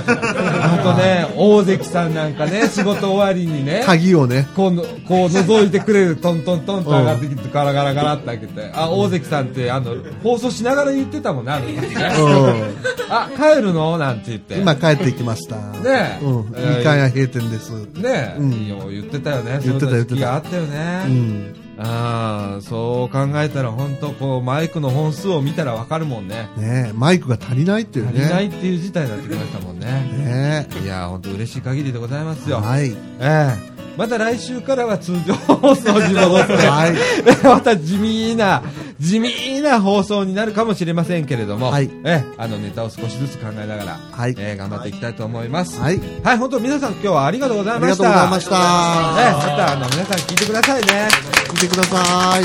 [0.70, 4.48] 本当ね、大関さんなんかね、仕事終わりにね、鍵をね。
[4.56, 11.84] こうの、こう覗いてくれる、トントントンと上がってきて、ガラガラガラって開けて、あ、大関さんって、あの、放送しながら言ってたもんね、あの時ね。
[11.88, 13.98] うあ、帰るの？
[13.98, 14.58] なんて言って。
[14.58, 14.62] ん。
[14.62, 15.56] 今帰ってきました。
[15.58, 16.54] ねえうん。
[16.56, 17.72] えー2階は閉店です。
[17.72, 19.60] ねえ、うんいいよ言ってたよね。
[19.64, 21.06] 言ってたそんな時期があったようね。
[21.08, 21.65] ん。
[21.78, 26.50] ああ、そう考えたら本当こう、マイクの本数を見たらわかるもんね。
[26.58, 28.12] ねえ、マイクが足りないっていうね。
[28.12, 29.88] 足りないっていう事態になってきましたもんね。
[29.88, 32.52] ねいや、本当嬉しい限りでございますえ。
[32.52, 32.62] よ。
[32.62, 32.92] はい。
[33.20, 36.94] ええまた来週からは通常放送に戻って、はい。
[37.44, 38.62] また地味な、
[39.00, 45.80] 地味な放送になるかもしれませんけれども、はいええあのネタを少しずつ考えながら、はいええ頑張っていきたいと思います。
[45.80, 46.00] はい。
[46.24, 48.10] はい、本当皆さん今日はありがとうございありがとました。
[48.10, 48.56] うございました。
[48.56, 51.08] ええまたあの皆さん聞いてくださいね。
[51.54, 51.98] 見てくださ
[52.40, 52.44] い。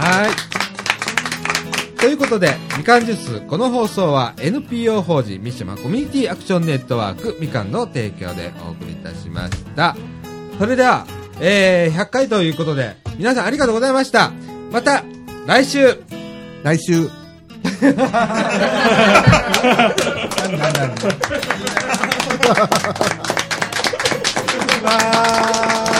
[0.00, 0.58] はい。
[1.98, 9.96] ということで、みかんジュース、この放送は NPO 法人三島コミュニティアクションネットワークみかんの提供でお送りいたしました。
[10.58, 11.06] それでは、
[11.40, 14.30] えー、100回ということで、皆さんありがとうございました。
[14.70, 15.02] また、
[15.48, 15.98] 来週。
[16.62, 17.08] 来週。
[17.80, 18.12] なんなん
[20.58, 21.08] なんい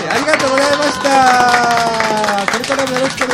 [0.07, 1.09] ありがとうございました。
[2.53, 3.28] これからもよろしく